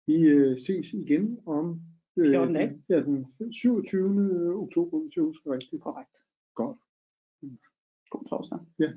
Vi 0.06 0.18
øh, 0.28 0.58
ses 0.58 0.92
igen 0.92 1.38
om 1.46 1.80
øh, 2.16 2.30
14 2.30 2.54
dage. 2.54 2.82
Ja, 2.88 3.02
den 3.02 3.26
27. 3.52 4.54
oktober, 4.54 5.00
hvis 5.00 5.16
jeg 5.16 5.24
husker 5.24 5.52
rigtigt. 5.52 5.82
Korrekt. 5.82 6.16
Godt. 6.54 6.78
God 8.10 8.24
torsdag. 8.28 8.58
Ja. 8.78 8.92